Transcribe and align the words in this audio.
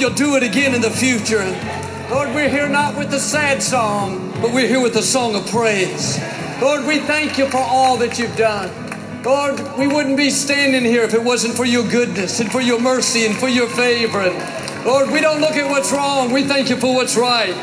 you'll 0.00 0.10
do 0.10 0.36
it 0.36 0.42
again 0.42 0.74
in 0.74 0.80
the 0.80 0.90
future. 0.90 1.44
Lord, 2.10 2.34
we're 2.34 2.48
here 2.48 2.68
not 2.68 2.96
with 2.96 3.10
the 3.10 3.18
sad 3.18 3.62
song, 3.62 4.30
but 4.40 4.52
we're 4.52 4.68
here 4.68 4.80
with 4.80 4.94
the 4.94 5.02
song 5.02 5.34
of 5.34 5.46
praise. 5.48 6.18
Lord, 6.60 6.86
we 6.86 7.00
thank 7.00 7.38
you 7.38 7.48
for 7.48 7.58
all 7.58 7.96
that 7.98 8.18
you've 8.18 8.36
done. 8.36 8.70
Lord, 9.22 9.60
we 9.76 9.88
wouldn't 9.88 10.16
be 10.16 10.30
standing 10.30 10.84
here 10.84 11.02
if 11.02 11.14
it 11.14 11.22
wasn't 11.22 11.56
for 11.56 11.64
your 11.64 11.82
goodness 11.88 12.38
and 12.40 12.50
for 12.50 12.60
your 12.60 12.80
mercy 12.80 13.26
and 13.26 13.36
for 13.36 13.48
your 13.48 13.68
favor. 13.68 14.20
And 14.20 14.86
Lord, 14.86 15.10
we 15.10 15.20
don't 15.20 15.40
look 15.40 15.56
at 15.56 15.68
what's 15.68 15.90
wrong. 15.92 16.32
We 16.32 16.44
thank 16.44 16.70
you 16.70 16.76
for 16.76 16.94
what's 16.94 17.16
right. 17.16 17.54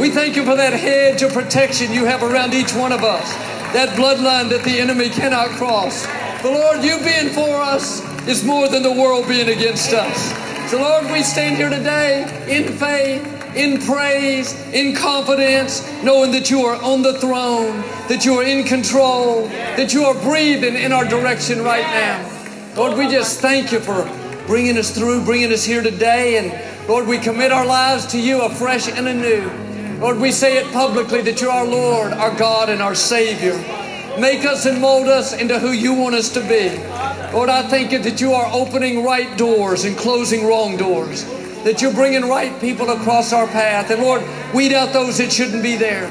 We 0.00 0.10
thank 0.10 0.34
you 0.34 0.44
for 0.44 0.56
that 0.56 0.72
hedge 0.72 1.22
of 1.22 1.32
protection 1.32 1.92
you 1.92 2.04
have 2.04 2.22
around 2.22 2.52
each 2.52 2.74
one 2.74 2.90
of 2.90 3.04
us, 3.04 3.32
that 3.72 3.90
bloodline 3.90 4.50
that 4.50 4.64
the 4.64 4.80
enemy 4.80 5.08
cannot 5.08 5.50
cross. 5.50 6.04
But 6.42 6.52
Lord, 6.52 6.82
you 6.82 6.98
being 6.98 7.28
for 7.32 7.62
us 7.62 8.02
is 8.26 8.42
more 8.44 8.68
than 8.68 8.82
the 8.82 8.92
world 8.92 9.28
being 9.28 9.48
against 9.48 9.92
us. 9.92 10.43
So 10.66 10.80
Lord, 10.80 11.12
we 11.12 11.22
stand 11.22 11.56
here 11.56 11.68
today 11.68 12.22
in 12.48 12.72
faith, 12.78 13.54
in 13.54 13.80
praise, 13.82 14.54
in 14.72 14.96
confidence, 14.96 15.86
knowing 16.02 16.32
that 16.32 16.50
you 16.50 16.62
are 16.62 16.82
on 16.82 17.02
the 17.02 17.18
throne, 17.20 17.82
that 18.08 18.24
you 18.24 18.34
are 18.40 18.42
in 18.42 18.64
control, 18.64 19.46
that 19.46 19.92
you 19.92 20.04
are 20.04 20.14
breathing 20.14 20.74
in 20.74 20.90
our 20.92 21.04
direction 21.04 21.62
right 21.62 21.84
now. 21.84 22.74
Lord, 22.76 22.96
we 22.96 23.08
just 23.08 23.40
thank 23.40 23.72
you 23.72 23.78
for 23.78 24.04
bringing 24.46 24.78
us 24.78 24.90
through, 24.96 25.24
bringing 25.24 25.52
us 25.52 25.64
here 25.64 25.82
today. 25.82 26.38
And 26.38 26.88
Lord, 26.88 27.06
we 27.06 27.18
commit 27.18 27.52
our 27.52 27.66
lives 27.66 28.06
to 28.06 28.18
you 28.18 28.40
afresh 28.42 28.88
and 28.88 29.06
anew. 29.06 30.00
Lord, 30.00 30.18
we 30.18 30.32
say 30.32 30.56
it 30.56 30.72
publicly 30.72 31.20
that 31.22 31.40
you're 31.40 31.52
our 31.52 31.66
Lord, 31.66 32.12
our 32.12 32.34
God, 32.36 32.70
and 32.70 32.80
our 32.80 32.94
Savior. 32.94 33.83
Make 34.18 34.44
us 34.44 34.64
and 34.66 34.80
mold 34.80 35.08
us 35.08 35.32
into 35.32 35.58
who 35.58 35.72
you 35.72 35.92
want 35.92 36.14
us 36.14 36.28
to 36.30 36.40
be. 36.40 36.70
Lord, 37.32 37.48
I 37.48 37.62
thank 37.68 37.92
you 37.92 37.98
that 38.00 38.20
you 38.20 38.32
are 38.32 38.48
opening 38.52 39.02
right 39.02 39.36
doors 39.36 39.84
and 39.84 39.96
closing 39.96 40.46
wrong 40.46 40.76
doors. 40.76 41.24
That 41.64 41.82
you're 41.82 41.92
bringing 41.92 42.28
right 42.28 42.58
people 42.60 42.90
across 42.90 43.32
our 43.32 43.46
path. 43.46 43.90
And 43.90 44.02
Lord, 44.02 44.22
weed 44.54 44.72
out 44.72 44.92
those 44.92 45.18
that 45.18 45.32
shouldn't 45.32 45.62
be 45.62 45.76
there. 45.76 46.06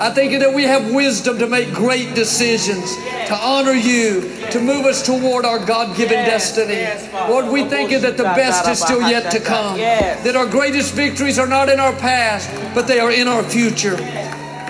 I 0.00 0.10
thank 0.10 0.30
you 0.30 0.38
that 0.40 0.54
we 0.54 0.62
have 0.62 0.92
wisdom 0.94 1.38
to 1.40 1.48
make 1.48 1.72
great 1.72 2.14
decisions, 2.14 2.94
to 3.26 3.34
honor 3.34 3.72
you, 3.72 4.20
to 4.52 4.60
move 4.60 4.84
us 4.86 5.04
toward 5.04 5.44
our 5.44 5.58
God 5.58 5.96
given 5.96 6.24
destiny. 6.24 6.86
Lord, 7.28 7.48
we 7.52 7.64
thank 7.64 7.90
you 7.90 7.98
that 8.00 8.16
the 8.16 8.22
best 8.22 8.68
is 8.68 8.80
still 8.80 9.02
yet 9.02 9.32
to 9.32 9.40
come. 9.40 9.76
That 9.78 10.36
our 10.36 10.46
greatest 10.46 10.94
victories 10.94 11.38
are 11.38 11.48
not 11.48 11.68
in 11.68 11.80
our 11.80 11.94
past, 11.94 12.48
but 12.74 12.86
they 12.86 13.00
are 13.00 13.10
in 13.10 13.26
our 13.26 13.42
future. 13.42 13.96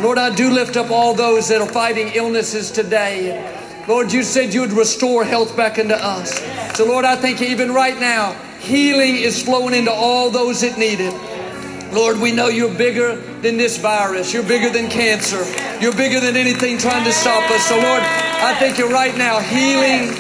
Lord, 0.00 0.17
I 0.17 0.33
do 0.33 0.50
lift 0.50 0.76
up 0.76 0.90
all 0.90 1.12
those 1.12 1.49
that 1.49 1.61
are 1.61 1.69
fighting 1.69 2.12
illnesses 2.14 2.71
today. 2.71 3.85
Lord, 3.88 4.12
you 4.12 4.23
said 4.23 4.55
you 4.55 4.61
would 4.61 4.73
restore 4.73 5.25
health 5.25 5.57
back 5.57 5.78
into 5.78 5.97
us. 5.97 6.38
So, 6.76 6.85
Lord, 6.85 7.05
I 7.05 7.17
think 7.17 7.43
even 7.43 7.73
right 7.73 7.99
now, 7.99 8.33
healing 8.61 9.17
is 9.17 9.43
flowing 9.43 9.75
into 9.75 9.90
all 9.90 10.31
those 10.31 10.61
that 10.61 10.78
need 10.78 11.00
it. 11.00 11.93
Lord, 11.93 12.21
we 12.21 12.31
know 12.31 12.47
you're 12.47 12.73
bigger 12.73 13.17
than 13.17 13.57
this 13.57 13.78
virus. 13.78 14.33
You're 14.33 14.45
bigger 14.45 14.71
than 14.71 14.88
cancer. 14.88 15.43
You're 15.81 15.97
bigger 15.97 16.21
than 16.21 16.37
anything 16.37 16.78
trying 16.78 17.05
to 17.05 17.12
stop 17.12 17.50
us. 17.50 17.67
So, 17.67 17.76
Lord, 17.76 18.02
I 18.02 18.55
thank 18.61 18.78
you 18.78 18.88
right 18.93 19.17
now, 19.17 19.40
healing, 19.40 20.14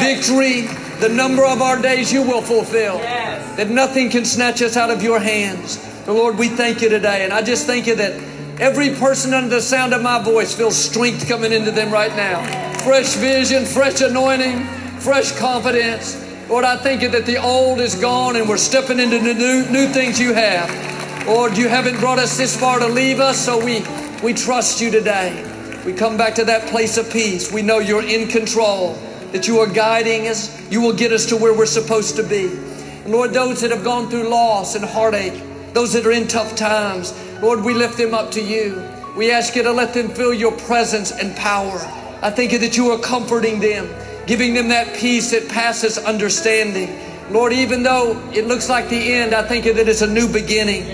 victory, 0.00 0.66
the 1.00 1.08
number 1.08 1.46
of 1.46 1.62
our 1.62 1.80
days 1.80 2.12
you 2.12 2.22
will 2.22 2.42
fulfill. 2.42 2.98
That 2.98 3.70
nothing 3.70 4.10
can 4.10 4.26
snatch 4.26 4.60
us 4.60 4.76
out 4.76 4.90
of 4.90 5.02
your 5.02 5.18
hands. 5.18 5.78
So, 6.04 6.14
Lord, 6.14 6.36
we 6.36 6.48
thank 6.48 6.82
you 6.82 6.88
today. 6.88 7.24
And 7.24 7.32
I 7.32 7.42
just 7.42 7.66
thank 7.66 7.86
you 7.86 7.94
that 7.94 8.37
every 8.60 8.94
person 8.94 9.34
under 9.34 9.56
the 9.56 9.62
sound 9.62 9.94
of 9.94 10.02
my 10.02 10.22
voice 10.22 10.54
feels 10.54 10.76
strength 10.76 11.28
coming 11.28 11.52
into 11.52 11.70
them 11.70 11.90
right 11.90 12.14
now. 12.16 12.42
Fresh 12.80 13.14
vision, 13.16 13.64
fresh 13.64 14.00
anointing, 14.00 14.64
fresh 15.00 15.32
confidence. 15.38 16.24
Lord, 16.48 16.64
I 16.64 16.76
thank 16.76 17.02
you 17.02 17.08
that 17.10 17.26
the 17.26 17.36
old 17.36 17.80
is 17.80 17.94
gone 17.94 18.36
and 18.36 18.48
we're 18.48 18.56
stepping 18.56 18.98
into 18.98 19.18
the 19.18 19.34
new, 19.34 19.68
new 19.70 19.86
things 19.88 20.18
you 20.18 20.32
have. 20.32 21.26
Lord, 21.26 21.58
you 21.58 21.68
haven't 21.68 21.98
brought 22.00 22.18
us 22.18 22.38
this 22.38 22.58
far 22.58 22.78
to 22.78 22.88
leave 22.88 23.20
us, 23.20 23.38
so 23.38 23.62
we, 23.62 23.84
we 24.22 24.32
trust 24.32 24.80
you 24.80 24.90
today. 24.90 25.44
We 25.84 25.92
come 25.92 26.16
back 26.16 26.34
to 26.36 26.44
that 26.44 26.68
place 26.68 26.96
of 26.96 27.12
peace. 27.12 27.52
We 27.52 27.62
know 27.62 27.78
you're 27.78 28.02
in 28.02 28.28
control, 28.28 28.94
that 29.32 29.46
you 29.46 29.58
are 29.58 29.66
guiding 29.66 30.26
us. 30.28 30.70
You 30.70 30.80
will 30.80 30.94
get 30.94 31.12
us 31.12 31.26
to 31.26 31.36
where 31.36 31.52
we're 31.52 31.66
supposed 31.66 32.16
to 32.16 32.22
be. 32.22 32.46
And 32.46 33.12
Lord, 33.12 33.32
those 33.32 33.60
that 33.60 33.70
have 33.70 33.84
gone 33.84 34.08
through 34.08 34.28
loss 34.28 34.74
and 34.74 34.84
heartache, 34.84 35.34
those 35.72 35.92
that 35.92 36.06
are 36.06 36.12
in 36.12 36.28
tough 36.28 36.56
times, 36.56 37.12
Lord, 37.40 37.64
we 37.64 37.74
lift 37.74 37.98
them 37.98 38.14
up 38.14 38.30
to 38.32 38.42
you. 38.42 38.82
We 39.16 39.30
ask 39.30 39.54
you 39.56 39.62
to 39.62 39.72
let 39.72 39.94
them 39.94 40.08
feel 40.08 40.32
your 40.32 40.52
presence 40.52 41.12
and 41.12 41.36
power. 41.36 41.78
I 42.22 42.30
thank 42.30 42.52
you 42.52 42.58
that 42.58 42.76
you 42.76 42.90
are 42.90 42.98
comforting 42.98 43.60
them, 43.60 43.88
giving 44.26 44.54
them 44.54 44.68
that 44.68 44.96
peace 44.96 45.30
that 45.30 45.48
passes 45.48 45.98
understanding. 45.98 46.98
Lord, 47.30 47.52
even 47.52 47.82
though 47.82 48.20
it 48.32 48.46
looks 48.46 48.68
like 48.68 48.88
the 48.88 49.12
end, 49.12 49.34
I 49.34 49.42
thank 49.42 49.66
you 49.66 49.74
that 49.74 49.88
it's 49.88 50.02
a 50.02 50.06
new 50.06 50.32
beginning. 50.32 50.84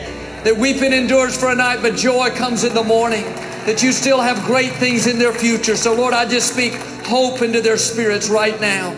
That 0.44 0.56
weeping 0.58 0.92
endures 0.92 1.38
for 1.38 1.50
a 1.50 1.54
night, 1.54 1.80
but 1.80 1.96
joy 1.96 2.30
comes 2.30 2.64
in 2.64 2.74
the 2.74 2.82
morning. 2.82 3.24
That 3.64 3.82
you 3.82 3.92
still 3.92 4.20
have 4.20 4.44
great 4.44 4.72
things 4.72 5.06
in 5.06 5.18
their 5.18 5.32
future. 5.32 5.76
So, 5.76 5.94
Lord, 5.94 6.12
I 6.12 6.28
just 6.28 6.52
speak 6.52 6.74
hope 7.06 7.40
into 7.40 7.60
their 7.62 7.78
spirits 7.78 8.28
right 8.28 8.60
now. 8.60 8.92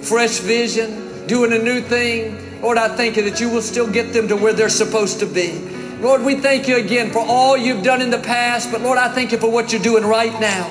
Fresh 0.00 0.38
vision, 0.38 1.26
doing 1.26 1.52
a 1.52 1.58
new 1.58 1.80
thing. 1.82 2.45
Lord, 2.60 2.78
I 2.78 2.88
thank 2.88 3.16
you 3.16 3.28
that 3.28 3.40
you 3.40 3.50
will 3.50 3.62
still 3.62 3.90
get 3.90 4.12
them 4.12 4.28
to 4.28 4.36
where 4.36 4.52
they're 4.52 4.68
supposed 4.68 5.20
to 5.20 5.26
be. 5.26 5.58
Lord, 6.00 6.22
we 6.22 6.36
thank 6.36 6.68
you 6.68 6.76
again 6.76 7.10
for 7.10 7.20
all 7.20 7.56
you've 7.56 7.82
done 7.82 8.02
in 8.02 8.10
the 8.10 8.18
past, 8.18 8.70
but 8.70 8.80
Lord, 8.80 8.98
I 8.98 9.08
thank 9.08 9.32
you 9.32 9.38
for 9.38 9.50
what 9.50 9.72
you're 9.72 9.82
doing 9.82 10.04
right 10.04 10.38
now. 10.40 10.68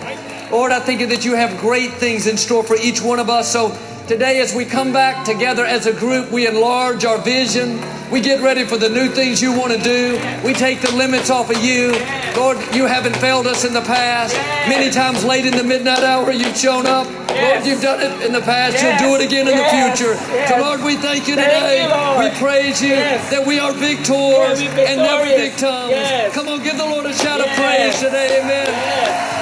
Lord, 0.52 0.72
I 0.72 0.80
thank 0.80 1.00
you 1.00 1.08
that 1.08 1.26
you 1.26 1.36
have 1.36 1.60
great 1.60 1.94
things 1.94 2.28
in 2.28 2.38
store 2.38 2.64
for 2.64 2.76
each 2.76 3.02
one 3.02 3.20
of 3.20 3.30
us. 3.30 3.52
So 3.52 3.70
today, 4.08 4.40
as 4.42 4.54
we 4.54 4.66
come 4.66 4.94
back 4.94 5.26
together 5.26 5.66
as 5.66 5.86
a 5.86 5.94
group, 5.94 6.32
we 6.32 6.48
enlarge 6.48 7.06
our 7.06 7.18
vision. 7.18 7.82
We 8.12 8.22
get 8.22 8.42
ready 8.42 8.64
for 8.66 8.78
the 8.78 8.90
new 8.90 9.10
things 9.10 9.42
you 9.42 9.58
want 9.58 9.74
to 9.74 9.80
do. 9.80 10.14
We 10.46 10.54
take 10.54 10.82
the 10.82 10.94
limits 10.96 11.30
off 11.30 11.50
of 11.50 11.64
you. 11.64 11.92
Lord, 12.36 12.58
you 12.74 12.86
haven't 12.86 13.16
failed 13.18 13.48
us 13.48 13.66
in 13.66 13.74
the 13.74 13.82
past. 13.82 14.36
Many 14.70 14.92
times 14.92 15.26
late 15.26 15.46
in 15.46 15.56
the 15.56 15.64
midnight 15.64 16.04
hour, 16.04 16.32
you've 16.32 16.56
shown 16.56 16.86
up. 16.86 17.08
Lord, 17.30 17.66
you've 17.66 17.82
done 17.82 18.00
it 18.00 18.26
in 18.26 18.32
the 18.32 18.42
past. 18.42 18.82
You'll 18.82 18.98
do 18.98 19.16
it 19.16 19.26
again 19.26 19.48
in 19.48 19.58
the 19.58 19.70
future. 19.70 20.16
So, 20.48 20.58
Lord, 20.62 20.84
we 20.84 20.96
thank 20.98 21.28
you 21.28 21.36
today. 21.36 21.88
We 22.20 22.30
praise 22.40 22.82
you 22.82 22.96
that 22.96 23.44
we 23.46 23.60
are 23.60 23.74
victors 23.74 24.62
and 24.62 25.02
never 25.02 25.26
victims. 25.26 26.34
Come 26.34 26.48
on, 26.48 26.64
give 26.64 26.78
the 26.78 26.86
Lord 26.86 27.06
a 27.06 27.14
shout 27.14 27.42
of 27.42 27.48
praise 27.58 28.00
today. 28.00 28.40
Amen. 28.40 29.35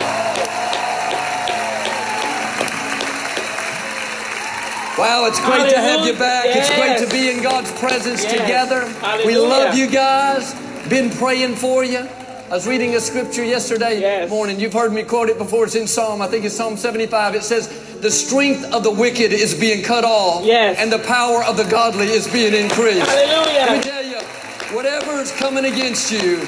Wow, 4.97 5.25
it's 5.25 5.39
great 5.39 5.69
to 5.71 5.79
have 5.79 6.05
you 6.05 6.13
back. 6.13 6.45
It's 6.47 6.69
great 6.69 6.99
to 6.99 7.07
be 7.11 7.31
in 7.35 7.41
God's 7.41 7.71
presence 7.79 8.23
together. 8.23 8.85
We 9.25 9.35
love 9.37 9.75
you 9.75 9.89
guys. 9.89 10.53
Been 10.87 11.09
praying 11.09 11.55
for 11.55 11.83
you. 11.83 11.99
I 11.99 12.55
was 12.55 12.67
reading 12.67 12.93
a 12.95 12.99
scripture 12.99 13.43
yesterday 13.43 13.99
Yes. 13.99 14.29
morning. 14.29 14.59
You've 14.59 14.73
heard 14.73 14.93
me 14.93 15.01
quote 15.01 15.29
it 15.29 15.39
before. 15.39 15.63
It's 15.65 15.73
in 15.73 15.87
Psalm. 15.87 16.21
I 16.21 16.27
think 16.27 16.45
it's 16.45 16.53
Psalm 16.55 16.77
75. 16.77 17.33
It 17.33 17.43
says, 17.43 17.67
The 18.01 18.11
strength 18.11 18.71
of 18.71 18.83
the 18.83 18.91
wicked 18.91 19.31
is 19.33 19.55
being 19.55 19.81
cut 19.81 20.03
off, 20.03 20.43
Yes. 20.45 20.77
and 20.77 20.91
the 20.91 20.99
power 20.99 21.43
of 21.43 21.57
the 21.57 21.63
godly 21.63 22.07
is 22.07 22.27
being 22.27 22.53
increased. 22.53 23.07
Hallelujah. 23.07 23.59
Let 23.65 23.77
me 23.77 23.81
tell 23.91 24.03
you, 24.05 24.17
whatever 24.75 25.13
is 25.19 25.31
coming 25.31 25.65
against 25.65 26.11
you, 26.11 26.45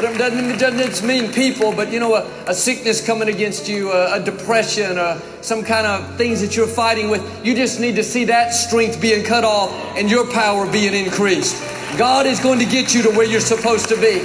doesn't, 0.00 0.58
doesn't 0.58 1.06
mean 1.06 1.32
people, 1.32 1.72
but 1.72 1.90
you 1.90 2.00
know, 2.00 2.14
a, 2.14 2.28
a 2.46 2.54
sickness 2.54 3.04
coming 3.04 3.28
against 3.28 3.68
you, 3.68 3.92
a, 3.92 4.20
a 4.20 4.22
depression, 4.22 4.98
or 4.98 5.20
some 5.40 5.62
kind 5.62 5.86
of 5.86 6.16
things 6.16 6.40
that 6.40 6.54
you're 6.54 6.66
fighting 6.66 7.08
with, 7.08 7.22
you 7.44 7.54
just 7.54 7.80
need 7.80 7.96
to 7.96 8.04
see 8.04 8.24
that 8.24 8.50
strength 8.50 9.00
being 9.00 9.24
cut 9.24 9.44
off 9.44 9.70
and 9.96 10.10
your 10.10 10.30
power 10.32 10.70
being 10.70 10.92
increased. 10.92 11.62
God 11.96 12.26
is 12.26 12.40
going 12.40 12.58
to 12.58 12.66
get 12.66 12.94
you 12.94 13.02
to 13.02 13.10
where 13.10 13.26
you're 13.26 13.40
supposed 13.40 13.88
to 13.88 13.96
be. 13.96 14.20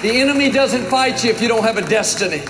The 0.00 0.20
enemy 0.20 0.50
doesn't 0.50 0.84
fight 0.84 1.24
you 1.24 1.30
if 1.30 1.42
you 1.42 1.48
don't 1.48 1.64
have 1.64 1.76
a 1.76 1.86
destiny. 1.86 2.42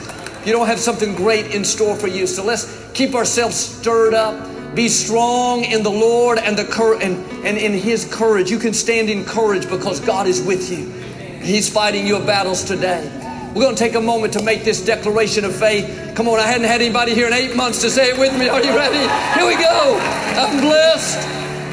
You 0.45 0.53
don't 0.53 0.67
have 0.67 0.79
something 0.79 1.15
great 1.15 1.55
in 1.55 1.65
store 1.65 1.97
for 1.97 2.09
you. 2.09 2.27
So 2.27 2.45
let's 2.45 2.89
keep 2.93 3.15
ourselves 3.15 3.57
stirred 3.57 4.15
up. 4.15 4.51
Be 4.75 4.89
strong 4.89 5.65
in 5.65 5.83
the 5.83 5.91
Lord 5.91 6.39
and 6.39 6.59
the 6.59 6.65
cur- 6.65 7.01
and, 7.01 7.17
and 7.47 7.57
in 7.57 7.73
His 7.73 8.05
courage. 8.13 8.51
You 8.51 8.59
can 8.59 8.75
stand 8.75 9.09
in 9.09 9.25
courage 9.25 9.69
because 9.69 10.01
God 10.01 10.27
is 10.27 10.43
with 10.43 10.71
you. 10.71 11.04
He's 11.45 11.69
fighting 11.69 12.07
your 12.07 12.25
battles 12.25 12.65
today. 12.65 13.07
We're 13.55 13.63
going 13.63 13.77
to 13.77 13.79
take 13.79 13.95
a 13.95 14.01
moment 14.01 14.33
to 14.33 14.43
make 14.43 14.65
this 14.65 14.83
declaration 14.83 15.45
of 15.45 15.55
faith. 15.55 16.15
Come 16.17 16.27
on, 16.27 16.41
I 16.41 16.47
hadn't 16.47 16.67
had 16.67 16.81
anybody 16.81 17.15
here 17.15 17.27
in 17.27 17.35
eight 17.35 17.55
months 17.55 17.83
to 17.83 17.91
say 17.91 18.09
it 18.09 18.19
with 18.19 18.37
me. 18.39 18.49
Are 18.49 18.65
you 18.65 18.75
ready? 18.75 18.99
Here 19.39 19.47
we 19.47 19.63
go. 19.63 19.99
I'm 20.37 20.59
blessed, 20.61 21.21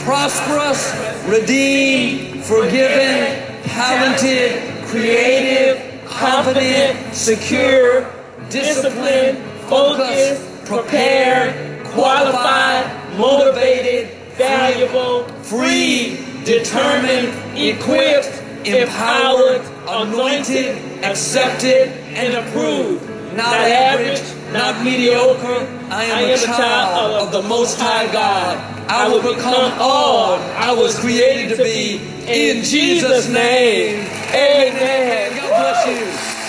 prosperous, 0.04 0.94
redeemed, 1.26 2.44
forgiven, 2.44 3.62
talented, 3.64 4.86
creative, 4.88 6.06
confident, 6.06 7.16
secure, 7.16 8.14
disciplined, 8.50 9.38
focused, 9.70 10.66
prepared, 10.66 11.86
qualified, 11.88 13.18
motivated, 13.18 14.10
valuable, 14.34 15.24
free, 15.44 16.18
determined, 16.44 17.58
equipped, 17.58 18.41
empowered, 18.66 19.62
anointed, 19.88 21.04
accepted, 21.04 21.90
and 22.16 22.34
approved. 22.34 23.08
Not 23.36 23.56
average, 23.56 24.22
not 24.52 24.84
mediocre, 24.84 25.66
I 25.90 26.04
am 26.04 26.30
a 26.30 26.38
child 26.38 27.28
of 27.28 27.32
the 27.32 27.42
Most 27.48 27.80
High 27.80 28.12
God. 28.12 28.58
I 28.90 29.08
will 29.08 29.22
become 29.22 29.72
all 29.80 30.34
I 30.34 30.74
was 30.74 31.00
created 31.00 31.56
to 31.56 31.64
be 31.64 31.96
in 32.28 32.64
Jesus' 32.64 33.30
name. 33.30 34.06
Amen. 34.34 35.36
God 35.38 35.48
bless 35.48 35.88
you. 35.88 36.42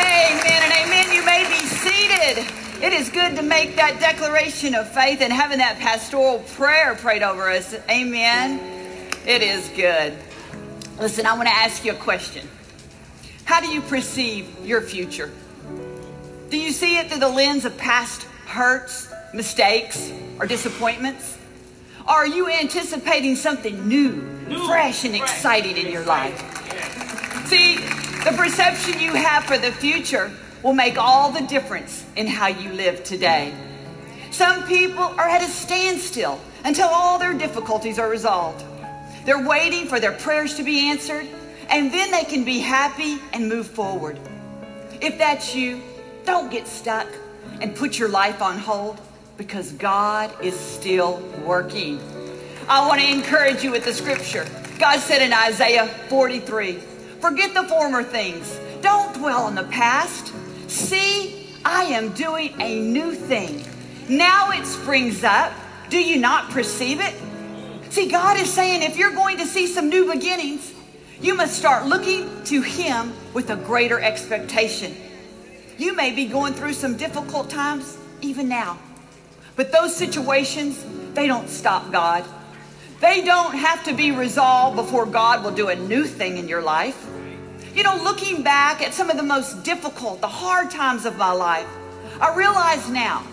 Amen 0.00 0.62
and 0.62 0.72
amen. 0.86 1.12
You 1.14 1.22
may 1.26 1.46
be 1.48 1.66
seated. 1.66 2.46
It 2.82 2.92
is 2.94 3.10
good 3.10 3.36
to 3.36 3.42
make 3.42 3.76
that 3.76 4.00
declaration 4.00 4.74
of 4.74 4.88
faith 4.90 5.20
and 5.20 5.32
having 5.32 5.58
that 5.58 5.78
pastoral 5.78 6.38
prayer 6.56 6.94
prayed 6.94 7.22
over 7.22 7.50
us. 7.50 7.74
Amen. 7.90 8.73
It 9.26 9.40
is 9.40 9.70
good. 9.70 10.12
Listen, 11.00 11.24
I 11.24 11.32
want 11.34 11.48
to 11.48 11.54
ask 11.54 11.82
you 11.82 11.92
a 11.92 11.96
question. 11.96 12.46
How 13.46 13.58
do 13.58 13.68
you 13.68 13.80
perceive 13.80 14.46
your 14.62 14.82
future? 14.82 15.30
Do 16.50 16.58
you 16.58 16.70
see 16.70 16.98
it 16.98 17.08
through 17.08 17.20
the 17.20 17.30
lens 17.30 17.64
of 17.64 17.76
past 17.78 18.24
hurts, 18.46 19.08
mistakes, 19.32 20.12
or 20.38 20.46
disappointments? 20.46 21.38
Or 22.06 22.16
are 22.16 22.26
you 22.26 22.50
anticipating 22.50 23.34
something 23.34 23.88
new, 23.88 24.20
fresh, 24.66 25.06
and 25.06 25.16
exciting 25.16 25.78
in 25.78 25.90
your 25.90 26.04
life? 26.04 26.38
See, 27.46 27.76
the 27.76 28.34
perception 28.36 29.00
you 29.00 29.14
have 29.14 29.44
for 29.44 29.56
the 29.56 29.72
future 29.72 30.30
will 30.62 30.74
make 30.74 30.98
all 30.98 31.32
the 31.32 31.46
difference 31.46 32.04
in 32.14 32.26
how 32.26 32.48
you 32.48 32.74
live 32.74 33.02
today. 33.04 33.54
Some 34.30 34.66
people 34.66 35.02
are 35.02 35.28
at 35.28 35.40
a 35.40 35.48
standstill 35.48 36.38
until 36.62 36.88
all 36.88 37.18
their 37.18 37.32
difficulties 37.32 37.98
are 37.98 38.10
resolved. 38.10 38.62
They're 39.24 39.46
waiting 39.46 39.86
for 39.86 40.00
their 40.00 40.12
prayers 40.12 40.54
to 40.56 40.62
be 40.62 40.90
answered, 40.90 41.26
and 41.68 41.92
then 41.92 42.10
they 42.10 42.24
can 42.24 42.44
be 42.44 42.58
happy 42.60 43.18
and 43.32 43.48
move 43.48 43.66
forward. 43.66 44.18
If 45.00 45.18
that's 45.18 45.54
you, 45.54 45.82
don't 46.24 46.50
get 46.50 46.66
stuck 46.66 47.08
and 47.60 47.74
put 47.74 47.98
your 47.98 48.08
life 48.08 48.42
on 48.42 48.58
hold 48.58 49.00
because 49.36 49.72
God 49.72 50.32
is 50.42 50.58
still 50.58 51.22
working. 51.44 52.00
I 52.68 52.86
want 52.86 53.00
to 53.00 53.10
encourage 53.10 53.62
you 53.62 53.70
with 53.70 53.84
the 53.84 53.92
scripture. 53.92 54.46
God 54.78 55.00
said 55.00 55.22
in 55.22 55.32
Isaiah 55.32 55.86
43 56.08 56.80
Forget 57.20 57.54
the 57.54 57.62
former 57.64 58.02
things, 58.02 58.58
don't 58.82 59.14
dwell 59.14 59.44
on 59.44 59.54
the 59.54 59.64
past. 59.64 60.32
See, 60.68 61.48
I 61.64 61.84
am 61.84 62.12
doing 62.12 62.54
a 62.60 62.80
new 62.80 63.12
thing. 63.12 63.64
Now 64.08 64.50
it 64.50 64.66
springs 64.66 65.24
up. 65.24 65.52
Do 65.88 65.98
you 65.98 66.18
not 66.18 66.50
perceive 66.50 67.00
it? 67.00 67.14
See, 67.94 68.08
God 68.08 68.40
is 68.40 68.52
saying 68.52 68.82
if 68.82 68.96
you're 68.96 69.14
going 69.14 69.36
to 69.36 69.46
see 69.46 69.68
some 69.68 69.88
new 69.88 70.12
beginnings, 70.12 70.74
you 71.20 71.36
must 71.36 71.56
start 71.56 71.86
looking 71.86 72.42
to 72.42 72.60
Him 72.60 73.12
with 73.32 73.50
a 73.50 73.56
greater 73.56 74.00
expectation. 74.00 74.96
You 75.78 75.94
may 75.94 76.10
be 76.10 76.26
going 76.26 76.54
through 76.54 76.72
some 76.72 76.96
difficult 76.96 77.50
times 77.50 77.96
even 78.20 78.48
now, 78.48 78.80
but 79.54 79.70
those 79.70 79.94
situations, 79.94 80.84
they 81.14 81.28
don't 81.28 81.48
stop 81.48 81.92
God. 81.92 82.24
They 82.98 83.22
don't 83.22 83.54
have 83.54 83.84
to 83.84 83.94
be 83.94 84.10
resolved 84.10 84.74
before 84.74 85.06
God 85.06 85.44
will 85.44 85.54
do 85.54 85.68
a 85.68 85.76
new 85.76 86.02
thing 86.02 86.36
in 86.36 86.48
your 86.48 86.62
life. 86.62 87.00
You 87.76 87.84
know, 87.84 87.94
looking 88.02 88.42
back 88.42 88.82
at 88.82 88.92
some 88.92 89.08
of 89.08 89.16
the 89.16 89.22
most 89.22 89.62
difficult, 89.62 90.20
the 90.20 90.26
hard 90.26 90.68
times 90.68 91.06
of 91.06 91.16
my 91.16 91.30
life, 91.30 91.68
I 92.20 92.34
realize 92.34 92.90
now 92.90 93.24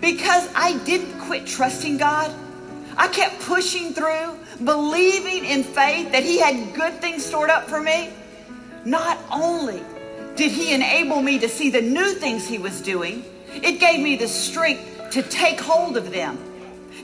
because 0.00 0.52
I 0.52 0.78
didn't 0.78 1.16
quit 1.20 1.46
trusting 1.46 1.98
God, 1.98 2.34
I 2.96 3.08
kept 3.08 3.40
pushing 3.40 3.92
through, 3.92 4.38
believing 4.64 5.44
in 5.44 5.64
faith 5.64 6.12
that 6.12 6.22
He 6.22 6.38
had 6.38 6.74
good 6.74 7.00
things 7.00 7.24
stored 7.24 7.50
up 7.50 7.68
for 7.68 7.80
me. 7.80 8.10
Not 8.84 9.18
only 9.32 9.82
did 10.36 10.52
He 10.52 10.72
enable 10.72 11.22
me 11.22 11.38
to 11.40 11.48
see 11.48 11.70
the 11.70 11.82
new 11.82 12.14
things 12.14 12.46
He 12.46 12.58
was 12.58 12.80
doing, 12.80 13.24
it 13.52 13.80
gave 13.80 14.00
me 14.00 14.16
the 14.16 14.28
strength 14.28 15.10
to 15.12 15.22
take 15.22 15.60
hold 15.60 15.96
of 15.96 16.10
them. 16.10 16.38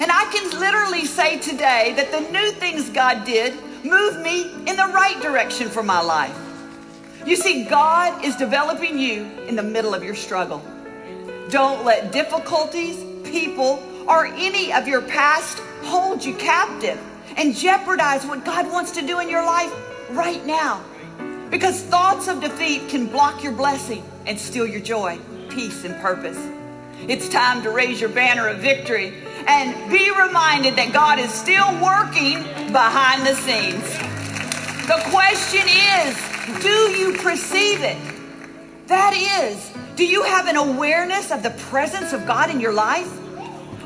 And 0.01 0.11
I 0.11 0.25
can 0.33 0.59
literally 0.59 1.05
say 1.05 1.39
today 1.39 1.93
that 1.97 2.11
the 2.11 2.21
new 2.33 2.51
things 2.53 2.91
God 2.91 3.25
did 3.25 3.55
moved 3.85 4.21
me 4.21 4.53
in 4.67 4.77
the 4.77 4.91
right 4.93 5.21
direction 5.21 5.69
for 5.69 5.83
my 5.83 6.01
life. 6.01 6.39
You 7.27 7.37
see, 7.37 7.65
God 7.65 8.25
is 8.25 8.37
developing 8.37 8.99
you 8.99 9.25
in 9.47 9.57
the 9.57 9.63
middle 9.63 9.95
of 9.95 10.03
your 10.03 10.15
struggle. 10.15 10.63
Don't 11.51 11.85
let 11.85 12.13
difficulties, 12.13 12.97
people, 13.29 13.83
or 14.09 14.27
any 14.27 14.73
of 14.73 14.89
your 14.89 15.03
past 15.03 15.61
hold 15.85 16.25
you 16.25 16.35
captive 16.35 17.01
and 17.37 17.55
jeopardize 17.55 18.27
what 18.27 18.45
God 18.45 18.71
wants 18.71 18.93
to 18.93 19.07
do 19.07 19.21
in 19.21 19.29
your 19.29 19.45
life 19.45 19.73
right 20.11 20.45
now. 20.47 20.83
Because 21.51 21.83
thoughts 21.83 22.29
of 22.29 22.41
defeat 22.41 22.89
can 22.89 23.07
block 23.07 23.43
your 23.43 23.53
blessing 23.53 24.05
and 24.27 24.39
steal 24.39 24.67
your 24.67 24.81
joy, 24.81 25.19
peace, 25.49 25.85
and 25.85 25.97
purpose. 26.01 26.39
It's 27.09 27.29
time 27.29 27.63
to 27.63 27.71
raise 27.71 28.01
your 28.01 28.11
banner 28.11 28.49
of 28.49 28.59
victory 28.59 29.13
and 29.47 29.91
be 29.91 30.11
reminded 30.11 30.77
that 30.77 30.93
God 30.93 31.19
is 31.19 31.33
still 31.33 31.67
working 31.83 32.43
behind 32.73 33.27
the 33.27 33.35
scenes. 33.35 33.83
The 34.87 35.01
question 35.11 35.67
is 35.67 36.63
do 36.63 36.69
you 36.69 37.15
perceive 37.15 37.83
it? 37.83 37.97
That 38.89 39.15
is, 39.15 39.73
do 39.97 40.05
you 40.05 40.25
have 40.25 40.47
an 40.47 40.57
awareness 40.57 41.31
of 41.31 41.43
the 41.43 41.51
presence 41.51 42.13
of 42.13 42.27
God 42.27 42.51
in 42.51 42.61
your 42.61 42.73
life? 42.73 43.09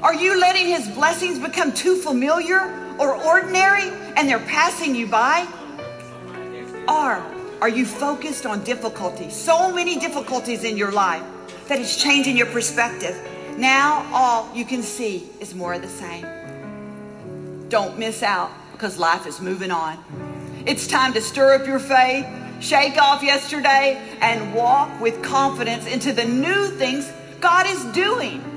Are 0.04 0.12
you 0.12 0.38
letting 0.38 0.66
His 0.66 0.86
blessings 0.86 1.38
become 1.38 1.72
too 1.72 1.96
familiar 1.96 2.60
or 2.98 3.14
ordinary 3.24 3.88
and 4.16 4.28
they're 4.28 4.38
passing 4.38 4.94
you 4.94 5.06
by? 5.06 5.46
Or 6.86 7.24
are 7.62 7.70
you 7.70 7.86
focused 7.86 8.44
on 8.44 8.62
difficulty? 8.64 9.30
So 9.30 9.72
many 9.72 9.98
difficulties 9.98 10.62
in 10.62 10.76
your 10.76 10.92
life 10.92 11.24
that 11.68 11.78
it's 11.80 11.96
changing 11.96 12.36
your 12.36 12.48
perspective. 12.48 13.18
Now 13.56 14.06
all 14.12 14.54
you 14.54 14.66
can 14.66 14.82
see 14.82 15.26
is 15.40 15.54
more 15.54 15.72
of 15.72 15.80
the 15.80 15.88
same. 15.88 16.26
Don't 17.70 17.98
miss 17.98 18.22
out 18.22 18.50
because 18.72 18.98
life 18.98 19.26
is 19.26 19.40
moving 19.40 19.70
on. 19.70 20.04
It's 20.66 20.86
time 20.86 21.14
to 21.14 21.22
stir 21.22 21.54
up 21.54 21.66
your 21.66 21.78
faith, 21.78 22.26
shake 22.60 22.98
off 22.98 23.22
yesterday, 23.22 23.98
and 24.20 24.52
walk 24.52 25.00
with 25.00 25.22
confidence 25.22 25.86
into 25.86 26.12
the 26.12 26.26
new 26.26 26.66
things 26.66 27.10
God 27.40 27.66
is 27.66 27.82
doing. 27.94 28.53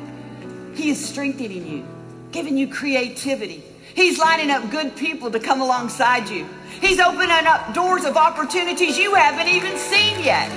He 0.77 0.91
is 0.91 1.03
strengthening 1.03 1.67
you, 1.67 1.83
giving 2.31 2.55
you 2.55 2.67
creativity. 2.67 3.63
He's 3.95 4.19
lining 4.19 4.51
up 4.51 4.69
good 4.69 4.95
people 4.95 5.31
to 5.31 5.39
come 5.39 5.59
alongside 5.59 6.29
you. 6.29 6.45
He's 6.79 6.99
opening 6.99 7.31
up 7.31 7.73
doors 7.73 8.05
of 8.05 8.15
opportunities 8.15 8.95
you 8.95 9.15
haven't 9.15 9.47
even 9.47 9.75
seen 9.75 10.23
yet. 10.23 10.51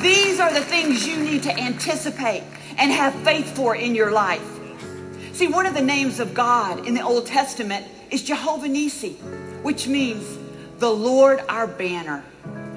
These 0.00 0.38
are 0.38 0.54
the 0.54 0.60
things 0.60 1.04
you 1.04 1.16
need 1.16 1.42
to 1.42 1.58
anticipate 1.58 2.44
and 2.76 2.92
have 2.92 3.12
faith 3.24 3.56
for 3.56 3.74
in 3.74 3.96
your 3.96 4.12
life. 4.12 4.46
See, 5.32 5.48
one 5.48 5.66
of 5.66 5.74
the 5.74 5.82
names 5.82 6.20
of 6.20 6.32
God 6.32 6.86
in 6.86 6.94
the 6.94 7.02
Old 7.02 7.26
Testament 7.26 7.84
is 8.12 8.22
Jehovah 8.22 8.68
Nisi, 8.68 9.14
which 9.64 9.88
means 9.88 10.38
the 10.78 10.90
Lord 10.90 11.40
our 11.48 11.66
banner. 11.66 12.20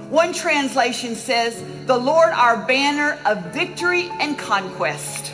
One 0.09 0.33
translation 0.33 1.13
says, 1.13 1.63
the 1.85 1.97
Lord 1.97 2.29
our 2.29 2.65
banner 2.65 3.19
of 3.27 3.53
victory 3.53 4.09
and 4.19 4.39
conquest. 4.39 5.30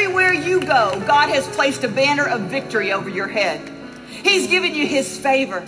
Everywhere 0.00 0.32
you 0.32 0.60
go, 0.60 0.98
God 1.06 1.28
has 1.28 1.46
placed 1.48 1.84
a 1.84 1.88
banner 1.88 2.26
of 2.26 2.40
victory 2.42 2.90
over 2.90 3.10
your 3.10 3.26
head. 3.26 3.60
He's 4.24 4.46
given 4.46 4.74
you 4.74 4.86
his 4.86 5.18
favor. 5.18 5.62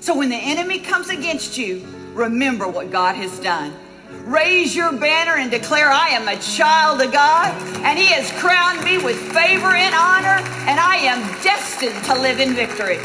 So 0.00 0.16
when 0.16 0.30
the 0.30 0.36
enemy 0.36 0.78
comes 0.78 1.10
against 1.10 1.58
you, 1.58 1.86
remember 2.14 2.66
what 2.66 2.90
God 2.90 3.16
has 3.16 3.38
done. 3.40 3.74
Raise 4.24 4.74
your 4.74 4.90
banner 4.92 5.36
and 5.36 5.50
declare, 5.50 5.90
I 5.90 6.08
am 6.12 6.28
a 6.28 6.40
child 6.40 7.02
of 7.02 7.12
God, 7.12 7.54
and 7.84 7.98
He 7.98 8.06
has 8.06 8.32
crowned 8.40 8.82
me 8.84 8.96
with 9.04 9.18
favor 9.34 9.68
and 9.68 9.94
honor, 9.94 10.42
and 10.66 10.80
I 10.80 10.96
am 11.02 11.20
destined 11.42 12.02
to 12.06 12.14
live 12.14 12.40
in 12.40 12.54
victory. 12.54 12.96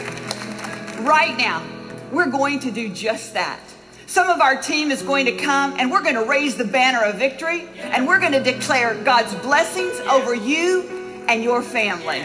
Right 1.03 1.35
now, 1.37 1.61
we're 2.09 2.31
going 2.31 2.61
to 2.61 2.71
do 2.71 2.87
just 2.87 3.33
that. 3.33 3.59
Some 4.13 4.29
of 4.29 4.41
our 4.41 4.55
team 4.55 4.91
is 4.91 5.01
going 5.01 5.25
to 5.25 5.31
come 5.37 5.73
and 5.79 5.91
we're 5.91 6.03
going 6.03 6.13
to 6.13 6.23
raise 6.23 6.55
the 6.55 6.65
banner 6.65 7.03
of 7.03 7.15
victory 7.15 7.67
and 7.79 8.07
we're 8.07 8.19
going 8.19 8.33
to 8.33 8.43
declare 8.43 8.93
God's 9.03 9.33
blessings 9.33 9.99
over 10.01 10.35
you 10.35 11.23
and 11.27 11.43
your 11.43 11.63
family. 11.63 12.23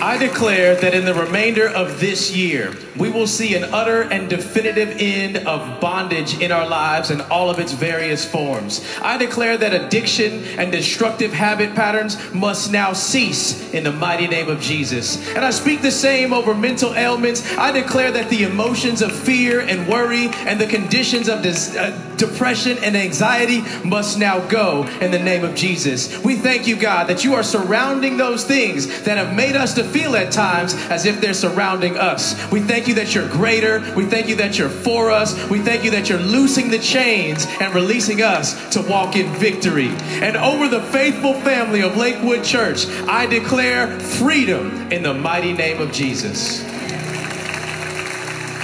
I 0.00 0.18
declare 0.18 0.74
that 0.76 0.94
in 0.94 1.04
the 1.04 1.14
remainder 1.14 1.68
of 1.68 2.00
this 2.00 2.34
year, 2.34 2.74
we 2.96 3.10
will 3.10 3.26
see 3.26 3.54
an 3.54 3.64
utter 3.64 4.02
and 4.02 4.28
definitive 4.28 4.96
end 4.98 5.38
of 5.46 5.80
bondage 5.80 6.40
in 6.40 6.52
our 6.52 6.68
lives 6.68 7.10
in 7.10 7.20
all 7.22 7.48
of 7.48 7.58
its 7.58 7.72
various 7.72 8.24
forms. 8.24 8.84
I 9.00 9.16
declare 9.16 9.56
that 9.56 9.72
addiction 9.72 10.44
and 10.58 10.70
destructive 10.70 11.32
habit 11.32 11.74
patterns 11.74 12.32
must 12.32 12.70
now 12.70 12.92
cease 12.92 13.72
in 13.72 13.84
the 13.84 13.92
mighty 13.92 14.28
name 14.28 14.48
of 14.48 14.60
Jesus. 14.60 15.26
And 15.30 15.44
I 15.44 15.50
speak 15.50 15.80
the 15.80 15.90
same 15.90 16.32
over 16.32 16.54
mental 16.54 16.94
ailments. 16.94 17.56
I 17.56 17.72
declare 17.72 18.10
that 18.12 18.30
the 18.30 18.44
emotions 18.44 19.00
of 19.00 19.10
fear 19.12 19.60
and 19.60 19.88
worry 19.88 20.28
and 20.46 20.60
the 20.60 20.66
conditions 20.66 21.28
of 21.28 21.42
dis- 21.42 21.76
uh, 21.76 22.13
depression, 22.16 22.78
and 22.78 22.96
anxiety 22.96 23.62
must 23.84 24.18
now 24.18 24.40
go 24.48 24.86
in 25.00 25.10
the 25.10 25.18
name 25.18 25.44
of 25.44 25.54
Jesus. 25.54 26.22
We 26.24 26.36
thank 26.36 26.66
you, 26.66 26.76
God, 26.76 27.08
that 27.08 27.24
you 27.24 27.34
are 27.34 27.42
surrounding 27.42 28.16
those 28.16 28.44
things 28.44 29.02
that 29.02 29.18
have 29.18 29.34
made 29.34 29.56
us 29.56 29.74
to 29.74 29.84
feel 29.84 30.16
at 30.16 30.32
times 30.32 30.74
as 30.90 31.06
if 31.06 31.20
they're 31.20 31.34
surrounding 31.34 31.96
us. 31.98 32.34
We 32.50 32.60
thank 32.60 32.88
you 32.88 32.94
that 32.94 33.14
you're 33.14 33.28
greater. 33.28 33.80
We 33.94 34.04
thank 34.06 34.28
you 34.28 34.36
that 34.36 34.58
you're 34.58 34.68
for 34.68 35.10
us. 35.10 35.34
We 35.48 35.60
thank 35.60 35.84
you 35.84 35.90
that 35.92 36.08
you're 36.08 36.18
loosing 36.18 36.70
the 36.70 36.78
chains 36.78 37.46
and 37.60 37.74
releasing 37.74 38.22
us 38.22 38.70
to 38.70 38.82
walk 38.82 39.16
in 39.16 39.32
victory. 39.34 39.88
And 39.88 40.36
over 40.36 40.68
the 40.68 40.82
faithful 40.82 41.34
family 41.34 41.82
of 41.82 41.96
Lakewood 41.96 42.44
Church, 42.44 42.86
I 43.08 43.26
declare 43.26 43.98
freedom 44.00 44.92
in 44.92 45.02
the 45.02 45.14
mighty 45.14 45.52
name 45.52 45.80
of 45.80 45.92
Jesus. 45.92 46.73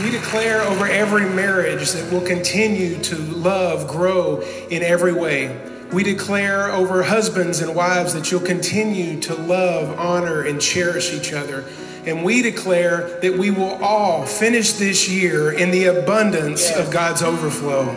We 0.03 0.11
declare 0.11 0.63
over 0.63 0.87
every 0.87 1.27
marriage 1.27 1.93
that 1.93 2.11
will 2.11 2.23
continue 2.23 2.99
to 3.03 3.17
love, 3.17 3.87
grow 3.87 4.41
in 4.71 4.83
every 4.83 5.13
way. 5.13 5.55
We 5.93 6.03
declare 6.03 6.73
over 6.73 7.03
husbands 7.03 7.61
and 7.61 7.75
wives 7.75 8.15
that 8.15 8.31
you'll 8.31 8.41
continue 8.41 9.21
to 9.21 9.35
love, 9.35 9.99
honor, 9.99 10.43
and 10.43 10.59
cherish 10.59 11.13
each 11.13 11.35
other. 11.35 11.67
And 12.07 12.25
we 12.25 12.41
declare 12.41 13.21
that 13.21 13.37
we 13.37 13.51
will 13.51 13.75
all 13.85 14.25
finish 14.25 14.73
this 14.73 15.07
year 15.07 15.53
in 15.53 15.71
the 15.71 15.85
abundance 15.87 16.71
of 16.71 16.91
God's 16.91 17.23
overflow. 17.23 17.95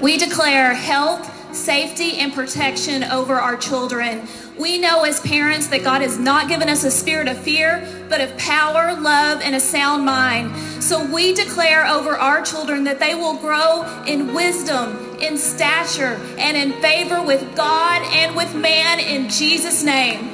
We 0.00 0.16
declare 0.16 0.74
health, 0.74 1.54
safety, 1.54 2.18
and 2.18 2.32
protection 2.32 3.04
over 3.04 3.34
our 3.34 3.56
children. 3.56 4.26
We 4.60 4.76
know 4.76 5.04
as 5.04 5.20
parents 5.20 5.68
that 5.68 5.84
God 5.84 6.02
has 6.02 6.18
not 6.18 6.46
given 6.46 6.68
us 6.68 6.84
a 6.84 6.90
spirit 6.90 7.28
of 7.28 7.38
fear, 7.38 7.88
but 8.10 8.20
of 8.20 8.36
power, 8.36 8.94
love, 9.00 9.40
and 9.40 9.54
a 9.54 9.60
sound 9.60 10.04
mind. 10.04 10.54
So 10.82 11.02
we 11.02 11.32
declare 11.32 11.86
over 11.86 12.10
our 12.10 12.42
children 12.42 12.84
that 12.84 12.98
they 12.98 13.14
will 13.14 13.36
grow 13.38 13.86
in 14.06 14.34
wisdom, 14.34 15.16
in 15.18 15.38
stature, 15.38 16.20
and 16.36 16.58
in 16.58 16.78
favor 16.82 17.22
with 17.22 17.56
God 17.56 18.02
and 18.12 18.36
with 18.36 18.54
man 18.54 19.00
in 19.00 19.30
Jesus' 19.30 19.82
name. 19.82 20.26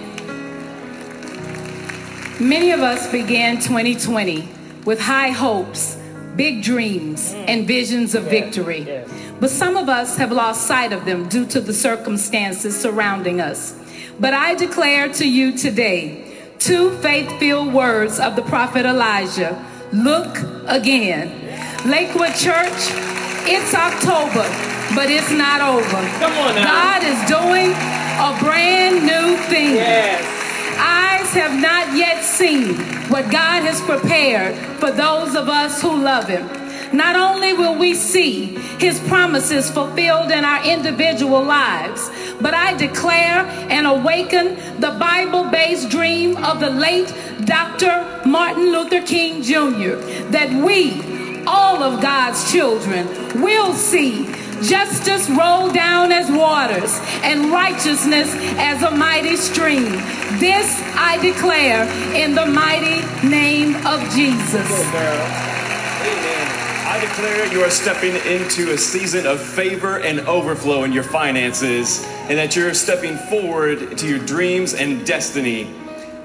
Many 2.40 2.72
of 2.72 2.80
us 2.80 3.08
began 3.12 3.60
2020 3.60 4.48
with 4.84 5.00
high 5.00 5.30
hopes, 5.30 5.96
big 6.34 6.64
dreams, 6.64 7.32
mm. 7.32 7.44
and 7.46 7.64
visions 7.64 8.16
of 8.16 8.24
victory. 8.24 9.04
But 9.38 9.50
some 9.50 9.76
of 9.76 9.88
us 9.88 10.16
have 10.16 10.32
lost 10.32 10.66
sight 10.66 10.92
of 10.92 11.04
them 11.04 11.28
due 11.28 11.46
to 11.46 11.60
the 11.60 11.72
circumstances 11.72 12.76
surrounding 12.76 13.40
us. 13.40 13.85
But 14.18 14.32
I 14.32 14.54
declare 14.54 15.12
to 15.14 15.28
you 15.28 15.56
today 15.56 16.24
two 16.58 16.96
faith 16.98 17.38
filled 17.38 17.72
words 17.72 18.18
of 18.18 18.34
the 18.34 18.42
prophet 18.42 18.86
Elijah 18.86 19.62
look 19.92 20.38
again. 20.66 21.28
Lakewood 21.86 22.34
Church, 22.34 22.80
it's 23.44 23.74
October, 23.74 24.48
but 24.94 25.10
it's 25.10 25.30
not 25.30 25.60
over. 25.60 26.00
Come 26.18 26.32
on 26.32 26.54
now. 26.54 26.64
God 26.64 27.04
is 27.04 27.18
doing 27.28 27.70
a 28.16 28.32
brand 28.42 29.04
new 29.04 29.36
thing. 29.48 29.74
Yes. 29.74 30.24
Eyes 30.78 31.32
have 31.34 31.60
not 31.60 31.96
yet 31.96 32.24
seen 32.24 32.74
what 33.10 33.30
God 33.30 33.62
has 33.62 33.80
prepared 33.82 34.56
for 34.78 34.90
those 34.90 35.34
of 35.36 35.48
us 35.48 35.82
who 35.82 35.94
love 35.94 36.26
Him. 36.26 36.48
Not 36.96 37.16
only 37.16 37.52
will 37.52 37.78
we 37.78 37.94
see 37.94 38.56
His 38.78 38.98
promises 39.00 39.70
fulfilled 39.70 40.30
in 40.30 40.44
our 40.44 40.64
individual 40.64 41.42
lives, 41.42 42.10
but 42.40 42.54
I 42.54 42.76
declare 42.76 43.46
and 43.70 43.86
awaken 43.86 44.56
the 44.80 44.90
Bible 44.98 45.44
based 45.44 45.90
dream 45.90 46.36
of 46.36 46.60
the 46.60 46.70
late 46.70 47.12
Dr. 47.44 48.22
Martin 48.26 48.72
Luther 48.72 49.02
King 49.02 49.42
Jr. 49.42 49.96
that 50.30 50.50
we, 50.64 51.44
all 51.46 51.82
of 51.82 52.00
God's 52.00 52.50
children, 52.50 53.06
will 53.40 53.72
see 53.72 54.26
justice 54.62 55.28
roll 55.30 55.70
down 55.70 56.12
as 56.12 56.30
waters 56.30 56.98
and 57.22 57.52
righteousness 57.52 58.32
as 58.58 58.82
a 58.82 58.90
mighty 58.90 59.36
stream. 59.36 59.92
This 60.38 60.80
I 60.94 61.18
declare 61.20 61.84
in 62.14 62.34
the 62.34 62.46
mighty 62.46 63.02
name 63.26 63.74
of 63.86 64.00
Jesus. 64.14 65.65
I 66.96 67.00
declare 67.00 67.52
you 67.52 67.60
are 67.60 67.68
stepping 67.68 68.16
into 68.24 68.72
a 68.72 68.78
season 68.78 69.26
of 69.26 69.38
favor 69.38 69.98
and 70.00 70.20
overflow 70.20 70.84
in 70.84 70.92
your 70.92 71.02
finances, 71.02 72.02
and 72.06 72.38
that 72.38 72.56
you're 72.56 72.72
stepping 72.72 73.18
forward 73.18 73.98
to 73.98 74.08
your 74.08 74.18
dreams 74.20 74.72
and 74.72 75.04
destiny. 75.04 75.70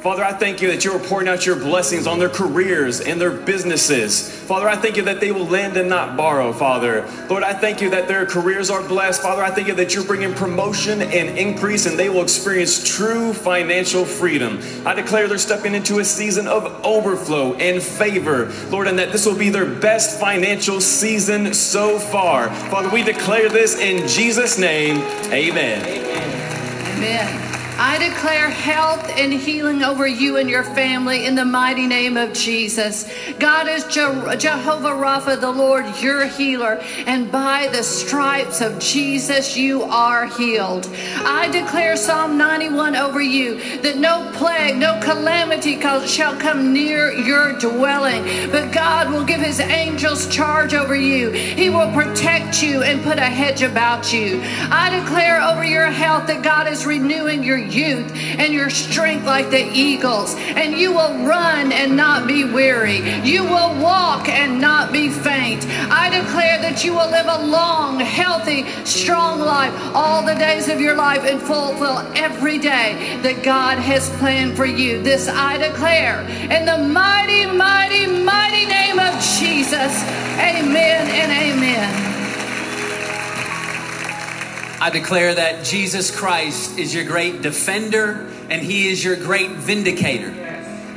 Father, 0.02 0.24
I 0.24 0.34
thank 0.34 0.64
you 0.64 0.68
that 0.70 0.84
you 0.84 0.94
are 0.94 1.00
pouring 1.00 1.28
out 1.28 1.46
your 1.46 1.56
blessings 1.56 2.08
on 2.08 2.18
their 2.18 2.28
careers 2.28 3.02
and 3.02 3.22
their 3.22 3.30
businesses. 3.30 4.32
Father, 4.48 4.68
I 4.68 4.76
thank 4.76 4.98
you 4.98 5.04
that 5.04 5.20
they 5.20 5.32
will 5.32 5.46
lend 5.46 5.78
and 5.78 5.88
not 5.88 6.18
borrow, 6.18 6.52
Father. 6.54 7.08
Lord, 7.30 7.44
I 7.44 7.54
thank 7.54 7.82
you 7.82 7.92
that 7.92 8.08
their 8.08 8.26
careers 8.26 8.72
are 8.72 8.82
blessed. 8.82 9.22
Father, 9.22 9.44
I 9.44 9.52
thank 9.52 9.68
you 9.68 9.76
that 9.76 9.94
you're 9.94 10.04
bringing 10.04 10.34
promotion 10.34 11.04
and 11.04 11.38
increase 11.38 11.86
and 11.86 12.00
they 12.00 12.10
will 12.10 12.24
experience 12.24 12.84
true 12.84 13.32
financial 13.32 14.04
freedom. 14.04 14.60
I 14.88 14.96
declare 14.96 15.28
they're 15.28 15.38
stepping 15.38 15.76
into 15.76 16.00
a 16.00 16.04
season 16.04 16.48
of 16.48 16.84
overflow 16.84 17.54
and 17.54 17.80
favor, 17.82 18.52
Lord, 18.72 18.88
and 18.88 18.98
that 18.98 19.12
this 19.12 19.28
will 19.28 19.38
be 19.38 19.50
their 19.50 19.68
best 19.68 20.20
financial 20.20 20.82
season 20.82 21.54
so 21.54 22.00
far. 22.00 22.50
Father, 22.72 22.90
we 22.90 23.04
declare 23.04 23.50
this 23.50 23.78
in 23.78 24.08
Jesus' 24.08 24.58
name. 24.58 24.98
Amen. 25.32 25.86
Amen. 26.98 27.51
I 27.78 27.98
declare 27.98 28.50
health 28.50 29.10
and 29.18 29.34
healing 29.34 29.84
over 29.84 30.08
you 30.08 30.38
and 30.38 30.50
your 30.50 30.64
family 30.64 31.26
in 31.26 31.36
the 31.36 31.46
mighty 31.46 31.88
name 31.88 32.18
of 32.18 32.34
Jesus. 32.34 33.12
God 33.40 33.68
is 33.68 33.84
Je- 33.86 34.38
Jehovah 34.38 34.90
Rapha, 34.90 35.40
the 35.40 35.52
Lord, 35.52 35.86
your 36.02 36.26
healer, 36.28 36.80
and 37.08 37.32
by 37.32 37.70
the 37.72 37.84
stripes 37.84 38.62
of 38.62 38.78
Jesus, 38.80 39.58
you 39.58 39.84
are 39.84 40.26
healed. 40.28 40.88
I 41.26 41.50
declare 41.52 41.96
Psalm 41.96 42.38
91 42.38 42.96
over 42.96 43.22
you 43.22 43.56
that 43.82 43.98
no 43.98 44.30
plague, 44.36 44.78
no 44.78 45.00
calamity 45.02 45.80
shall 46.06 46.36
come 46.38 46.74
near 46.74 47.12
your 47.12 47.54
dwelling, 47.54 48.24
but 48.52 48.72
God 48.72 49.10
will 49.12 49.24
give 49.24 49.42
his 49.42 49.60
angels 49.60 50.28
charge 50.28 50.74
over 50.74 50.96
you. 50.96 51.32
He 51.32 51.70
will 51.70 51.92
protect 51.94 52.62
you 52.62 52.84
and 52.84 53.04
put 53.04 53.18
a 53.18 53.22
hedge 53.22 53.62
about 53.64 54.14
you. 54.14 54.42
I 54.44 54.90
declare 54.90 55.42
over 55.42 55.64
your 55.64 55.88
health 55.88 56.28
that 56.28 56.44
God 56.44 56.68
is 56.68 56.86
renewing 56.86 57.44
your 57.44 57.58
youth 57.70 58.12
and 58.16 58.54
your 58.54 58.70
strength 58.70 59.26
like 59.26 59.50
the 59.50 59.70
eagles, 59.74 60.36
and 60.38 60.78
you 60.78 60.92
will 60.92 61.26
run 61.26 61.72
and 61.72 61.96
not 61.96 62.28
be 62.28 62.44
weary. 62.44 63.00
You 63.22 63.44
will 63.44 63.82
walk 63.82 64.30
and 64.30 64.60
not 64.60 64.92
be 64.92 65.10
faint. 65.10 65.66
I 65.92 66.10
declare 66.10 66.62
that 66.62 66.84
you 66.84 66.94
will 66.94 67.10
live 67.10 67.28
a 67.28 67.46
long, 67.46 68.00
healthy, 68.00 68.66
strong 68.86 69.40
life 69.40 69.74
all 69.94 70.26
the 70.26 70.36
days 70.36 70.70
of 70.70 70.80
your 70.80 70.96
life 70.96 71.24
and 71.24 71.42
fulfill 71.42 72.00
every 72.16 72.58
day 72.58 73.20
that 73.24 73.44
God 73.44 73.78
has 73.78 74.10
planned 74.18 74.56
for 74.56 74.66
you. 74.66 75.02
This 75.02 75.28
I 75.28 75.58
declare 75.58 76.22
in 76.22 76.66
the 76.66 76.78
mighty, 76.78 77.46
mighty, 77.46 78.08
mighty 78.08 78.66
name 78.66 79.00
of 79.00 79.14
Jesus. 79.40 80.04
Amen 80.40 81.08
and 81.10 81.32
amen. 81.32 82.21
I 84.82 84.90
declare 84.90 85.36
that 85.36 85.64
Jesus 85.64 86.10
Christ 86.10 86.80
is 86.80 86.92
your 86.94 87.04
great 87.06 87.44
defender 87.44 88.28
and 88.50 88.62
he 88.64 88.88
is 88.90 89.04
your 89.04 89.16
great 89.16 89.52
vindicator. 89.52 90.34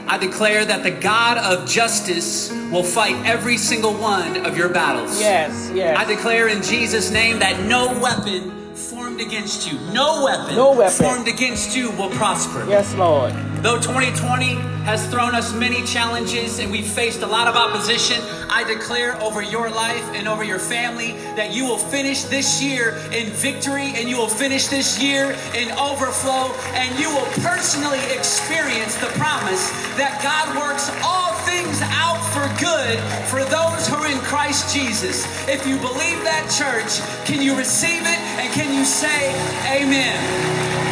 I 0.06 0.16
declare 0.16 0.64
that 0.64 0.82
the 0.82 0.90
God 0.90 1.36
of 1.36 1.68
justice 1.68 2.50
will 2.72 2.82
fight 2.82 3.14
every 3.26 3.58
single 3.58 3.92
one 3.92 4.46
of 4.46 4.56
your 4.56 4.70
battles. 4.70 5.20
Yes, 5.20 5.70
yes. 5.74 5.98
I 5.98 6.04
declare 6.06 6.48
in 6.48 6.62
Jesus' 6.62 7.10
name 7.10 7.40
that 7.40 7.66
no 7.66 7.98
weapon 8.00 8.74
formed 8.74 9.20
against 9.20 9.70
you, 9.70 9.78
no 9.92 10.24
weapon, 10.24 10.56
No 10.56 10.72
weapon. 10.72 10.94
formed 11.04 11.28
against 11.28 11.76
you 11.76 11.90
will 11.92 12.10
prosper. 12.10 12.64
Yes, 12.66 12.94
Lord. 12.94 13.34
Though 13.64 13.80
2020 13.80 14.56
has 14.84 15.08
thrown 15.08 15.34
us 15.34 15.54
many 15.54 15.82
challenges 15.84 16.58
and 16.58 16.70
we've 16.70 16.86
faced 16.86 17.22
a 17.22 17.26
lot 17.26 17.48
of 17.48 17.56
opposition, 17.56 18.20
I 18.50 18.62
declare 18.62 19.18
over 19.22 19.40
your 19.40 19.70
life 19.70 20.04
and 20.12 20.28
over 20.28 20.44
your 20.44 20.58
family 20.58 21.12
that 21.34 21.54
you 21.54 21.64
will 21.64 21.78
finish 21.78 22.24
this 22.24 22.62
year 22.62 22.90
in 23.10 23.30
victory 23.32 23.94
and 23.96 24.06
you 24.06 24.18
will 24.18 24.28
finish 24.28 24.66
this 24.66 25.02
year 25.02 25.34
in 25.56 25.70
overflow 25.78 26.52
and 26.76 26.92
you 27.00 27.08
will 27.08 27.24
personally 27.40 28.04
experience 28.12 28.96
the 28.96 29.08
promise 29.16 29.70
that 29.96 30.20
God 30.22 30.60
works 30.60 30.92
all 31.02 31.32
things 31.48 31.80
out 31.96 32.20
for 32.36 32.44
good 32.60 33.00
for 33.32 33.40
those 33.48 33.88
who 33.88 33.96
are 33.96 34.12
in 34.12 34.18
Christ 34.28 34.74
Jesus. 34.74 35.24
If 35.48 35.66
you 35.66 35.78
believe 35.78 36.20
that, 36.28 36.52
church, 36.52 37.00
can 37.24 37.40
you 37.40 37.56
receive 37.56 38.02
it 38.02 38.20
and 38.36 38.52
can 38.52 38.74
you 38.74 38.84
say 38.84 39.32
amen? 39.72 40.83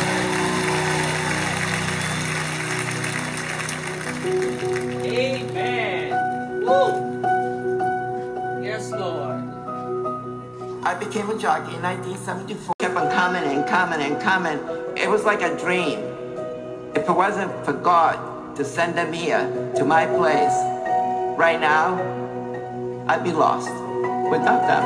I 10.92 10.98
became 10.98 11.30
a 11.30 11.38
jockey 11.38 11.74
in 11.74 11.80
1974. 11.80 12.74
Kept 12.78 12.96
on 12.96 13.10
coming 13.10 13.44
and 13.44 13.66
coming 13.66 14.02
and 14.02 14.20
coming. 14.20 14.58
It 14.94 15.08
was 15.08 15.24
like 15.24 15.40
a 15.40 15.56
dream. 15.56 16.00
If 16.94 17.08
it 17.08 17.16
wasn't 17.16 17.50
for 17.64 17.72
God 17.72 18.54
to 18.56 18.62
send 18.62 18.94
them 18.94 19.10
here 19.10 19.72
to 19.76 19.86
my 19.86 20.04
place, 20.04 20.52
right 21.38 21.58
now, 21.58 21.96
I'd 23.08 23.24
be 23.24 23.32
lost 23.32 23.70
without 24.30 24.66
them. 24.68 24.84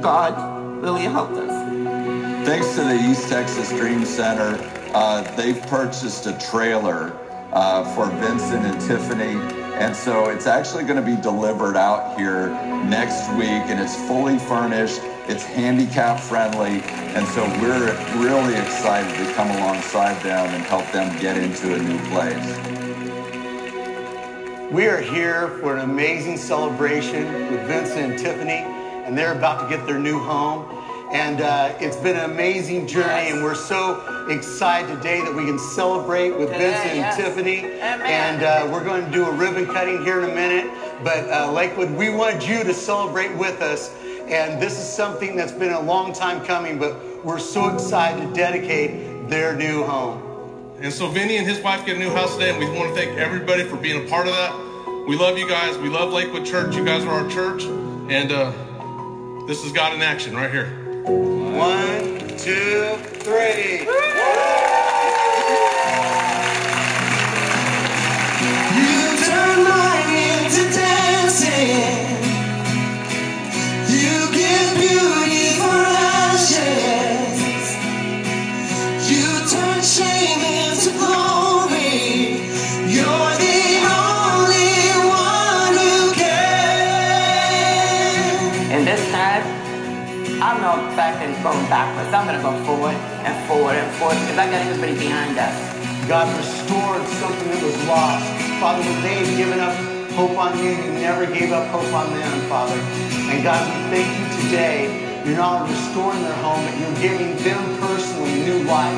God 0.00 0.82
really 0.82 1.02
helped 1.02 1.34
us. 1.34 2.46
Thanks 2.46 2.74
to 2.76 2.84
the 2.84 2.94
East 2.94 3.28
Texas 3.28 3.68
Dream 3.72 4.06
Center, 4.06 4.58
uh, 4.94 5.20
they've 5.36 5.60
purchased 5.66 6.24
a 6.24 6.32
trailer 6.38 7.12
uh, 7.52 7.84
for 7.94 8.06
Vincent 8.06 8.64
and 8.64 8.80
Tiffany. 8.80 9.63
And 9.74 9.94
so 9.94 10.28
it's 10.28 10.46
actually 10.46 10.84
going 10.84 11.04
to 11.04 11.16
be 11.16 11.20
delivered 11.20 11.76
out 11.76 12.16
here 12.16 12.48
next 12.84 13.28
week, 13.30 13.64
and 13.68 13.80
it's 13.80 13.96
fully 14.06 14.38
furnished. 14.38 15.00
It's 15.26 15.42
handicap 15.42 16.20
friendly. 16.20 16.80
And 17.14 17.26
so 17.28 17.44
we're 17.60 17.92
really 18.22 18.54
excited 18.54 19.16
to 19.26 19.32
come 19.34 19.50
alongside 19.50 20.22
them 20.22 20.54
and 20.54 20.62
help 20.64 20.90
them 20.92 21.18
get 21.20 21.36
into 21.36 21.74
a 21.74 21.78
new 21.78 21.98
place. 22.10 22.58
We 24.70 24.86
are 24.86 25.00
here 25.00 25.48
for 25.60 25.76
an 25.76 25.80
amazing 25.80 26.36
celebration 26.36 27.50
with 27.50 27.66
Vincent 27.66 28.12
and 28.12 28.18
Tiffany, 28.18 28.62
and 29.04 29.16
they're 29.18 29.36
about 29.36 29.68
to 29.68 29.76
get 29.76 29.86
their 29.86 29.98
new 29.98 30.20
home. 30.20 30.83
And 31.14 31.42
uh, 31.42 31.76
it's 31.78 31.94
been 31.94 32.16
an 32.16 32.28
amazing 32.28 32.88
journey, 32.88 33.30
and 33.30 33.40
we're 33.40 33.54
so 33.54 34.26
excited 34.28 34.96
today 34.96 35.20
that 35.20 35.32
we 35.32 35.44
can 35.44 35.60
celebrate 35.60 36.30
with 36.30 36.48
Today, 36.48 36.72
Vincent 36.72 36.96
yes. 36.96 37.16
and 37.16 37.24
Tiffany. 37.24 37.58
Amen. 37.58 38.00
And 38.02 38.42
uh, 38.42 38.68
we're 38.72 38.82
going 38.82 39.04
to 39.04 39.10
do 39.12 39.24
a 39.24 39.30
ribbon 39.30 39.64
cutting 39.66 40.02
here 40.02 40.24
in 40.24 40.28
a 40.28 40.34
minute. 40.34 40.68
But 41.04 41.30
uh, 41.30 41.52
Lakewood, 41.52 41.92
we 41.92 42.10
wanted 42.10 42.42
you 42.42 42.64
to 42.64 42.74
celebrate 42.74 43.32
with 43.36 43.62
us. 43.62 43.94
And 44.26 44.60
this 44.60 44.76
is 44.76 44.92
something 44.92 45.36
that's 45.36 45.52
been 45.52 45.72
a 45.72 45.80
long 45.80 46.12
time 46.12 46.44
coming, 46.44 46.80
but 46.80 47.24
we're 47.24 47.38
so 47.38 47.72
excited 47.72 48.26
to 48.26 48.34
dedicate 48.34 49.28
their 49.30 49.54
new 49.54 49.84
home. 49.84 50.74
And 50.80 50.92
so 50.92 51.06
Vinny 51.06 51.36
and 51.36 51.46
his 51.46 51.60
wife 51.60 51.86
get 51.86 51.94
a 51.94 52.00
new 52.00 52.10
house 52.10 52.34
today, 52.34 52.50
and 52.50 52.58
we 52.58 52.68
want 52.76 52.92
to 52.92 53.00
thank 53.00 53.16
everybody 53.20 53.62
for 53.62 53.76
being 53.76 54.04
a 54.04 54.08
part 54.10 54.26
of 54.26 54.32
that. 54.32 54.52
We 55.06 55.14
love 55.16 55.38
you 55.38 55.48
guys. 55.48 55.78
We 55.78 55.90
love 55.90 56.12
Lakewood 56.12 56.44
Church. 56.44 56.74
You 56.74 56.84
guys 56.84 57.04
are 57.04 57.22
our 57.22 57.30
church. 57.30 57.62
And 57.62 58.32
uh, 58.32 59.46
this 59.46 59.64
is 59.64 59.70
God 59.70 59.94
in 59.94 60.02
action 60.02 60.34
right 60.34 60.50
here. 60.50 60.83
One, 61.06 62.18
two, 62.38 62.96
three. 63.20 63.84
You 68.72 69.16
give 69.20 69.58
me 69.58 70.56
new 70.56 70.72
dancing. 70.72 72.24
You 73.88 74.32
give 74.32 74.76
beautiful 74.80 75.84
dances 75.84 77.76
You 79.10 79.26
turn 79.50 79.82
mine 79.82 81.33
I'm 90.94 91.02
not 91.02 91.10
back 91.10 91.26
and 91.26 91.34
going 91.42 91.66
backwards. 91.66 92.14
I'm 92.14 92.22
going 92.22 92.38
to 92.38 92.42
go 92.46 92.54
forward 92.62 92.94
and 93.26 93.34
forward 93.50 93.74
and 93.74 93.90
forward 93.98 94.14
because 94.14 94.38
I 94.38 94.46
got 94.46 94.62
everybody 94.62 94.94
behind 94.94 95.34
us. 95.34 95.50
God 96.06 96.30
restored 96.38 97.02
something 97.18 97.50
that 97.50 97.58
was 97.66 97.74
lost. 97.90 98.22
Father, 98.62 98.78
when 98.78 99.02
they 99.02 99.26
had 99.26 99.26
given 99.34 99.58
up 99.58 99.74
hope 100.14 100.38
on 100.38 100.54
you, 100.62 100.70
you 100.70 100.94
never 101.02 101.26
gave 101.26 101.50
up 101.50 101.66
hope 101.74 101.90
on 101.90 102.14
them, 102.14 102.30
Father. 102.46 102.78
And 103.26 103.42
God, 103.42 103.58
we 103.66 103.74
thank 103.90 104.06
you 104.06 104.26
today. 104.46 104.86
You're 105.26 105.34
not 105.34 105.66
only 105.66 105.74
restoring 105.74 106.22
their 106.22 106.38
home, 106.38 106.62
but 106.62 106.78
you're 106.78 106.98
giving 107.02 107.34
them 107.42 107.62
personally 107.82 108.46
new 108.46 108.62
life. 108.62 108.94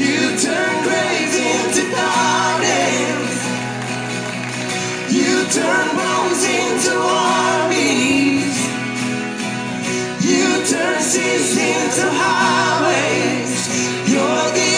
You 0.00 0.32
turn 0.40 0.72
graves 0.80 1.36
into 1.36 1.92
gardens. 1.92 3.36
You 5.12 5.44
turn 5.52 5.86
bones 5.92 6.40
into 6.40 6.96
armies. 6.96 8.45
You 10.26 10.42
turn 10.66 11.00
seas 11.00 11.56
into 11.56 12.02
highways. 12.10 13.68
You're 14.10 14.50
the 14.58 14.75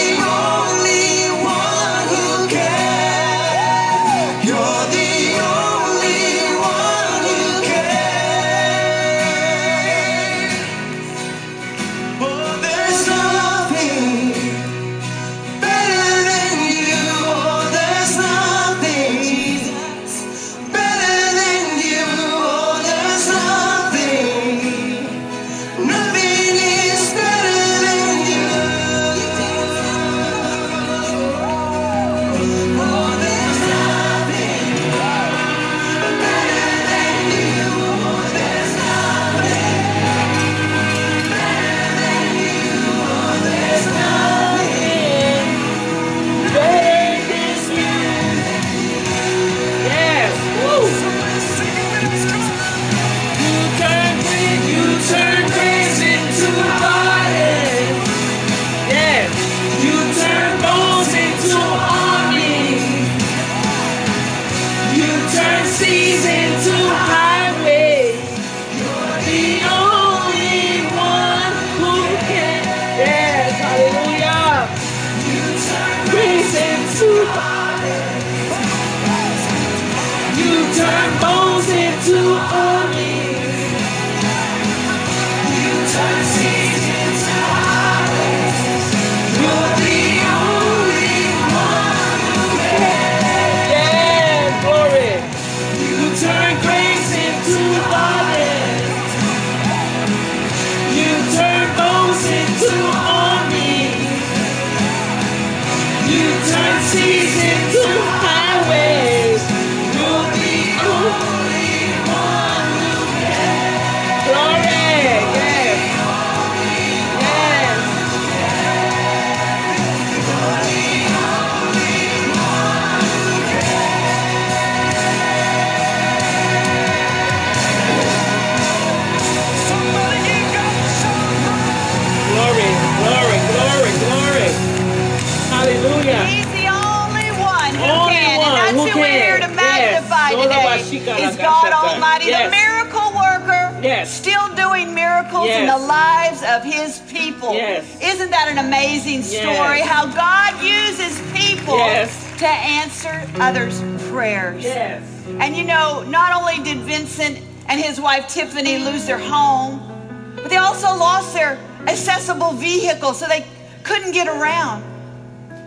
vehicle, 163.09 163.14
so 163.14 163.27
they 163.29 163.47
couldn't 163.85 164.12
get 164.12 164.29
around. 164.29 164.85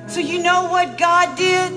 So 0.08 0.20
you 0.20 0.42
know 0.42 0.68
what 0.70 0.98
God 0.98 1.38
did? 1.38 1.72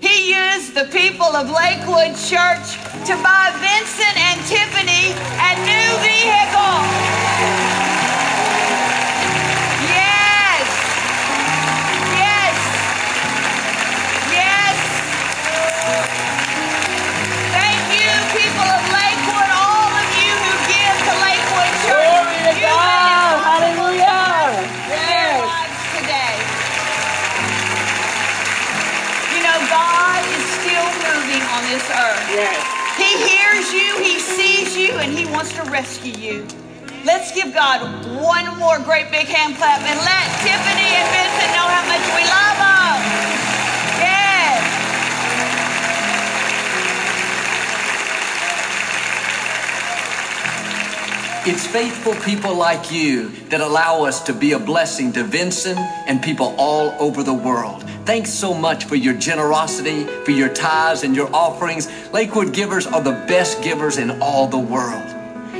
He 0.00 0.32
used 0.32 0.74
the 0.74 0.84
people 0.84 1.26
of 1.26 1.50
Lakewood 1.50 2.16
Church 2.16 2.76
to 3.06 3.14
buy 3.22 3.50
Vincent 3.60 4.16
and 4.16 4.40
Tiffany 4.46 5.12
a 5.38 5.52
new 5.66 5.88
vehicle. 6.04 7.85
Yes. 32.36 32.60
He 33.00 33.16
hears 33.32 33.72
you, 33.72 33.96
he 34.04 34.20
sees 34.20 34.76
you, 34.76 34.92
and 34.98 35.16
he 35.16 35.24
wants 35.24 35.54
to 35.54 35.62
rescue 35.70 36.12
you. 36.12 36.46
Let's 37.02 37.32
give 37.32 37.54
God 37.54 37.80
one 38.20 38.58
more 38.58 38.78
great 38.78 39.10
big 39.10 39.26
hand 39.26 39.56
clap 39.56 39.80
and 39.80 39.98
let 40.04 40.28
Tiffany 40.44 40.84
and 41.00 41.08
Vincent 41.16 41.50
know 41.56 41.64
how 41.64 41.80
much 41.88 42.04
we 42.12 42.28
love 42.28 42.60
them. 42.60 43.00
Yes. 44.04 44.60
It's 51.46 51.66
faithful 51.66 52.14
people 52.16 52.54
like 52.54 52.92
you 52.92 53.30
that 53.48 53.62
allow 53.62 54.04
us 54.04 54.20
to 54.24 54.34
be 54.34 54.52
a 54.52 54.58
blessing 54.58 55.10
to 55.14 55.24
Vincent 55.24 55.78
and 56.06 56.20
people 56.20 56.54
all 56.58 56.94
over 57.00 57.22
the 57.22 57.32
world. 57.32 57.82
Thanks 58.06 58.30
so 58.30 58.54
much 58.54 58.84
for 58.84 58.94
your 58.94 59.14
generosity, 59.14 60.04
for 60.04 60.30
your 60.30 60.48
tithes 60.48 61.02
and 61.02 61.16
your 61.16 61.28
offerings. 61.34 61.88
Lakewood 62.12 62.54
givers 62.54 62.86
are 62.86 63.00
the 63.00 63.24
best 63.26 63.64
givers 63.64 63.98
in 63.98 64.22
all 64.22 64.46
the 64.46 64.60
world. 64.60 65.02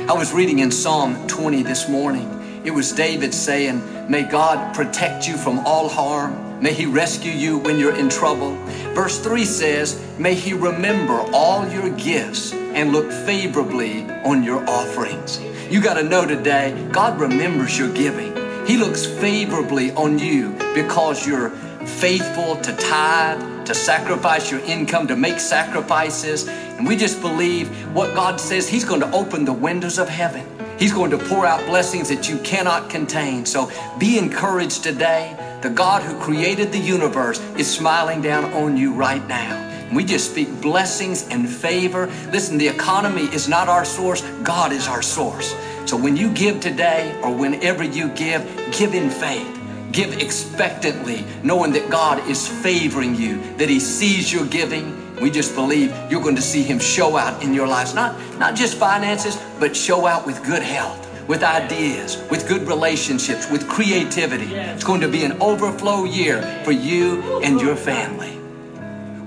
I 0.09 0.13
was 0.13 0.31
reading 0.31 0.59
in 0.59 0.71
Psalm 0.71 1.27
20 1.27 1.63
this 1.63 1.89
morning. 1.89 2.61
It 2.63 2.71
was 2.71 2.93
David 2.93 3.33
saying, 3.33 4.09
May 4.09 4.23
God 4.23 4.73
protect 4.73 5.27
you 5.27 5.35
from 5.35 5.59
all 5.59 5.89
harm. 5.89 6.61
May 6.61 6.71
he 6.71 6.85
rescue 6.85 7.33
you 7.33 7.57
when 7.57 7.79
you're 7.79 7.97
in 7.97 8.07
trouble. 8.07 8.55
Verse 8.95 9.19
3 9.19 9.43
says, 9.43 10.01
May 10.17 10.33
he 10.33 10.53
remember 10.53 11.19
all 11.33 11.67
your 11.67 11.89
gifts 11.97 12.53
and 12.53 12.93
look 12.93 13.11
favorably 13.11 14.09
on 14.23 14.41
your 14.41 14.63
offerings. 14.69 15.41
You 15.69 15.81
got 15.81 15.95
to 15.95 16.03
know 16.03 16.25
today, 16.25 16.87
God 16.93 17.19
remembers 17.19 17.77
your 17.77 17.93
giving. 17.93 18.33
He 18.65 18.77
looks 18.77 19.05
favorably 19.05 19.91
on 19.91 20.17
you 20.17 20.51
because 20.73 21.27
you're 21.27 21.51
faithful 21.87 22.55
to 22.57 22.75
tithe, 22.75 23.65
to 23.65 23.73
sacrifice 23.73 24.51
your 24.51 24.59
income, 24.61 25.07
to 25.07 25.15
make 25.15 25.39
sacrifices. 25.39 26.47
And 26.47 26.87
we 26.87 26.95
just 26.95 27.21
believe 27.21 27.69
what 27.93 28.13
God 28.13 28.39
says, 28.39 28.67
He's 28.67 28.85
going 28.85 29.01
to 29.01 29.11
open 29.11 29.45
the 29.45 29.53
windows 29.53 29.97
of 29.97 30.09
heaven. 30.09 30.45
He's 30.77 30.93
going 30.93 31.11
to 31.11 31.17
pour 31.17 31.45
out 31.45 31.65
blessings 31.65 32.09
that 32.09 32.29
you 32.29 32.37
cannot 32.39 32.89
contain. 32.89 33.45
So 33.45 33.71
be 33.97 34.17
encouraged 34.17 34.83
today. 34.83 35.35
The 35.61 35.71
God 35.71 36.03
who 36.03 36.19
created 36.19 36.71
the 36.71 36.77
universe 36.77 37.39
is 37.57 37.67
smiling 37.73 38.21
down 38.21 38.45
on 38.53 38.77
you 38.77 38.93
right 38.93 39.25
now. 39.27 39.65
We 39.91 40.03
just 40.03 40.31
speak 40.31 40.61
blessings 40.61 41.27
and 41.29 41.49
favor. 41.49 42.07
Listen, 42.31 42.57
the 42.57 42.67
economy 42.67 43.23
is 43.23 43.47
not 43.47 43.69
our 43.69 43.85
source, 43.85 44.21
God 44.43 44.71
is 44.71 44.87
our 44.87 45.01
source. 45.01 45.55
So 45.85 45.97
when 45.97 46.17
you 46.17 46.31
give 46.33 46.59
today 46.59 47.17
or 47.23 47.33
whenever 47.33 47.83
you 47.83 48.09
give, 48.09 48.45
give 48.77 48.93
in 48.93 49.09
faith. 49.09 49.56
Give 49.91 50.13
expectantly, 50.21 51.25
knowing 51.43 51.71
that 51.73 51.89
God 51.89 52.27
is 52.29 52.47
favoring 52.47 53.15
you, 53.15 53.41
that 53.57 53.69
He 53.69 53.79
sees 53.79 54.31
your 54.31 54.45
giving. 54.45 55.15
We 55.21 55.31
just 55.31 55.55
believe 55.55 55.95
you're 56.09 56.21
going 56.21 56.35
to 56.35 56.41
see 56.41 56.63
Him 56.63 56.79
show 56.79 57.17
out 57.17 57.41
in 57.41 57.53
your 57.53 57.67
lives. 57.67 57.93
Not, 57.93 58.15
not 58.37 58.55
just 58.55 58.77
finances, 58.77 59.37
but 59.59 59.75
show 59.75 60.05
out 60.05 60.25
with 60.25 60.43
good 60.43 60.61
health 60.61 61.05
with 61.27 61.43
ideas, 61.43 62.23
with 62.31 62.47
good 62.47 62.65
relationships, 62.67 63.51
with 63.51 63.67
creativity. 63.67 64.55
It's 64.55 64.83
going 64.83 65.01
to 65.01 65.09
be 65.09 65.25
an 65.25 65.41
overflow 65.41 66.05
year 66.05 66.41
for 66.63 66.71
you 66.71 67.41
and 67.43 67.59
your 67.59 67.75
family. 67.75 68.37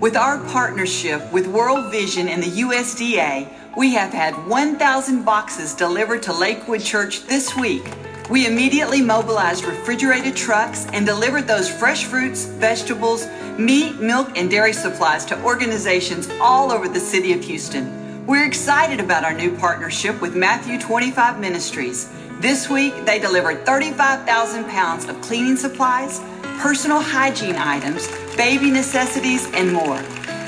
With 0.01 0.17
our 0.17 0.43
partnership 0.47 1.31
with 1.31 1.47
World 1.47 1.91
Vision 1.93 2.27
and 2.29 2.43
the 2.43 2.63
USDA, 2.63 3.77
we 3.77 3.93
have 3.93 4.15
had 4.15 4.35
1,000 4.49 5.25
boxes 5.25 5.75
delivered 5.75 6.23
to 6.23 6.33
Lakewood 6.33 6.81
Church 6.81 7.25
this 7.27 7.55
week. 7.55 7.85
We 8.31 8.47
immediately 8.47 9.03
mobilized 9.03 9.65
refrigerated 9.65 10.37
trucks 10.37 10.87
and 10.93 11.05
delivered 11.05 11.49
those 11.49 11.69
fresh 11.69 12.05
fruits, 12.05 12.45
vegetables, 12.45 13.27
meat, 13.59 14.01
milk, 14.01 14.39
and 14.39 14.49
dairy 14.49 14.73
supplies 14.73 15.25
to 15.27 15.43
organizations 15.43 16.31
all 16.41 16.71
over 16.71 16.87
the 16.87 17.01
city 17.01 17.33
of 17.33 17.43
Houston. 17.43 18.25
We're 18.27 18.47
excited 18.47 19.01
about 19.01 19.25
our 19.25 19.35
new 19.35 19.57
partnership 19.57 20.23
with 20.23 20.37
Matthew 20.37 20.79
25 20.79 21.41
Ministries. 21.41 22.09
This 22.39 22.71
week, 22.71 23.05
they 23.05 23.19
delivered 23.19 23.67
35,000 23.67 24.65
pounds 24.67 25.07
of 25.07 25.21
cleaning 25.23 25.57
supplies, 25.57 26.21
personal 26.61 27.01
hygiene 27.01 27.57
items, 27.57 28.07
baby 28.37 28.71
necessities, 28.71 29.51
and 29.55 29.73
more. 29.73 30.01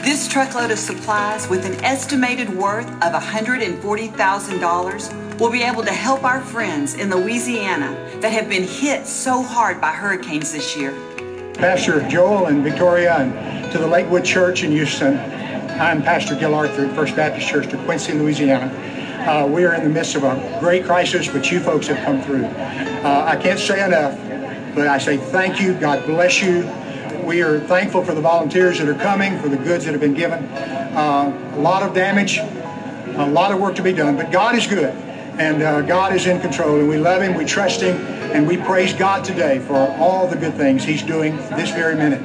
This 0.05 0.29
truckload 0.29 0.71
of 0.71 0.79
supplies, 0.79 1.49
with 1.49 1.67
an 1.67 1.85
estimated 1.85 2.49
worth 2.49 2.87
of 3.03 3.13
$140,000, 3.13 5.22
will 5.39 5.51
be 5.51 5.63
able 5.63 5.83
to 5.83 5.93
help 5.93 6.25
our 6.25 6.41
friends 6.41 6.95
in 6.95 7.11
Louisiana 7.11 7.93
that 8.21 8.33
have 8.33 8.49
been 8.49 8.65
hit 8.65 9.07
so 9.07 9.43
hard 9.43 9.81
by 9.81 9.91
hurricanes 9.91 10.53
this 10.53 10.77
year. 10.77 10.93
Pastor 11.55 12.07
Joel 12.09 12.47
and 12.47 12.63
Victoria 12.63 13.17
and 13.17 13.73
to 13.73 13.79
the 13.79 13.87
Lakewood 13.87 14.25
Church 14.25 14.63
in 14.63 14.73
Houston. 14.73 15.19
I'm 15.81 16.03
Pastor 16.03 16.35
Gil 16.35 16.55
Arthur 16.55 16.87
at 16.87 16.95
First 16.95 17.17
Baptist 17.17 17.49
Church 17.49 17.69
to 17.71 17.77
Quincy, 17.85 18.13
Louisiana. 18.13 18.71
Uh, 19.27 19.47
we 19.47 19.65
are 19.65 19.75
in 19.75 19.85
the 19.85 19.91
midst 19.91 20.17
of 20.17 20.25
a 20.25 20.59
great 20.61 20.85
crisis, 20.85 21.29
but 21.29 21.51
you 21.51 21.61
folks 21.61 21.87
have 21.87 22.05
come 22.05 22.21
through. 22.23 22.45
Uh, 22.45 23.25
I 23.27 23.37
can't 23.37 23.59
say 23.59 23.85
enough, 23.85 24.17
but 24.75 24.87
I 24.89 24.99
say 24.99 25.17
thank 25.17 25.61
you. 25.61 25.75
God 25.75 26.05
bless 26.07 26.43
you. 26.43 26.69
We 27.25 27.43
are 27.43 27.61
thankful 27.61 28.05
for 28.05 28.15
the 28.15 28.21
volunteers 28.21 28.79
that 28.79 28.89
are 28.89 28.95
coming, 28.95 29.39
for 29.39 29.49
the 29.49 29.57
goods 29.57 29.85
that 29.85 29.93
have 29.93 30.01
been 30.01 30.15
given. 30.15 30.45
Uh, 30.45 31.55
a 31.55 31.61
lot 31.61 31.83
of 31.83 31.95
damage, 31.95 32.39
a 32.39 33.27
lot 33.27 33.53
of 33.53 33.61
work 33.61 33.77
to 33.77 33.83
be 33.83 33.93
done, 33.93 34.17
but 34.17 34.33
God 34.33 34.57
is 34.57 34.67
good, 34.67 34.93
and 35.39 35.63
uh, 35.63 35.81
God 35.83 36.15
is 36.15 36.27
in 36.27 36.41
control, 36.41 36.79
and 36.79 36.89
we 36.89 36.99
love 36.99 37.23
Him, 37.23 37.35
we 37.35 37.45
trust 37.45 37.81
Him, 37.81 37.97
and 38.33 38.47
we 38.47 38.57
praise 38.57 38.93
God 38.93 39.25
today 39.25 39.59
for 39.61 39.77
all 39.77 40.27
the 40.27 40.37
good 40.37 40.55
things 40.55 40.85
He's 40.85 41.03
doing 41.03 41.37
this 41.37 41.71
very 41.71 41.95
minute. 41.95 42.23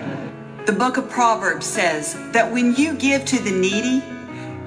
The 0.65 0.73
book 0.73 0.97
of 0.97 1.09
Proverbs 1.09 1.65
says 1.65 2.15
that 2.31 2.51
when 2.51 2.75
you 2.75 2.93
give 2.95 3.23
to 3.25 3.39
the 3.41 3.51
needy, 3.51 3.99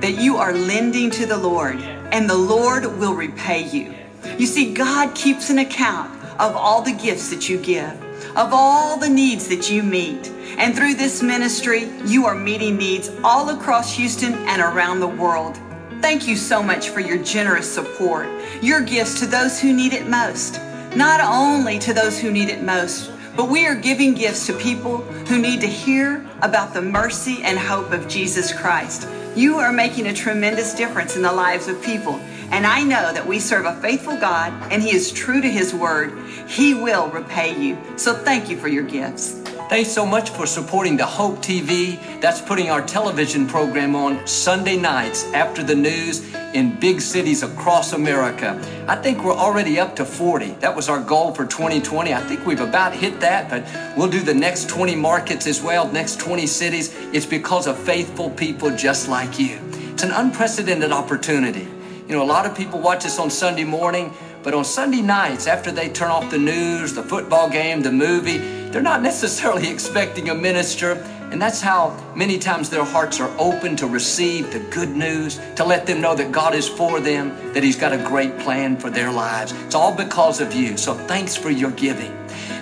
that 0.00 0.16
you 0.18 0.36
are 0.38 0.54
lending 0.54 1.10
to 1.10 1.26
the 1.26 1.36
Lord, 1.36 1.76
and 2.12 2.28
the 2.28 2.36
Lord 2.36 2.84
will 2.98 3.14
repay 3.14 3.68
you. 3.68 3.94
You 4.38 4.46
see, 4.46 4.72
God 4.72 5.14
keeps 5.14 5.50
an 5.50 5.58
account 5.58 6.10
of 6.40 6.56
all 6.56 6.80
the 6.80 6.92
gifts 6.92 7.28
that 7.30 7.48
you 7.48 7.58
give, 7.58 7.92
of 8.36 8.50
all 8.52 8.98
the 8.98 9.08
needs 9.08 9.48
that 9.48 9.70
you 9.70 9.82
meet. 9.82 10.30
And 10.58 10.74
through 10.74 10.94
this 10.94 11.22
ministry, 11.22 11.90
you 12.06 12.26
are 12.26 12.34
meeting 12.34 12.76
needs 12.76 13.10
all 13.22 13.50
across 13.50 13.94
Houston 13.94 14.34
and 14.34 14.62
around 14.62 15.00
the 15.00 15.08
world. 15.08 15.58
Thank 16.00 16.26
you 16.26 16.36
so 16.36 16.62
much 16.62 16.88
for 16.88 17.00
your 17.00 17.22
generous 17.22 17.72
support, 17.72 18.26
your 18.62 18.80
gifts 18.80 19.20
to 19.20 19.26
those 19.26 19.60
who 19.60 19.72
need 19.72 19.92
it 19.92 20.08
most. 20.08 20.58
Not 20.96 21.20
only 21.20 21.78
to 21.78 21.92
those 21.92 22.18
who 22.18 22.32
need 22.32 22.48
it 22.48 22.62
most, 22.62 23.12
but 23.36 23.50
we 23.50 23.66
are 23.66 23.74
giving 23.74 24.14
gifts 24.14 24.46
to 24.46 24.54
people 24.54 24.98
who 25.28 25.38
need 25.38 25.60
to 25.60 25.66
hear 25.66 26.26
about 26.40 26.72
the 26.72 26.80
mercy 26.80 27.42
and 27.42 27.58
hope 27.58 27.92
of 27.92 28.08
Jesus 28.08 28.52
Christ. 28.52 29.06
You 29.36 29.58
are 29.58 29.72
making 29.72 30.06
a 30.06 30.14
tremendous 30.14 30.74
difference 30.74 31.16
in 31.16 31.22
the 31.22 31.32
lives 31.32 31.68
of 31.68 31.80
people. 31.82 32.14
And 32.50 32.66
I 32.66 32.82
know 32.82 33.12
that 33.12 33.26
we 33.26 33.38
serve 33.38 33.66
a 33.66 33.80
faithful 33.80 34.16
God 34.16 34.52
and 34.72 34.82
He 34.82 34.94
is 34.94 35.12
true 35.12 35.40
to 35.40 35.48
His 35.48 35.74
word. 35.74 36.18
He 36.48 36.74
will 36.74 37.08
repay 37.10 37.56
you. 37.62 37.78
So 37.96 38.14
thank 38.14 38.48
you 38.48 38.56
for 38.56 38.68
your 38.68 38.84
gifts. 38.84 39.39
Thanks 39.70 39.92
so 39.92 40.04
much 40.04 40.30
for 40.30 40.46
supporting 40.46 40.96
the 40.96 41.06
Hope 41.06 41.36
TV. 41.36 41.96
That's 42.20 42.40
putting 42.40 42.70
our 42.70 42.82
television 42.82 43.46
program 43.46 43.94
on 43.94 44.26
Sunday 44.26 44.76
nights 44.76 45.22
after 45.32 45.62
the 45.62 45.76
news 45.76 46.28
in 46.54 46.80
big 46.80 47.00
cities 47.00 47.44
across 47.44 47.92
America. 47.92 48.60
I 48.88 48.96
think 48.96 49.22
we're 49.22 49.32
already 49.32 49.78
up 49.78 49.94
to 49.94 50.04
40. 50.04 50.54
That 50.54 50.74
was 50.74 50.88
our 50.88 51.00
goal 51.00 51.32
for 51.32 51.46
2020. 51.46 52.12
I 52.12 52.20
think 52.20 52.44
we've 52.44 52.58
about 52.58 52.94
hit 52.94 53.20
that, 53.20 53.48
but 53.48 53.64
we'll 53.96 54.10
do 54.10 54.18
the 54.18 54.34
next 54.34 54.68
20 54.68 54.96
markets 54.96 55.46
as 55.46 55.62
well, 55.62 55.86
next 55.92 56.18
20 56.18 56.48
cities. 56.48 56.92
It's 57.12 57.24
because 57.24 57.68
of 57.68 57.78
faithful 57.78 58.30
people 58.30 58.74
just 58.74 59.08
like 59.08 59.38
you. 59.38 59.60
It's 59.92 60.02
an 60.02 60.10
unprecedented 60.10 60.90
opportunity. 60.90 61.68
You 62.08 62.16
know, 62.16 62.24
a 62.24 62.26
lot 62.26 62.44
of 62.44 62.56
people 62.56 62.80
watch 62.80 63.06
us 63.06 63.20
on 63.20 63.30
Sunday 63.30 63.62
morning, 63.62 64.12
but 64.42 64.52
on 64.52 64.64
Sunday 64.64 65.00
nights, 65.00 65.46
after 65.46 65.70
they 65.70 65.90
turn 65.90 66.10
off 66.10 66.28
the 66.28 66.38
news, 66.38 66.94
the 66.94 67.04
football 67.04 67.48
game, 67.48 67.82
the 67.82 67.92
movie, 67.92 68.59
they're 68.70 68.82
not 68.82 69.02
necessarily 69.02 69.68
expecting 69.68 70.28
a 70.30 70.34
minister. 70.34 70.92
And 71.32 71.40
that's 71.40 71.60
how 71.60 71.96
many 72.16 72.38
times 72.38 72.70
their 72.70 72.84
hearts 72.84 73.20
are 73.20 73.30
open 73.38 73.76
to 73.76 73.86
receive 73.86 74.52
the 74.52 74.58
good 74.58 74.90
news, 74.90 75.40
to 75.56 75.64
let 75.64 75.86
them 75.86 76.00
know 76.00 76.14
that 76.16 76.32
God 76.32 76.54
is 76.54 76.68
for 76.68 76.98
them, 76.98 77.52
that 77.52 77.62
He's 77.62 77.76
got 77.76 77.92
a 77.92 77.98
great 77.98 78.36
plan 78.38 78.76
for 78.76 78.90
their 78.90 79.12
lives. 79.12 79.52
It's 79.64 79.76
all 79.76 79.94
because 79.94 80.40
of 80.40 80.52
you. 80.52 80.76
So 80.76 80.94
thanks 80.94 81.36
for 81.36 81.50
your 81.50 81.70
giving. 81.70 82.16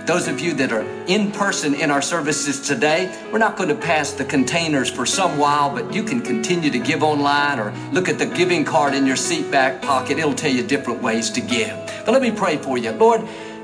Those 0.09 0.27
of 0.27 0.41
you 0.41 0.55
that 0.55 0.73
are 0.73 0.87
in 1.07 1.33
person 1.33 1.75
in 1.75 1.91
our 1.91 2.01
services 2.01 2.61
today, 2.61 3.15
we're 3.31 3.39
not 3.39 3.59
going 3.59 3.69
to 3.69 3.75
pass 3.75 4.13
the 4.13 4.25
containers 4.25 4.91
for 4.91 5.05
some 5.05 5.37
while, 5.37 5.71
but 5.71 5.93
you 5.93 6.03
can 6.03 6.23
continue 6.23 6.71
to 6.71 6.79
give 6.79 7.03
online 7.03 7.59
or 7.59 7.73
look 7.93 8.09
at 8.09 8.19
the 8.19 8.25
giving 8.25 8.65
card 8.65 8.95
in 8.95 9.07
your 9.07 9.17
seat 9.17 9.51
back 9.51 9.83
pocket. 9.83 10.19
It'll 10.19 10.33
tell 10.33 10.51
you 10.51 10.67
different 10.67 11.03
ways 11.03 11.29
to 11.33 11.43
give. 11.43 11.77
But 12.07 12.13
let 12.13 12.23
me 12.23 12.31
pray 12.31 12.57
for 12.57 12.79
you. 12.79 12.93
Lord, 12.93 13.21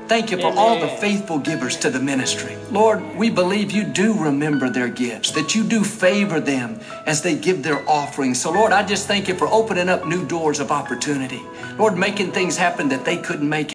Thank 0.07 0.29
you 0.29 0.37
for 0.37 0.53
all 0.55 0.79
the 0.79 0.87
faithful 0.87 1.39
givers 1.39 1.77
to 1.77 1.89
the 1.89 1.99
ministry. 1.99 2.55
Lord, 2.69 3.03
we 3.15 3.29
believe 3.31 3.71
you 3.71 3.83
do 3.83 4.13
remember 4.13 4.69
their 4.69 4.87
gifts, 4.87 5.31
that 5.31 5.55
you 5.55 5.63
do 5.63 5.83
favor 5.83 6.39
them 6.39 6.79
as 7.07 7.21
they 7.23 7.35
give 7.35 7.63
their 7.63 7.87
offerings. 7.89 8.39
So, 8.39 8.51
Lord, 8.51 8.71
I 8.71 8.83
just 8.83 9.07
thank 9.07 9.27
you 9.27 9.35
for 9.35 9.47
opening 9.47 9.89
up 9.89 10.05
new 10.05 10.25
doors 10.27 10.59
of 10.59 10.71
opportunity. 10.71 11.41
Lord, 11.77 11.97
making 11.97 12.31
things 12.33 12.55
happen 12.55 12.89
that 12.89 13.03
they 13.03 13.17
couldn't 13.17 13.49
make. 13.49 13.74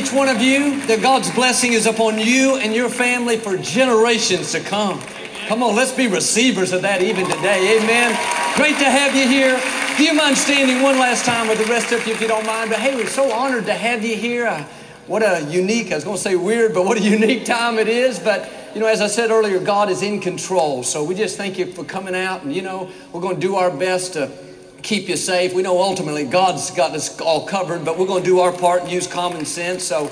Each 0.00 0.12
one 0.14 0.30
of 0.30 0.40
you 0.40 0.80
that 0.86 1.02
God's 1.02 1.30
blessing 1.32 1.74
is 1.74 1.84
upon 1.84 2.18
you 2.18 2.56
and 2.56 2.74
your 2.74 2.88
family 2.88 3.36
for 3.36 3.58
generations 3.58 4.52
to 4.52 4.60
come. 4.60 4.98
Come 5.46 5.62
on, 5.62 5.76
let's 5.76 5.92
be 5.92 6.08
receivers 6.08 6.72
of 6.72 6.80
that 6.82 7.02
even 7.02 7.26
today. 7.26 7.78
Amen. 7.78 8.08
Great 8.56 8.78
to 8.78 8.88
have 8.88 9.14
you 9.14 9.28
here. 9.28 9.60
Do 9.98 10.04
you 10.04 10.14
mind 10.14 10.38
standing 10.38 10.82
one 10.82 10.98
last 10.98 11.26
time 11.26 11.48
with 11.48 11.58
the 11.58 11.70
rest 11.70 11.92
of 11.92 12.06
you 12.06 12.14
if 12.14 12.20
you 12.22 12.28
don't 12.28 12.46
mind? 12.46 12.70
But 12.70 12.78
hey, 12.78 12.96
we're 12.96 13.08
so 13.08 13.30
honored 13.30 13.66
to 13.66 13.74
have 13.74 14.02
you 14.02 14.16
here. 14.16 14.46
Uh, 14.46 14.64
what 15.06 15.22
a 15.22 15.46
unique, 15.50 15.92
I 15.92 15.96
was 15.96 16.04
going 16.04 16.16
to 16.16 16.22
say 16.22 16.34
weird, 16.34 16.72
but 16.72 16.86
what 16.86 16.96
a 16.96 17.00
unique 17.18 17.44
time 17.44 17.78
it 17.78 17.88
is. 17.88 18.18
But, 18.18 18.50
you 18.72 18.80
know, 18.80 18.86
as 18.86 19.02
I 19.02 19.06
said 19.06 19.30
earlier, 19.30 19.60
God 19.60 19.90
is 19.90 20.00
in 20.00 20.22
control. 20.22 20.82
So 20.82 21.04
we 21.04 21.14
just 21.14 21.36
thank 21.36 21.58
you 21.58 21.66
for 21.66 21.84
coming 21.84 22.14
out. 22.14 22.42
And, 22.42 22.54
you 22.54 22.62
know, 22.62 22.90
we're 23.12 23.20
going 23.20 23.34
to 23.34 23.42
do 23.42 23.56
our 23.56 23.70
best 23.70 24.14
to 24.14 24.28
keep 24.82 25.08
you 25.08 25.16
safe. 25.16 25.54
We 25.54 25.62
know 25.62 25.80
ultimately 25.80 26.24
God's 26.24 26.70
got 26.70 26.92
us 26.92 27.20
all 27.20 27.46
covered, 27.46 27.84
but 27.84 27.98
we're 27.98 28.06
going 28.06 28.22
to 28.22 28.28
do 28.28 28.40
our 28.40 28.52
part 28.52 28.82
and 28.82 28.90
use 28.90 29.06
common 29.06 29.44
sense. 29.44 29.84
So 29.84 30.10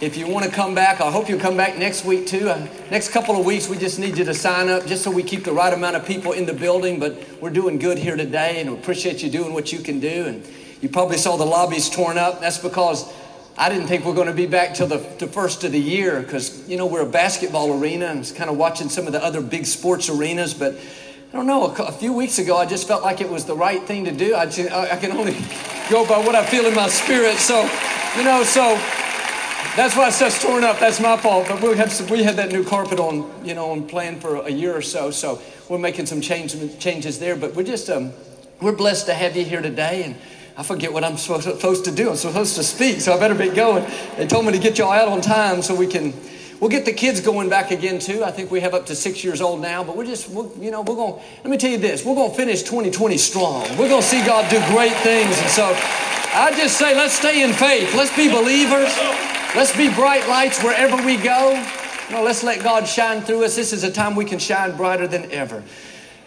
if 0.00 0.16
you 0.16 0.28
want 0.28 0.44
to 0.44 0.50
come 0.50 0.74
back, 0.74 1.00
I 1.00 1.10
hope 1.10 1.28
you'll 1.28 1.40
come 1.40 1.56
back 1.56 1.76
next 1.76 2.04
week 2.04 2.26
too. 2.26 2.48
Uh, 2.48 2.66
next 2.90 3.10
couple 3.10 3.38
of 3.38 3.44
weeks, 3.44 3.68
we 3.68 3.76
just 3.76 3.98
need 3.98 4.16
you 4.16 4.24
to 4.24 4.34
sign 4.34 4.68
up 4.68 4.86
just 4.86 5.02
so 5.02 5.10
we 5.10 5.22
keep 5.22 5.44
the 5.44 5.52
right 5.52 5.72
amount 5.72 5.96
of 5.96 6.06
people 6.06 6.32
in 6.32 6.46
the 6.46 6.52
building. 6.52 7.00
But 7.00 7.22
we're 7.40 7.50
doing 7.50 7.78
good 7.78 7.98
here 7.98 8.16
today 8.16 8.60
and 8.60 8.70
we 8.70 8.76
appreciate 8.76 9.22
you 9.22 9.30
doing 9.30 9.52
what 9.52 9.72
you 9.72 9.80
can 9.80 10.00
do. 10.00 10.26
And 10.26 10.46
you 10.80 10.88
probably 10.88 11.18
saw 11.18 11.36
the 11.36 11.44
lobbies 11.44 11.90
torn 11.90 12.16
up. 12.16 12.40
That's 12.40 12.58
because 12.58 13.12
I 13.56 13.68
didn't 13.68 13.88
think 13.88 14.04
we 14.04 14.12
are 14.12 14.14
going 14.14 14.28
to 14.28 14.32
be 14.32 14.46
back 14.46 14.74
till 14.74 14.86
the, 14.86 14.98
the 15.18 15.26
first 15.26 15.64
of 15.64 15.72
the 15.72 15.80
year 15.80 16.20
because, 16.20 16.68
you 16.68 16.76
know, 16.76 16.86
we're 16.86 17.02
a 17.02 17.10
basketball 17.10 17.82
arena 17.82 18.06
and 18.06 18.20
it's 18.20 18.30
kind 18.30 18.48
of 18.48 18.56
watching 18.56 18.88
some 18.88 19.08
of 19.08 19.12
the 19.12 19.22
other 19.22 19.40
big 19.40 19.66
sports 19.66 20.08
arenas. 20.08 20.54
But 20.54 20.76
I 21.30 21.36
don't 21.36 21.46
know, 21.46 21.66
a, 21.66 21.92
few 21.92 22.14
weeks 22.14 22.38
ago, 22.38 22.56
I 22.56 22.64
just 22.64 22.88
felt 22.88 23.02
like 23.02 23.20
it 23.20 23.28
was 23.28 23.44
the 23.44 23.54
right 23.54 23.82
thing 23.82 24.06
to 24.06 24.12
do. 24.12 24.34
I, 24.34 24.46
ju- 24.46 24.70
I 24.70 24.96
can 24.96 25.12
only 25.12 25.32
go 25.90 26.06
by 26.08 26.18
what 26.18 26.34
I 26.34 26.42
feel 26.42 26.64
in 26.64 26.74
my 26.74 26.88
spirit. 26.88 27.36
So, 27.36 27.68
you 28.16 28.24
know, 28.24 28.42
so 28.44 28.80
that's 29.76 29.94
why 29.94 30.08
stuff's 30.08 30.42
torn 30.42 30.64
up. 30.64 30.78
That's 30.78 31.00
my 31.00 31.18
fault. 31.18 31.48
But 31.48 31.60
we 31.60 31.76
had 31.76 31.92
we 32.10 32.22
had 32.22 32.36
that 32.36 32.50
new 32.50 32.64
carpet 32.64 32.98
on, 32.98 33.30
you 33.44 33.54
know, 33.54 33.72
on 33.72 33.86
plan 33.86 34.18
for 34.18 34.36
a 34.36 34.48
year 34.48 34.74
or 34.74 34.80
so. 34.80 35.10
So 35.10 35.42
we're 35.68 35.76
making 35.76 36.06
some 36.06 36.22
change, 36.22 36.56
changes 36.78 37.18
there. 37.18 37.36
But 37.36 37.54
we're 37.54 37.62
just 37.62 37.90
um, 37.90 38.12
we're 38.62 38.72
blessed 38.72 39.04
to 39.06 39.14
have 39.14 39.36
you 39.36 39.44
here 39.44 39.60
today. 39.60 40.04
And 40.04 40.16
I 40.56 40.62
forget 40.62 40.94
what 40.94 41.04
I'm 41.04 41.18
supposed 41.18 41.84
to 41.84 41.92
do. 41.92 42.08
I'm 42.08 42.16
supposed 42.16 42.56
to 42.56 42.64
speak, 42.64 43.02
so 43.02 43.12
I 43.12 43.18
better 43.18 43.34
be 43.34 43.50
going. 43.50 43.84
They 44.16 44.26
told 44.26 44.46
me 44.46 44.52
to 44.52 44.58
get 44.58 44.78
y'all 44.78 44.92
out 44.92 45.08
on 45.08 45.20
time 45.20 45.60
so 45.60 45.74
we 45.74 45.88
can. 45.88 46.14
We'll 46.60 46.70
get 46.70 46.84
the 46.84 46.92
kids 46.92 47.20
going 47.20 47.48
back 47.48 47.70
again 47.70 48.00
too. 48.00 48.24
I 48.24 48.32
think 48.32 48.50
we 48.50 48.60
have 48.60 48.74
up 48.74 48.86
to 48.86 48.96
six 48.96 49.22
years 49.22 49.40
old 49.40 49.60
now, 49.60 49.84
but 49.84 49.96
we're 49.96 50.06
just, 50.06 50.28
we're, 50.28 50.48
you 50.60 50.72
know, 50.72 50.82
we're 50.82 50.96
going. 50.96 51.14
To 51.14 51.26
Let 51.44 51.50
me 51.50 51.56
tell 51.56 51.70
you 51.70 51.78
this: 51.78 52.04
we're 52.04 52.16
going 52.16 52.30
to 52.30 52.36
finish 52.36 52.62
2020 52.62 53.16
strong. 53.16 53.62
We're 53.78 53.88
going 53.88 54.02
to 54.02 54.08
see 54.08 54.24
God 54.26 54.50
do 54.50 54.58
great 54.66 54.94
things, 54.96 55.38
and 55.38 55.50
so 55.50 55.72
I 56.34 56.52
just 56.56 56.76
say, 56.76 56.94
let's 56.94 57.14
stay 57.14 57.42
in 57.42 57.52
faith. 57.52 57.94
Let's 57.94 58.14
be 58.14 58.28
believers. 58.28 58.94
Let's 59.56 59.74
be 59.76 59.88
bright 59.94 60.28
lights 60.28 60.62
wherever 60.62 60.96
we 61.04 61.16
go. 61.16 61.54
No, 62.10 62.22
let's 62.22 62.42
let 62.42 62.62
God 62.62 62.86
shine 62.86 63.22
through 63.22 63.44
us. 63.44 63.56
This 63.56 63.72
is 63.72 63.82
a 63.82 63.90
time 63.90 64.14
we 64.14 64.24
can 64.24 64.38
shine 64.38 64.76
brighter 64.76 65.08
than 65.08 65.30
ever. 65.32 65.62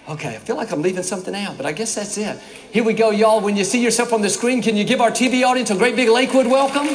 Okay, 0.10 0.30
I 0.36 0.40
feel 0.40 0.56
like 0.56 0.72
I'm 0.72 0.82
leaving 0.82 1.04
something 1.04 1.36
out, 1.36 1.56
but 1.56 1.66
I 1.66 1.72
guess 1.72 1.96
that's 1.96 2.18
it. 2.18 2.40
Here 2.72 2.84
we 2.84 2.94
go, 2.94 3.12
y'all. 3.12 3.42
When 3.42 3.56
you 3.56 3.64
see 3.64 3.82
yourself 3.82 4.12
on 4.12 4.22
the 4.22 4.30
screen, 4.30 4.62
can 4.62 4.76
you 4.76 4.84
give 4.84 5.02
our 5.02 5.12
TV 5.12 5.46
audience 5.46 5.70
a 5.70 5.76
great 5.76 5.96
big 5.96 6.10
Lakewood 6.10 6.48
welcome? 6.48 6.88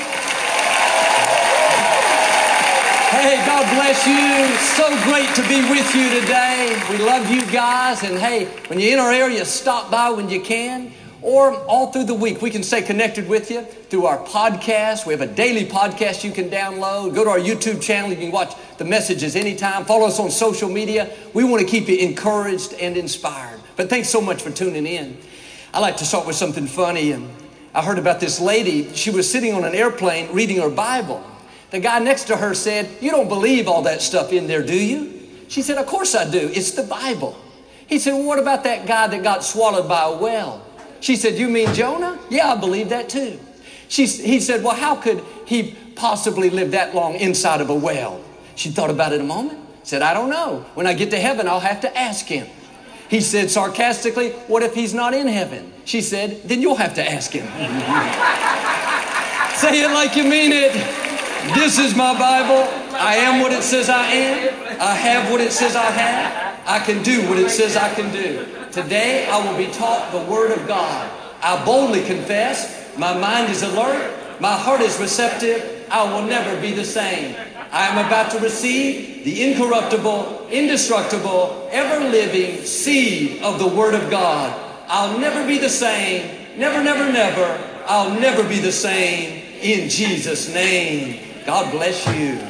Hey, 3.16 3.36
God 3.46 3.64
bless 3.74 4.06
you. 4.06 4.56
So 4.76 4.88
great 5.04 5.34
to 5.36 5.42
be 5.48 5.62
with 5.70 5.94
you 5.94 6.20
today. 6.20 6.78
We 6.90 6.98
love 6.98 7.30
you 7.30 7.50
guys. 7.50 8.02
And 8.02 8.18
hey, 8.18 8.44
when 8.66 8.78
you're 8.78 8.92
in 8.92 8.98
our 8.98 9.10
area, 9.10 9.42
stop 9.46 9.90
by 9.90 10.10
when 10.10 10.28
you 10.28 10.42
can. 10.42 10.92
Or 11.22 11.54
all 11.64 11.90
through 11.92 12.04
the 12.04 12.14
week, 12.14 12.42
we 12.42 12.50
can 12.50 12.62
stay 12.62 12.82
connected 12.82 13.26
with 13.26 13.50
you 13.50 13.62
through 13.62 14.04
our 14.04 14.18
podcast. 14.18 15.06
We 15.06 15.14
have 15.14 15.22
a 15.22 15.26
daily 15.26 15.64
podcast 15.64 16.24
you 16.24 16.30
can 16.30 16.50
download. 16.50 17.14
Go 17.14 17.24
to 17.24 17.30
our 17.30 17.38
YouTube 17.38 17.80
channel. 17.80 18.10
You 18.10 18.16
can 18.16 18.30
watch 18.32 18.54
the 18.76 18.84
messages 18.84 19.34
anytime. 19.34 19.86
Follow 19.86 20.06
us 20.06 20.20
on 20.20 20.30
social 20.30 20.68
media. 20.68 21.10
We 21.32 21.42
want 21.42 21.62
to 21.62 21.66
keep 21.66 21.88
you 21.88 21.96
encouraged 21.96 22.74
and 22.74 22.98
inspired. 22.98 23.60
But 23.76 23.88
thanks 23.88 24.10
so 24.10 24.20
much 24.20 24.42
for 24.42 24.50
tuning 24.50 24.86
in. 24.86 25.16
I 25.72 25.80
like 25.80 25.96
to 25.96 26.04
start 26.04 26.26
with 26.26 26.36
something 26.36 26.66
funny. 26.66 27.12
And 27.12 27.30
I 27.74 27.82
heard 27.82 27.98
about 27.98 28.20
this 28.20 28.40
lady. 28.40 28.92
She 28.92 29.10
was 29.10 29.28
sitting 29.28 29.54
on 29.54 29.64
an 29.64 29.74
airplane 29.74 30.30
reading 30.34 30.60
her 30.60 30.68
Bible. 30.68 31.24
The 31.70 31.80
guy 31.80 31.98
next 31.98 32.24
to 32.24 32.36
her 32.36 32.54
said, 32.54 32.88
You 33.00 33.10
don't 33.10 33.28
believe 33.28 33.68
all 33.68 33.82
that 33.82 34.02
stuff 34.02 34.32
in 34.32 34.46
there, 34.46 34.62
do 34.62 34.76
you? 34.76 35.20
She 35.48 35.62
said, 35.62 35.78
Of 35.78 35.86
course 35.86 36.14
I 36.14 36.30
do. 36.30 36.50
It's 36.52 36.72
the 36.72 36.84
Bible. 36.84 37.36
He 37.86 37.98
said, 37.98 38.12
Well, 38.12 38.24
what 38.24 38.38
about 38.38 38.64
that 38.64 38.86
guy 38.86 39.06
that 39.08 39.22
got 39.22 39.44
swallowed 39.44 39.88
by 39.88 40.04
a 40.04 40.16
whale? 40.16 40.64
She 41.00 41.16
said, 41.16 41.38
You 41.38 41.48
mean 41.48 41.72
Jonah? 41.74 42.18
Yeah, 42.30 42.52
I 42.52 42.56
believe 42.56 42.90
that 42.90 43.08
too. 43.08 43.38
She, 43.88 44.06
he 44.06 44.40
said, 44.40 44.62
Well, 44.62 44.74
how 44.74 44.96
could 44.96 45.22
he 45.44 45.76
possibly 45.94 46.50
live 46.50 46.72
that 46.72 46.94
long 46.94 47.14
inside 47.14 47.60
of 47.60 47.70
a 47.70 47.74
whale? 47.74 48.22
She 48.54 48.70
thought 48.70 48.90
about 48.90 49.12
it 49.12 49.20
a 49.20 49.24
moment, 49.24 49.58
said, 49.82 50.02
I 50.02 50.14
don't 50.14 50.30
know. 50.30 50.64
When 50.74 50.86
I 50.86 50.94
get 50.94 51.10
to 51.10 51.18
heaven, 51.18 51.48
I'll 51.48 51.60
have 51.60 51.80
to 51.82 51.98
ask 51.98 52.26
him. 52.26 52.46
He 53.08 53.20
said 53.20 53.50
sarcastically, 53.50 54.30
What 54.48 54.62
if 54.62 54.74
he's 54.74 54.94
not 54.94 55.14
in 55.14 55.26
heaven? 55.26 55.72
She 55.84 56.00
said, 56.00 56.42
Then 56.44 56.62
you'll 56.62 56.76
have 56.76 56.94
to 56.94 57.08
ask 57.08 57.32
him. 57.32 57.46
Say 59.56 59.82
it 59.82 59.92
like 59.92 60.16
you 60.16 60.24
mean 60.24 60.52
it. 60.52 61.05
This 61.54 61.78
is 61.78 61.94
my 61.94 62.18
Bible. 62.18 62.68
I 62.96 63.16
am 63.16 63.40
what 63.40 63.52
it 63.52 63.62
says 63.62 63.88
I 63.88 64.06
am. 64.06 64.80
I 64.80 64.94
have 64.94 65.30
what 65.30 65.40
it 65.40 65.52
says 65.52 65.76
I 65.76 65.90
have. 65.90 66.60
I 66.66 66.84
can 66.84 67.02
do 67.02 67.28
what 67.28 67.38
it 67.38 67.50
says 67.50 67.76
I 67.76 67.94
can 67.94 68.12
do. 68.12 68.46
Today 68.72 69.28
I 69.28 69.38
will 69.44 69.56
be 69.56 69.72
taught 69.72 70.10
the 70.10 70.30
Word 70.30 70.50
of 70.50 70.66
God. 70.66 71.10
I 71.42 71.64
boldly 71.64 72.04
confess. 72.04 72.96
My 72.98 73.16
mind 73.16 73.52
is 73.52 73.62
alert. 73.62 74.40
My 74.40 74.54
heart 74.54 74.80
is 74.80 74.98
receptive. 74.98 75.86
I 75.90 76.02
will 76.12 76.26
never 76.26 76.60
be 76.60 76.72
the 76.72 76.84
same. 76.84 77.36
I 77.70 77.86
am 77.88 78.04
about 78.04 78.32
to 78.32 78.40
receive 78.40 79.24
the 79.24 79.44
incorruptible, 79.44 80.48
indestructible, 80.50 81.68
ever 81.70 82.04
living 82.08 82.64
seed 82.64 83.42
of 83.42 83.58
the 83.58 83.68
Word 83.68 83.94
of 83.94 84.10
God. 84.10 84.52
I'll 84.88 85.18
never 85.18 85.46
be 85.46 85.58
the 85.58 85.70
same. 85.70 86.58
Never, 86.58 86.82
never, 86.82 87.12
never. 87.12 87.84
I'll 87.86 88.18
never 88.18 88.42
be 88.48 88.58
the 88.58 88.72
same 88.72 89.42
in 89.60 89.88
Jesus' 89.88 90.52
name. 90.52 91.22
God 91.46 91.70
bless 91.70 92.04
you. 92.08 92.40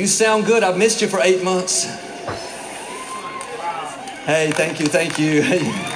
You 0.00 0.06
sound 0.06 0.46
good. 0.46 0.62
I've 0.62 0.78
missed 0.78 1.02
you 1.02 1.08
for 1.08 1.20
eight 1.20 1.42
months. 1.42 1.86
Hey, 4.24 4.52
thank 4.52 4.78
you, 4.78 4.86
thank 4.86 5.18
you. 5.18 5.42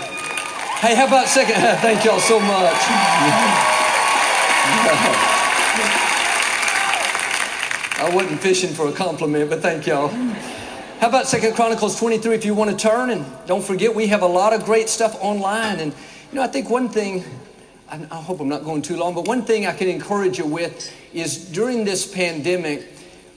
Hey, 0.83 0.89
hey 0.89 0.97
how 0.97 1.07
about 1.07 1.29
second? 1.29 1.55
Thank 1.81 2.05
y'all 2.05 2.19
so 2.19 2.41
much. 2.41 2.49
I 8.03 8.11
wasn't 8.13 8.41
fishing 8.41 8.75
for 8.75 8.89
a 8.89 8.93
compliment, 8.93 9.49
but 9.49 9.61
thank 9.61 9.87
y'all. 9.87 10.09
How 10.09 11.09
about 11.09 11.29
Second 11.29 11.55
Chronicles 11.55 11.97
23 12.01 12.35
if 12.35 12.45
you 12.45 12.55
want 12.55 12.71
to 12.71 12.77
turn? 12.77 13.11
And 13.11 13.25
don't 13.47 13.63
forget, 13.63 13.95
we 13.95 14.09
have 14.09 14.23
a 14.23 14.27
lot 14.27 14.53
of 14.53 14.65
great 14.65 14.89
stuff 14.89 15.17
online. 15.21 15.79
And, 15.79 15.93
you 15.93 16.37
know, 16.37 16.43
I 16.43 16.49
think 16.49 16.69
one 16.69 16.89
thing, 16.89 17.23
I, 17.93 18.23
hope 18.23 18.41
I'm 18.41 18.49
not 18.49 18.65
going 18.65 18.81
too 18.81 18.97
long, 18.97 19.15
but 19.15 19.29
one 19.29 19.43
thing 19.43 19.67
I 19.67 19.75
can 19.75 19.87
encourage 19.87 20.39
you 20.39 20.47
with 20.47 20.91
is 21.13 21.45
during 21.51 21.85
this 21.85 22.11
pandemic, 22.11 22.89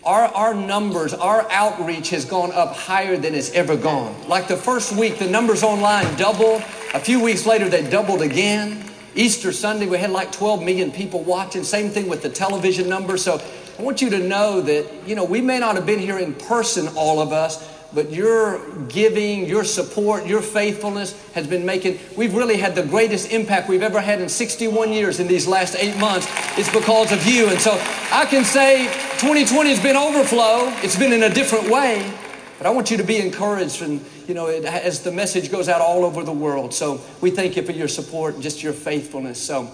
our, 0.06 0.28
our 0.28 0.54
numbers, 0.54 1.14
our 1.14 1.46
outreach 1.52 2.12
has 2.12 2.24
gone 2.24 2.54
up 2.54 2.74
higher 2.74 3.18
than 3.18 3.36
it's 3.36 3.52
ever 3.52 3.76
gone. 3.76 4.16
Like 4.30 4.48
the 4.48 4.56
first 4.56 4.96
week, 4.96 5.20
the 5.20 5.30
numbers 5.30 5.62
online 5.62 6.16
doubled. 6.16 6.62
A 6.94 7.02
few 7.02 7.22
weeks 7.22 7.46
later, 7.46 7.68
they 7.68 7.90
doubled 7.90 8.22
again. 8.22 8.82
Easter 9.14 9.52
Sunday, 9.52 9.88
we 9.88 9.98
had 9.98 10.12
like 10.12 10.32
12 10.32 10.64
million 10.64 10.90
people 10.90 11.22
watching. 11.22 11.66
Same 11.66 11.90
thing 11.90 12.08
with 12.08 12.22
the 12.22 12.30
television 12.30 12.88
numbers. 12.88 13.24
So 13.24 13.42
I 13.78 13.82
want 13.82 14.02
you 14.02 14.10
to 14.12 14.20
know 14.20 14.62
that, 14.62 14.90
you 15.06 15.16
know, 15.16 15.26
we 15.26 15.42
may 15.42 15.60
not 15.60 15.76
have 15.76 15.86
been 15.86 16.00
here 16.00 16.18
in 16.18 16.34
person, 16.34 16.88
all 16.96 17.20
of 17.20 17.34
us, 17.34 17.75
but 17.96 18.12
your 18.12 18.60
giving, 18.90 19.46
your 19.46 19.64
support, 19.64 20.28
your 20.28 20.42
faithfulness 20.42 21.20
has 21.32 21.48
been 21.48 21.66
making, 21.66 21.98
we've 22.18 22.36
really 22.36 22.58
had 22.58 22.76
the 22.76 22.84
greatest 22.84 23.32
impact 23.32 23.70
we've 23.70 23.82
ever 23.82 24.02
had 24.02 24.20
in 24.20 24.28
61 24.28 24.92
years 24.92 25.22
in 25.22 25.28
these 25.28 25.48
last 25.48 25.78
eight 25.80 25.98
months. 25.98 26.28
It's 26.58 26.72
because 26.72 27.14
of 27.14 27.26
you. 27.26 27.48
And 27.48 27.60
so 27.60 27.72
I 28.12 28.26
can 28.30 28.44
say 28.44 28.88
2020 29.20 29.70
has 29.70 29.82
been 29.82 29.96
overflow. 29.96 30.68
It's 30.84 31.00
been 31.00 31.14
in 31.14 31.24
a 31.24 31.34
different 31.34 31.70
way. 31.70 32.14
But 32.58 32.68
I 32.68 32.70
want 32.70 32.92
you 32.92 32.98
to 32.98 33.04
be 33.04 33.18
encouraged 33.18 33.82
and, 33.82 34.04
you 34.28 34.34
know, 34.34 34.48
it, 34.48 34.66
as 34.66 35.02
the 35.02 35.12
message 35.12 35.50
goes 35.50 35.70
out 35.70 35.80
all 35.80 36.04
over 36.04 36.24
the 36.24 36.34
world. 36.34 36.74
So 36.74 37.02
we 37.22 37.32
thank 37.32 37.56
you 37.56 37.64
for 37.64 37.72
your 37.72 37.88
support 37.88 38.36
and 38.36 38.44
just 38.44 38.62
your 38.62 38.74
faithfulness. 38.74 39.42
So 39.42 39.72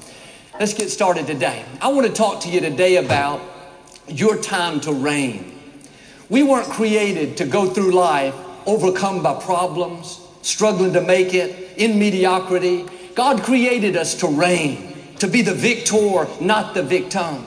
let's 0.60 0.76
get 0.76 0.90
started 0.90 1.26
today. 1.26 1.66
I 1.82 1.90
want 1.90 2.06
to 2.06 2.14
talk 2.14 2.42
to 2.42 2.50
you 2.50 2.60
today 2.60 2.98
about 2.98 3.42
your 4.08 4.38
time 4.38 4.80
to 4.82 4.94
reign. 4.94 5.61
We 6.32 6.44
weren't 6.44 6.70
created 6.70 7.36
to 7.38 7.46
go 7.46 7.68
through 7.68 7.92
life 7.92 8.34
overcome 8.66 9.22
by 9.22 9.42
problems, 9.42 10.26
struggling 10.44 10.94
to 10.94 11.02
make 11.02 11.34
it, 11.34 11.78
in 11.78 12.00
mediocrity. 12.00 12.86
God 13.16 13.44
created 13.44 13.98
us 13.98 14.16
to 14.22 14.28
reign, 14.28 14.96
to 15.20 15.28
be 15.28 15.42
the 15.42 15.54
victor, 15.54 16.28
not 16.40 16.74
the 16.74 16.84
victim. 16.84 17.46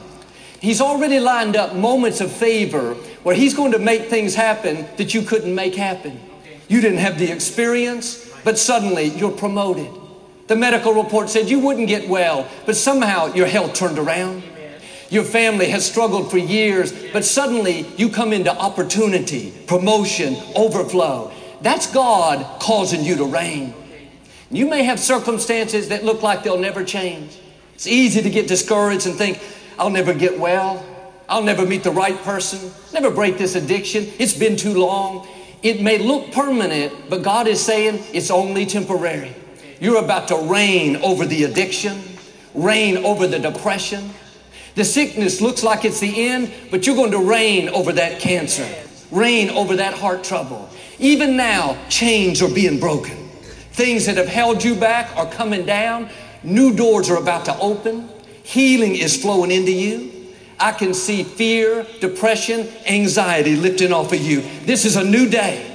He's 0.61 0.83
already 0.83 1.19
lined 1.19 1.57
up 1.57 1.75
moments 1.75 2.21
of 2.21 2.31
favor 2.31 2.93
where 3.23 3.35
He's 3.35 3.55
going 3.55 3.73
to 3.73 3.79
make 3.79 4.11
things 4.11 4.35
happen 4.35 4.87
that 4.99 5.15
you 5.15 5.23
couldn't 5.23 5.55
make 5.55 5.75
happen. 5.75 6.21
You 6.69 6.83
didn't 6.83 6.99
have 6.99 7.19
the 7.19 7.33
experience, 7.33 8.31
but 8.45 8.59
suddenly 8.59 9.05
you're 9.05 9.33
promoted. 9.33 9.89
The 10.47 10.57
medical 10.57 10.93
report 10.93 11.31
said 11.31 11.49
you 11.49 11.61
wouldn't 11.61 11.89
get 11.89 12.07
well, 12.07 12.47
but 12.67 12.77
somehow 12.77 13.33
your 13.33 13.47
health 13.47 13.73
turned 13.73 13.99
around. 13.99 14.43
Your 15.11 15.25
family 15.25 15.69
has 15.69 15.85
struggled 15.85 16.31
for 16.31 16.39
years, 16.39 16.93
but 17.13 17.25
suddenly 17.25 17.87
you 17.97 18.09
come 18.09 18.33
into 18.33 18.51
opportunity, 18.51 19.53
promotion, 19.67 20.37
overflow. 20.57 21.33
That's 21.61 21.93
God 21.93 22.61
causing 22.61 23.05
you 23.05 23.17
to 23.17 23.25
reign. 23.25 23.75
You 24.51 24.69
may 24.69 24.85
have 24.85 25.01
circumstances 25.01 25.89
that 25.89 26.05
look 26.05 26.23
like 26.23 26.43
they'll 26.43 26.59
never 26.59 26.85
change. 26.85 27.39
It's 27.75 27.87
easy 27.87 28.23
to 28.23 28.31
get 28.31 28.49
discouraged 28.49 29.07
and 29.07 29.17
think, 29.17 29.41
I'll 29.79 29.91
never 29.91 30.15
get 30.15 30.39
well. 30.39 30.85
I'll 31.29 31.43
never 31.43 31.65
meet 31.65 31.83
the 31.83 31.91
right 31.91 32.17
person, 32.19 32.71
never 32.93 33.11
break 33.11 33.39
this 33.39 33.55
addiction. 33.55 34.13
It's 34.19 34.37
been 34.37 34.57
too 34.57 34.75
long. 34.75 35.27
It 35.63 35.81
may 35.81 35.99
look 35.99 36.33
permanent, 36.33 36.93
but 37.09 37.23
God 37.23 37.47
is 37.47 37.65
saying 37.65 38.05
it's 38.13 38.31
only 38.31 38.67
temporary. 38.67 39.35
You're 39.81 40.05
about 40.05 40.29
to 40.29 40.37
reign 40.37 40.97
over 40.97 41.25
the 41.25 41.45
addiction, 41.45 41.99
reign 42.53 42.99
over 42.99 43.27
the 43.27 43.39
depression. 43.39 44.11
The 44.75 44.85
sickness 44.85 45.41
looks 45.41 45.63
like 45.63 45.85
it's 45.85 46.01
the 46.01 46.29
end, 46.29 46.53
but 46.71 46.87
you're 46.87 46.97
going 46.97 47.13
to 47.13 47.19
reign 47.19 47.69
over 47.69 47.93
that 47.93 48.21
cancer, 48.21 48.69
reign 49.11 49.51
over 49.51 49.77
that 49.77 49.95
heart 49.95 50.25
trouble. 50.25 50.69
Even 50.99 51.37
now, 51.37 51.79
chains 51.89 52.43
are 52.43 52.53
being 52.53 52.81
broken. 52.81 53.17
Things 53.73 54.07
that 54.07 54.17
have 54.17 54.29
held 54.29 54.65
you 54.65 54.75
back 54.75 55.17
are 55.17 55.31
coming 55.31 55.65
down. 55.65 56.09
New 56.43 56.75
doors 56.75 57.09
are 57.11 57.19
about 57.19 57.45
to 57.47 57.59
open. 57.59 58.09
Healing 58.43 58.97
is 58.97 59.21
flowing 59.21 59.51
into 59.51 59.73
you. 59.73 60.11
I 60.59 60.73
can 60.73 60.95
see 60.95 61.23
fear, 61.25 61.87
depression, 62.01 62.69
anxiety 62.87 63.57
lifting 63.57 63.93
off 63.93 64.13
of 64.13 64.21
you. 64.21 64.43
This 64.65 64.85
is 64.85 64.97
a 64.97 65.05
new 65.05 65.29
day. 65.29 65.71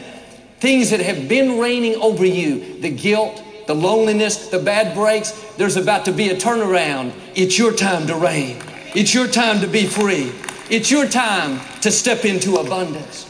Things 0.60 0.90
that 0.90 1.00
have 1.00 1.28
been 1.30 1.58
reigning 1.58 1.96
over 1.96 2.26
you, 2.26 2.80
the 2.82 2.90
guilt, 2.90 3.44
the 3.68 3.76
loneliness, 3.76 4.50
the 4.50 4.60
bad 4.60 4.94
breaks, 4.94 5.32
there's 5.58 5.78
about 5.78 6.06
to 6.06 6.12
be 6.12 6.30
a 6.30 6.36
turnaround. 6.36 7.14
It's 7.36 7.58
your 7.58 7.74
time 7.74 8.08
to 8.08 8.16
reign. 8.16 8.62
It's 8.96 9.14
your 9.14 9.28
time 9.28 9.62
to 9.62 9.68
be 9.68 9.86
free. 9.86 10.32
It's 10.70 10.90
your 10.90 11.08
time 11.08 11.60
to 11.82 11.92
step 11.92 12.26
into 12.26 12.56
abundance. 12.56 13.26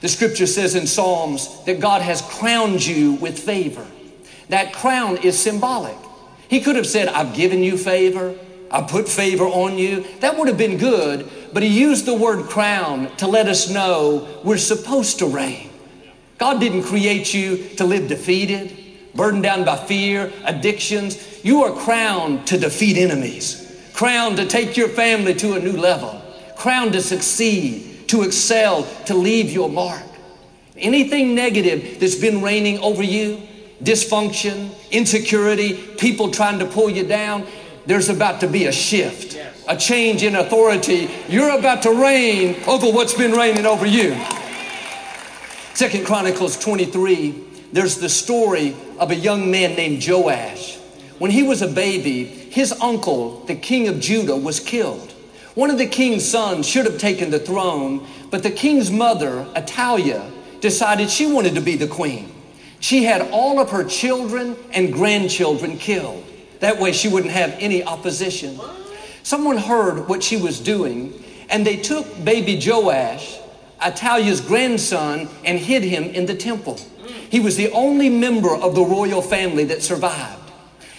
The 0.00 0.08
scripture 0.08 0.46
says 0.46 0.74
in 0.74 0.86
Psalms 0.86 1.64
that 1.64 1.80
God 1.80 2.02
has 2.02 2.22
crowned 2.22 2.84
you 2.84 3.12
with 3.14 3.38
favor. 3.38 3.86
That 4.48 4.72
crown 4.72 5.18
is 5.18 5.38
symbolic. 5.38 5.96
He 6.48 6.60
could 6.60 6.76
have 6.76 6.86
said, 6.86 7.08
I've 7.08 7.34
given 7.34 7.62
you 7.62 7.76
favor. 7.76 8.34
I 8.70 8.82
put 8.82 9.08
favor 9.08 9.44
on 9.44 9.78
you. 9.78 10.04
That 10.20 10.38
would 10.38 10.48
have 10.48 10.58
been 10.58 10.78
good, 10.78 11.30
but 11.52 11.62
he 11.62 11.68
used 11.68 12.06
the 12.06 12.14
word 12.14 12.46
crown 12.48 13.14
to 13.16 13.26
let 13.26 13.48
us 13.48 13.70
know 13.70 14.40
we're 14.44 14.58
supposed 14.58 15.18
to 15.20 15.26
reign. 15.26 15.70
God 16.38 16.60
didn't 16.60 16.84
create 16.84 17.34
you 17.34 17.68
to 17.76 17.84
live 17.84 18.08
defeated, 18.08 18.76
burdened 19.14 19.42
down 19.42 19.64
by 19.64 19.76
fear, 19.76 20.32
addictions. 20.44 21.44
You 21.44 21.64
are 21.64 21.72
crowned 21.72 22.46
to 22.48 22.58
defeat 22.58 22.96
enemies, 22.96 23.67
crowned 23.98 24.36
to 24.36 24.46
take 24.46 24.76
your 24.76 24.88
family 24.88 25.34
to 25.34 25.54
a 25.54 25.58
new 25.58 25.72
level, 25.72 26.22
crowned 26.54 26.92
to 26.92 27.02
succeed, 27.02 28.06
to 28.06 28.22
excel, 28.22 28.84
to 29.04 29.12
leave 29.12 29.50
your 29.50 29.68
mark. 29.68 30.04
Anything 30.76 31.34
negative 31.34 31.98
that's 31.98 32.14
been 32.14 32.40
reigning 32.40 32.78
over 32.78 33.02
you, 33.02 33.42
dysfunction, 33.82 34.70
insecurity, 34.92 35.74
people 35.98 36.30
trying 36.30 36.60
to 36.60 36.64
pull 36.64 36.88
you 36.88 37.04
down, 37.08 37.44
there's 37.86 38.08
about 38.08 38.38
to 38.38 38.46
be 38.46 38.66
a 38.66 38.72
shift, 38.72 39.36
a 39.66 39.76
change 39.76 40.22
in 40.22 40.36
authority. 40.36 41.10
You're 41.28 41.58
about 41.58 41.82
to 41.82 41.90
reign 41.90 42.54
over 42.68 42.86
what's 42.86 43.14
been 43.14 43.32
reigning 43.32 43.66
over 43.66 43.84
you. 43.84 44.16
Second 45.74 46.06
Chronicles 46.06 46.56
23, 46.56 47.34
there's 47.72 47.96
the 47.96 48.08
story 48.08 48.76
of 49.00 49.10
a 49.10 49.16
young 49.16 49.50
man 49.50 49.74
named 49.74 50.06
Joash. 50.06 50.76
When 51.18 51.32
he 51.32 51.42
was 51.42 51.62
a 51.62 51.68
baby, 51.68 52.37
his 52.50 52.72
uncle, 52.80 53.44
the 53.46 53.54
king 53.54 53.88
of 53.88 54.00
Judah, 54.00 54.36
was 54.36 54.60
killed. 54.60 55.12
One 55.54 55.70
of 55.70 55.78
the 55.78 55.86
king's 55.86 56.24
sons 56.24 56.68
should 56.68 56.86
have 56.86 56.98
taken 56.98 57.30
the 57.30 57.38
throne, 57.38 58.06
but 58.30 58.42
the 58.42 58.50
king's 58.50 58.90
mother, 58.90 59.46
Athaliah, 59.56 60.30
decided 60.60 61.10
she 61.10 61.26
wanted 61.26 61.54
to 61.54 61.60
be 61.60 61.76
the 61.76 61.88
queen. 61.88 62.32
She 62.80 63.04
had 63.04 63.30
all 63.30 63.58
of 63.58 63.70
her 63.70 63.84
children 63.84 64.56
and 64.72 64.92
grandchildren 64.92 65.78
killed. 65.78 66.24
That 66.60 66.78
way 66.78 66.92
she 66.92 67.08
wouldn't 67.08 67.32
have 67.32 67.56
any 67.58 67.82
opposition. 67.84 68.58
Someone 69.22 69.56
heard 69.56 70.08
what 70.08 70.22
she 70.22 70.36
was 70.36 70.60
doing, 70.60 71.12
and 71.50 71.66
they 71.66 71.76
took 71.76 72.24
baby 72.24 72.60
Joash, 72.64 73.38
Athaliah's 73.84 74.40
grandson, 74.40 75.28
and 75.44 75.58
hid 75.58 75.82
him 75.82 76.04
in 76.04 76.26
the 76.26 76.34
temple. 76.34 76.78
He 77.30 77.40
was 77.40 77.56
the 77.56 77.70
only 77.72 78.08
member 78.08 78.54
of 78.54 78.74
the 78.74 78.82
royal 78.82 79.22
family 79.22 79.64
that 79.64 79.82
survived. 79.82 80.37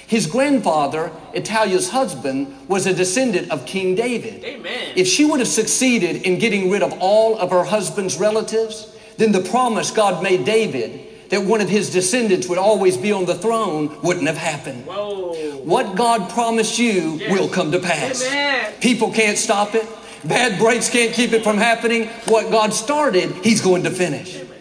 His 0.10 0.26
grandfather, 0.26 1.12
Athaliah's 1.36 1.92
husband, 1.92 2.68
was 2.68 2.88
a 2.88 2.94
descendant 2.96 3.52
of 3.52 3.68
King 3.68 3.94
David. 3.94 4.44
Amen. 4.44 4.94
If 4.96 5.08
she 5.08 5.24
would 5.24 5.40
have 5.40 5.48
succeeded 5.48 6.24
in 6.24 6.40
getting 6.40 6.72
rid 6.72 6.82
of 6.82 6.92
all 7.00 7.38
of 7.38 7.52
her 7.52 7.64
husband's 7.64 8.18
relatives, 8.18 8.92
then 9.18 9.32
the 9.34 9.42
promise 9.42 9.92
God 9.92 10.24
made 10.24 10.46
David 10.46 11.30
that 11.30 11.44
one 11.44 11.62
of 11.62 11.70
his 11.70 11.92
descendants 11.92 12.50
would 12.50 12.58
always 12.58 12.98
be 12.98 13.12
on 13.12 13.26
the 13.26 13.36
throne 13.36 14.02
wouldn't 14.02 14.26
have 14.26 14.36
happened. 14.36 14.88
Whoa. 14.88 15.36
What 15.64 15.96
God 15.96 16.28
promised 16.32 16.80
you 16.80 17.20
will 17.30 17.48
come 17.48 17.72
to 17.72 17.78
pass. 17.78 18.26
Amen. 18.26 18.74
People 18.82 19.12
can't 19.12 19.38
stop 19.38 19.76
it. 19.76 19.88
Bad 20.26 20.58
breaks 20.58 20.90
can't 20.90 21.14
keep 21.14 21.34
it 21.34 21.44
from 21.44 21.60
happening. 21.60 22.08
What 22.26 22.50
God 22.50 22.74
started, 22.74 23.32
He's 23.44 23.62
going 23.62 23.84
to 23.84 23.92
finish. 23.92 24.38
Amen. 24.38 24.58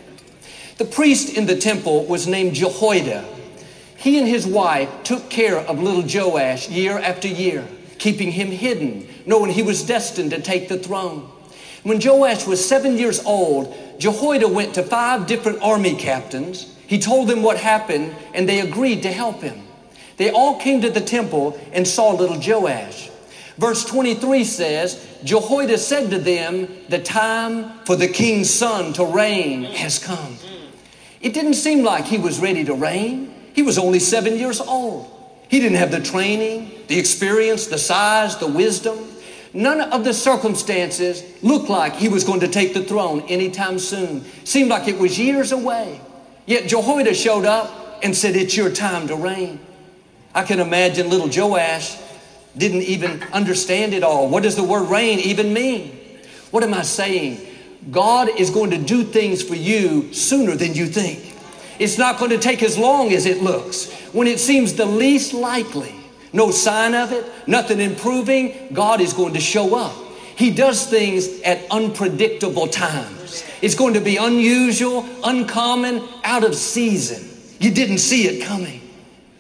The 0.77 0.85
priest 0.85 1.39
in 1.39 1.47
the 1.47 1.57
temple 1.57 2.05
was 2.05 2.27
named 2.27 2.55
Jehoiada. 2.55 3.38
He 3.99 4.17
and 4.17 4.29
his 4.29 4.47
wife 4.47 4.89
took 5.03 5.29
care 5.29 5.59
of 5.59 5.83
little 5.83 6.05
Joash 6.07 6.69
year 6.69 6.97
after 6.97 7.27
year, 7.27 7.67
keeping 7.99 8.31
him 8.31 8.53
hidden, 8.53 9.09
knowing 9.27 9.51
he 9.51 9.63
was 9.63 9.83
destined 9.83 10.31
to 10.31 10.41
take 10.41 10.69
the 10.69 10.79
throne. 10.79 11.29
When 11.83 12.01
Joash 12.01 12.47
was 12.47 12.65
seven 12.65 12.97
years 12.97 13.19
old, 13.25 13.77
Jehoiada 13.99 14.47
went 14.47 14.75
to 14.75 14.85
five 14.85 15.27
different 15.27 15.61
army 15.63 15.97
captains. 15.97 16.77
He 16.87 17.01
told 17.01 17.27
them 17.27 17.43
what 17.43 17.59
happened, 17.59 18.15
and 18.35 18.49
they 18.49 18.61
agreed 18.61 19.03
to 19.03 19.13
help 19.13 19.43
him. 19.43 19.63
They 20.17 20.31
all 20.31 20.61
came 20.61 20.81
to 20.83 20.91
the 20.91 21.01
temple 21.01 21.59
and 21.73 21.87
saw 21.87 22.13
little 22.13 22.39
Joash. 22.41 23.11
Verse 23.57 23.85
23 23.85 24.45
says, 24.45 25.05
Jehoiada 25.25 25.77
said 25.77 26.11
to 26.11 26.19
them, 26.21 26.69
The 26.89 27.01
time 27.01 27.81
for 27.85 27.97
the 27.97 28.07
king's 28.07 28.49
son 28.49 28.93
to 28.93 29.05
reign 29.05 29.65
has 29.65 29.99
come. 29.99 30.37
It 31.21 31.35
didn't 31.35 31.55
seem 31.55 31.83
like 31.83 32.05
he 32.05 32.19
was 32.19 32.39
ready 32.39 32.65
to 32.65 32.75
reign. 32.75 33.28
He 33.59 33.63
was 33.63 33.77
only 33.77 33.99
seven 33.99 34.39
years 34.39 34.61
old. 34.61 35.11
He 35.49 35.59
didn't 35.59 35.79
have 35.79 35.91
the 35.91 35.99
training, 35.99 36.71
the 36.87 36.97
experience, 36.97 37.67
the 37.67 37.77
size, 37.77 38.37
the 38.37 38.47
wisdom. 38.47 38.97
None 39.53 39.81
of 39.81 40.05
the 40.05 40.15
circumstances 40.15 41.25
looked 41.43 41.69
like 41.69 41.97
he 41.97 42.09
was 42.09 42.23
going 42.23 42.39
to 42.39 42.47
take 42.47 42.73
the 42.73 42.85
throne 42.85 43.23
anytime 43.23 43.81
soon. 43.81 44.25
Seemed 44.45 44.71
like 44.71 44.87
it 44.87 44.97
was 44.97 45.19
years 45.19 45.51
away. 45.51 46.01
Yet 46.47 46.69
Jehoiada 46.69 47.15
showed 47.15 47.47
up 47.47 47.99
and 48.05 48.17
said, 48.17 48.37
It's 48.37 48.57
your 48.57 48.71
time 48.71 49.09
to 49.09 49.17
reign. 49.17 49.59
I 50.33 50.45
can 50.45 50.61
imagine 50.61 51.11
little 51.11 51.29
Joash 51.29 51.99
didn't 52.57 52.83
even 52.83 53.25
understand 53.33 53.93
it 53.93 54.05
all. 54.05 54.29
What 54.29 54.45
does 54.45 54.55
the 54.55 54.63
word 54.63 54.89
reign 54.89 55.19
even 55.19 55.53
mean? 55.53 55.99
What 56.53 56.63
am 56.63 56.75
I 56.75 56.83
saying? 56.83 57.41
God 57.91 58.29
is 58.39 58.51
going 58.51 58.71
to 58.71 58.79
do 58.79 59.03
things 59.03 59.43
for 59.43 59.57
you 59.57 60.15
sooner 60.15 60.55
than 60.55 60.75
you 60.75 60.87
think. 60.87 61.38
It's 61.79 61.99
not 61.99 62.19
going 62.19 62.31
to 62.31 62.39
take 62.39 62.63
as 62.63 62.77
long 62.77 63.13
as 63.13 63.27
it 63.27 63.43
looks. 63.43 63.93
When 64.13 64.27
it 64.27 64.41
seems 64.41 64.75
the 64.75 64.87
least 64.87 65.33
likely, 65.33 65.95
no 66.33 66.51
sign 66.51 66.95
of 66.95 67.13
it, 67.13 67.25
nothing 67.47 67.81
improving, 67.81 68.69
God 68.73 69.01
is 69.01 69.13
going 69.13 69.35
to 69.35 69.41
show 69.41 69.75
up. 69.77 69.95
He 70.37 70.51
does 70.51 70.87
things 70.87 71.41
at 71.43 71.69
unpredictable 71.71 72.69
times. 72.69 73.45
It's 73.61 73.75
going 73.75 73.95
to 73.95 74.01
be 74.01 74.17
unusual, 74.17 75.05
uncommon, 75.25 76.03
out 76.23 76.45
of 76.45 76.55
season. 76.55 77.29
You 77.59 77.73
didn't 77.73 77.99
see 77.99 78.29
it 78.29 78.45
coming. 78.45 78.81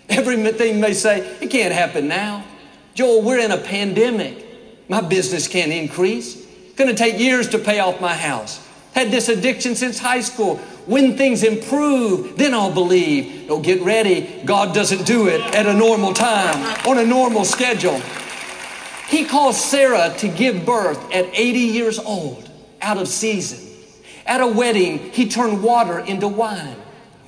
Everything 0.08 0.80
may 0.80 0.94
say, 0.94 1.20
it 1.40 1.50
can't 1.50 1.72
happen 1.72 2.08
now. 2.08 2.44
Joel, 2.94 3.22
we're 3.22 3.38
in 3.38 3.52
a 3.52 3.58
pandemic. 3.58 4.44
My 4.88 5.00
business 5.00 5.46
can't 5.46 5.70
increase. 5.70 6.34
It's 6.36 6.74
going 6.74 6.90
to 6.90 6.96
take 6.96 7.20
years 7.20 7.48
to 7.50 7.58
pay 7.58 7.78
off 7.78 8.00
my 8.00 8.14
house. 8.14 8.66
Had 8.94 9.10
this 9.12 9.28
addiction 9.28 9.76
since 9.76 9.98
high 9.98 10.22
school. 10.22 10.60
When 10.88 11.18
things 11.18 11.42
improve, 11.42 12.38
then 12.38 12.54
I'll 12.54 12.72
believe. 12.72 13.50
Oh, 13.50 13.60
get 13.60 13.82
ready. 13.82 14.40
God 14.46 14.74
doesn't 14.74 15.04
do 15.06 15.28
it 15.28 15.42
at 15.54 15.66
a 15.66 15.74
normal 15.74 16.14
time, 16.14 16.56
on 16.88 16.96
a 16.96 17.04
normal 17.04 17.44
schedule. 17.44 18.00
He 19.08 19.26
caused 19.26 19.60
Sarah 19.60 20.14
to 20.16 20.28
give 20.28 20.64
birth 20.64 20.98
at 21.12 21.26
80 21.26 21.58
years 21.58 21.98
old, 21.98 22.48
out 22.80 22.96
of 22.96 23.06
season. 23.06 23.68
At 24.24 24.40
a 24.40 24.46
wedding, 24.46 25.12
he 25.12 25.28
turned 25.28 25.62
water 25.62 25.98
into 25.98 26.26
wine. 26.26 26.76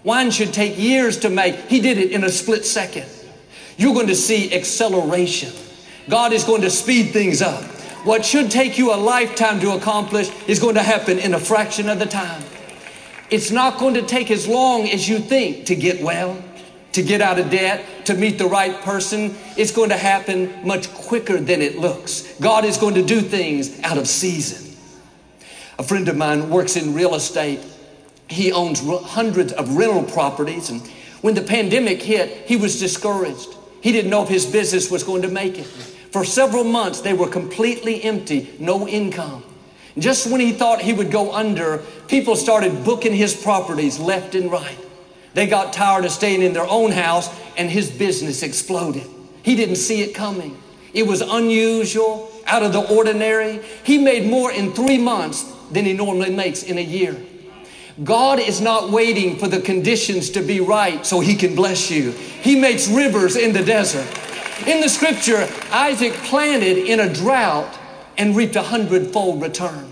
Wine 0.04 0.30
should 0.30 0.54
take 0.54 0.78
years 0.78 1.18
to 1.18 1.28
make. 1.28 1.54
He 1.68 1.80
did 1.80 1.98
it 1.98 2.12
in 2.12 2.24
a 2.24 2.30
split 2.30 2.64
second. 2.64 3.10
You're 3.76 3.92
going 3.92 4.06
to 4.06 4.16
see 4.16 4.54
acceleration. 4.54 5.52
God 6.08 6.32
is 6.32 6.44
going 6.44 6.62
to 6.62 6.70
speed 6.70 7.12
things 7.12 7.42
up. 7.42 7.62
What 8.06 8.24
should 8.24 8.50
take 8.50 8.78
you 8.78 8.94
a 8.94 8.96
lifetime 8.96 9.60
to 9.60 9.72
accomplish 9.72 10.30
is 10.46 10.58
going 10.58 10.76
to 10.76 10.82
happen 10.82 11.18
in 11.18 11.34
a 11.34 11.38
fraction 11.38 11.90
of 11.90 11.98
the 11.98 12.06
time. 12.06 12.42
It's 13.30 13.50
not 13.50 13.78
going 13.78 13.94
to 13.94 14.02
take 14.02 14.30
as 14.30 14.48
long 14.48 14.88
as 14.88 15.08
you 15.08 15.18
think 15.18 15.66
to 15.66 15.76
get 15.76 16.02
well, 16.02 16.42
to 16.92 17.02
get 17.02 17.20
out 17.20 17.38
of 17.38 17.50
debt, 17.50 17.84
to 18.06 18.14
meet 18.14 18.38
the 18.38 18.46
right 18.46 18.80
person. 18.82 19.36
It's 19.56 19.70
going 19.70 19.90
to 19.90 19.96
happen 19.96 20.66
much 20.66 20.92
quicker 20.92 21.38
than 21.38 21.62
it 21.62 21.78
looks. 21.78 22.34
God 22.40 22.64
is 22.64 22.76
going 22.76 22.94
to 22.94 23.04
do 23.04 23.20
things 23.20 23.80
out 23.82 23.98
of 23.98 24.08
season. 24.08 24.76
A 25.78 25.82
friend 25.82 26.08
of 26.08 26.16
mine 26.16 26.50
works 26.50 26.76
in 26.76 26.92
real 26.92 27.14
estate. 27.14 27.60
He 28.28 28.52
owns 28.52 28.80
hundreds 28.80 29.52
of 29.52 29.76
rental 29.76 30.02
properties. 30.02 30.68
And 30.68 30.82
when 31.20 31.34
the 31.34 31.42
pandemic 31.42 32.02
hit, 32.02 32.48
he 32.48 32.56
was 32.56 32.80
discouraged. 32.80 33.54
He 33.80 33.92
didn't 33.92 34.10
know 34.10 34.22
if 34.22 34.28
his 34.28 34.44
business 34.44 34.90
was 34.90 35.04
going 35.04 35.22
to 35.22 35.28
make 35.28 35.58
it. 35.58 35.66
For 35.66 36.24
several 36.24 36.64
months, 36.64 37.00
they 37.00 37.12
were 37.12 37.28
completely 37.28 38.02
empty, 38.02 38.54
no 38.58 38.88
income. 38.88 39.44
Just 40.00 40.30
when 40.30 40.40
he 40.40 40.52
thought 40.52 40.80
he 40.80 40.92
would 40.92 41.10
go 41.10 41.32
under, 41.32 41.78
people 42.08 42.34
started 42.34 42.84
booking 42.84 43.14
his 43.14 43.34
properties 43.34 43.98
left 44.00 44.34
and 44.34 44.50
right. 44.50 44.78
They 45.34 45.46
got 45.46 45.72
tired 45.72 46.04
of 46.04 46.10
staying 46.10 46.42
in 46.42 46.52
their 46.52 46.66
own 46.68 46.90
house, 46.90 47.30
and 47.56 47.70
his 47.70 47.90
business 47.90 48.42
exploded. 48.42 49.06
He 49.42 49.54
didn't 49.54 49.76
see 49.76 50.02
it 50.02 50.14
coming. 50.14 50.60
It 50.92 51.06
was 51.06 51.20
unusual, 51.20 52.32
out 52.46 52.62
of 52.62 52.72
the 52.72 52.80
ordinary. 52.80 53.60
He 53.84 53.98
made 53.98 54.28
more 54.28 54.50
in 54.50 54.72
three 54.72 54.98
months 54.98 55.44
than 55.70 55.84
he 55.84 55.92
normally 55.92 56.30
makes 56.30 56.64
in 56.64 56.78
a 56.78 56.82
year. 56.82 57.16
God 58.02 58.40
is 58.40 58.60
not 58.60 58.90
waiting 58.90 59.38
for 59.38 59.46
the 59.46 59.60
conditions 59.60 60.30
to 60.30 60.42
be 60.42 60.60
right 60.60 61.04
so 61.04 61.20
he 61.20 61.34
can 61.36 61.54
bless 61.54 61.90
you. 61.90 62.12
He 62.12 62.58
makes 62.58 62.88
rivers 62.88 63.36
in 63.36 63.52
the 63.52 63.62
desert. 63.62 64.08
In 64.66 64.80
the 64.80 64.88
scripture, 64.88 65.48
Isaac 65.70 66.14
planted 66.14 66.78
in 66.78 67.00
a 67.00 67.12
drought 67.12 67.78
and 68.16 68.34
reaped 68.34 68.56
a 68.56 68.62
hundredfold 68.62 69.42
return. 69.42 69.89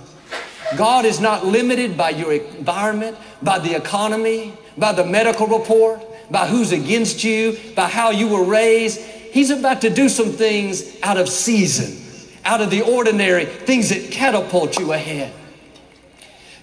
God 0.76 1.04
is 1.04 1.20
not 1.20 1.46
limited 1.46 1.96
by 1.96 2.10
your 2.10 2.32
environment, 2.32 3.16
by 3.42 3.58
the 3.58 3.74
economy, 3.74 4.52
by 4.76 4.92
the 4.92 5.04
medical 5.04 5.46
report, 5.46 6.00
by 6.30 6.46
who's 6.46 6.72
against 6.72 7.24
you, 7.24 7.58
by 7.74 7.88
how 7.88 8.10
you 8.10 8.28
were 8.28 8.44
raised. 8.44 9.00
He's 9.00 9.50
about 9.50 9.80
to 9.82 9.90
do 9.90 10.08
some 10.08 10.32
things 10.32 11.00
out 11.02 11.16
of 11.16 11.28
season, 11.28 11.96
out 12.44 12.60
of 12.60 12.70
the 12.70 12.82
ordinary, 12.82 13.46
things 13.46 13.88
that 13.90 14.10
catapult 14.10 14.78
you 14.78 14.92
ahead. 14.92 15.32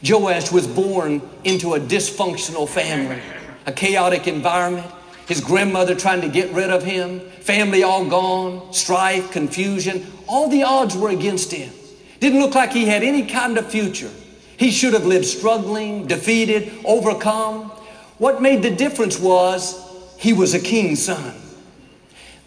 Joash 0.08 0.52
was 0.52 0.68
born 0.68 1.22
into 1.44 1.74
a 1.74 1.80
dysfunctional 1.80 2.70
family, 2.70 3.20
a 3.66 3.72
chaotic 3.72 4.28
environment, 4.28 4.86
his 5.28 5.42
grandmother 5.42 5.96
trying 5.96 6.22
to 6.22 6.30
get 6.30 6.52
rid 6.52 6.70
of 6.70 6.84
him, 6.84 7.20
family 7.42 7.82
all 7.82 8.06
gone, 8.06 8.72
strife, 8.72 9.32
confusion. 9.32 10.06
All 10.28 10.48
the 10.50 10.64
odds 10.64 10.96
were 10.96 11.10
against 11.10 11.52
him. 11.52 11.74
Didn't 12.20 12.40
look 12.40 12.56
like 12.56 12.72
he 12.72 12.86
had 12.86 13.04
any 13.04 13.26
kind 13.26 13.58
of 13.58 13.70
future. 13.70 14.12
He 14.58 14.72
should 14.72 14.94
have 14.94 15.06
lived 15.06 15.26
struggling, 15.26 16.08
defeated, 16.08 16.72
overcome. 16.86 17.72
What 18.18 18.42
made 18.42 18.62
the 18.62 18.72
difference 18.72 19.20
was 19.20 19.82
he 20.18 20.34
was 20.34 20.54
a 20.54 20.60
king's 20.60 21.04
son. 21.04 21.36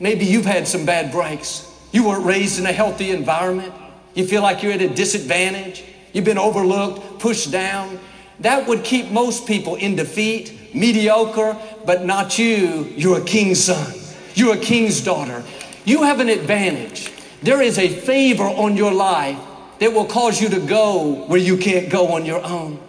Maybe 0.00 0.24
you've 0.24 0.46
had 0.46 0.66
some 0.66 0.86
bad 0.86 1.12
breaks. 1.12 1.66
You 1.92 2.08
weren't 2.08 2.24
raised 2.24 2.58
in 2.58 2.66
a 2.66 2.72
healthy 2.72 3.10
environment. 3.10 3.74
You 4.14 4.26
feel 4.26 4.42
like 4.42 4.62
you're 4.62 4.72
at 4.72 4.80
a 4.80 4.88
disadvantage. 4.88 5.84
You've 6.12 6.24
been 6.24 6.38
overlooked, 6.38 7.20
pushed 7.20 7.50
down. 7.50 7.98
That 8.40 8.66
would 8.68 8.84
keep 8.84 9.10
most 9.10 9.46
people 9.46 9.74
in 9.74 9.96
defeat, 9.96 10.74
mediocre, 10.74 11.56
but 11.84 12.04
not 12.04 12.38
you. 12.38 12.92
You're 12.96 13.18
a 13.18 13.24
king's 13.24 13.64
son. 13.64 13.94
You're 14.34 14.54
a 14.54 14.60
king's 14.60 15.00
daughter. 15.00 15.42
You 15.84 16.04
have 16.04 16.20
an 16.20 16.28
advantage. 16.28 17.12
There 17.42 17.60
is 17.60 17.78
a 17.78 17.88
favor 17.88 18.44
on 18.44 18.76
your 18.76 18.92
life 18.92 19.38
that 19.80 19.92
will 19.92 20.06
cause 20.06 20.40
you 20.40 20.48
to 20.50 20.60
go 20.60 21.24
where 21.26 21.38
you 21.38 21.56
can't 21.56 21.90
go 21.90 22.08
on 22.08 22.24
your 22.24 22.44
own. 22.44 22.80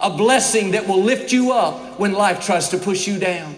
A 0.00 0.10
blessing 0.10 0.72
that 0.72 0.86
will 0.86 1.02
lift 1.02 1.32
you 1.32 1.52
up 1.52 1.98
when 1.98 2.12
life 2.12 2.44
tries 2.44 2.68
to 2.68 2.78
push 2.78 3.08
you 3.08 3.18
down. 3.18 3.56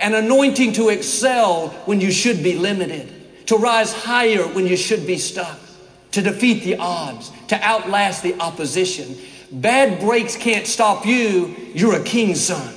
An 0.00 0.14
anointing 0.14 0.72
to 0.74 0.88
excel 0.88 1.68
when 1.86 2.00
you 2.00 2.10
should 2.10 2.42
be 2.42 2.56
limited. 2.56 3.46
To 3.46 3.56
rise 3.56 3.92
higher 3.92 4.42
when 4.42 4.66
you 4.66 4.76
should 4.76 5.06
be 5.06 5.18
stuck. 5.18 5.58
To 6.12 6.22
defeat 6.22 6.64
the 6.64 6.76
odds. 6.78 7.30
To 7.48 7.60
outlast 7.62 8.22
the 8.22 8.38
opposition. 8.40 9.16
Bad 9.52 10.00
breaks 10.00 10.36
can't 10.36 10.66
stop 10.66 11.06
you. 11.06 11.54
You're 11.72 12.00
a 12.00 12.02
king's 12.02 12.40
son. 12.40 12.74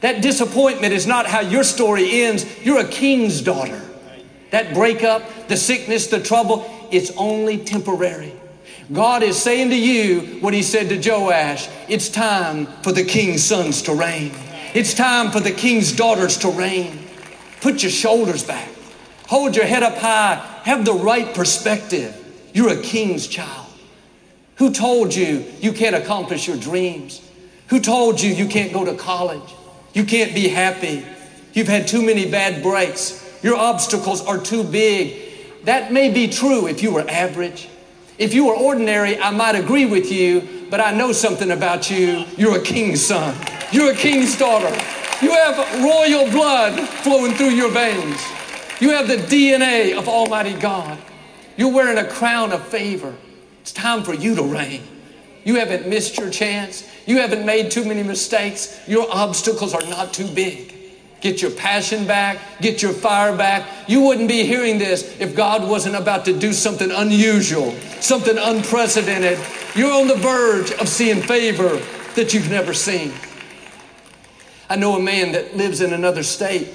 That 0.00 0.20
disappointment 0.20 0.92
is 0.92 1.06
not 1.06 1.26
how 1.26 1.40
your 1.40 1.64
story 1.64 2.24
ends. 2.24 2.44
You're 2.64 2.80
a 2.80 2.88
king's 2.88 3.40
daughter. 3.40 3.80
That 4.50 4.74
breakup, 4.74 5.48
the 5.48 5.56
sickness, 5.56 6.08
the 6.08 6.20
trouble, 6.20 6.68
it's 6.90 7.10
only 7.16 7.58
temporary. 7.58 8.32
God 8.92 9.22
is 9.22 9.40
saying 9.40 9.70
to 9.70 9.78
you 9.78 10.40
what 10.40 10.52
he 10.52 10.62
said 10.62 10.88
to 10.90 11.10
Joash 11.10 11.68
it's 11.88 12.08
time 12.08 12.66
for 12.82 12.92
the 12.92 13.04
king's 13.04 13.42
sons 13.42 13.82
to 13.82 13.94
reign. 13.94 14.32
It's 14.74 14.94
time 14.94 15.30
for 15.30 15.40
the 15.40 15.52
king's 15.52 15.92
daughters 15.92 16.38
to 16.38 16.50
reign. 16.50 16.98
Put 17.60 17.82
your 17.82 17.90
shoulders 17.90 18.44
back, 18.44 18.68
hold 19.26 19.56
your 19.56 19.64
head 19.64 19.82
up 19.82 19.96
high, 19.96 20.34
have 20.64 20.84
the 20.84 20.92
right 20.92 21.34
perspective. 21.34 22.20
You're 22.52 22.78
a 22.78 22.82
king's 22.82 23.26
child. 23.26 23.66
Who 24.56 24.72
told 24.72 25.14
you 25.14 25.44
you 25.60 25.72
can't 25.72 25.96
accomplish 25.96 26.46
your 26.46 26.56
dreams? 26.56 27.20
Who 27.68 27.80
told 27.80 28.20
you 28.20 28.32
you 28.32 28.46
can't 28.46 28.72
go 28.72 28.84
to 28.84 28.94
college? 28.94 29.54
You 29.94 30.04
can't 30.04 30.34
be 30.34 30.48
happy. 30.48 31.04
You've 31.52 31.68
had 31.68 31.88
too 31.88 32.02
many 32.04 32.30
bad 32.30 32.62
breaks. 32.62 33.20
Your 33.42 33.56
obstacles 33.56 34.24
are 34.26 34.38
too 34.38 34.62
big. 34.62 35.64
That 35.64 35.92
may 35.92 36.12
be 36.12 36.28
true 36.28 36.66
if 36.66 36.82
you 36.82 36.92
were 36.92 37.08
average. 37.08 37.68
If 38.16 38.32
you 38.32 38.46
were 38.46 38.54
ordinary, 38.54 39.18
I 39.18 39.30
might 39.30 39.56
agree 39.56 39.86
with 39.86 40.10
you, 40.12 40.66
but 40.70 40.80
I 40.80 40.92
know 40.92 41.12
something 41.12 41.50
about 41.50 41.90
you. 41.90 42.24
You're 42.36 42.58
a 42.58 42.62
king's 42.62 43.04
son. 43.04 43.34
You're 43.72 43.92
a 43.92 43.96
king's 43.96 44.38
daughter. 44.38 44.70
You 45.20 45.32
have 45.32 45.82
royal 45.82 46.30
blood 46.30 46.88
flowing 46.88 47.34
through 47.34 47.50
your 47.50 47.70
veins. 47.70 48.20
You 48.80 48.90
have 48.90 49.08
the 49.08 49.16
DNA 49.16 49.96
of 49.96 50.08
Almighty 50.08 50.54
God. 50.54 50.98
You're 51.56 51.72
wearing 51.72 51.98
a 51.98 52.06
crown 52.06 52.52
of 52.52 52.66
favor. 52.68 53.14
It's 53.62 53.72
time 53.72 54.02
for 54.02 54.14
you 54.14 54.34
to 54.34 54.42
reign. 54.42 54.82
You 55.44 55.56
haven't 55.56 55.88
missed 55.88 56.18
your 56.18 56.30
chance. 56.30 56.88
You 57.06 57.18
haven't 57.18 57.44
made 57.44 57.70
too 57.70 57.84
many 57.84 58.02
mistakes. 58.02 58.80
Your 58.86 59.06
obstacles 59.10 59.74
are 59.74 59.86
not 59.86 60.12
too 60.12 60.26
big. 60.28 60.73
Get 61.24 61.40
your 61.40 61.52
passion 61.52 62.06
back, 62.06 62.38
get 62.60 62.82
your 62.82 62.92
fire 62.92 63.34
back. 63.34 63.66
You 63.88 64.02
wouldn't 64.02 64.28
be 64.28 64.44
hearing 64.44 64.76
this 64.76 65.18
if 65.18 65.34
God 65.34 65.66
wasn't 65.66 65.96
about 65.96 66.26
to 66.26 66.38
do 66.38 66.52
something 66.52 66.90
unusual, 66.90 67.72
something 67.98 68.36
unprecedented. 68.36 69.38
You're 69.74 69.90
on 69.90 70.06
the 70.06 70.16
verge 70.16 70.72
of 70.72 70.86
seeing 70.86 71.22
favor 71.22 71.80
that 72.14 72.34
you've 72.34 72.50
never 72.50 72.74
seen. 72.74 73.10
I 74.68 74.76
know 74.76 74.96
a 74.96 75.00
man 75.00 75.32
that 75.32 75.56
lives 75.56 75.80
in 75.80 75.94
another 75.94 76.22
state. 76.22 76.68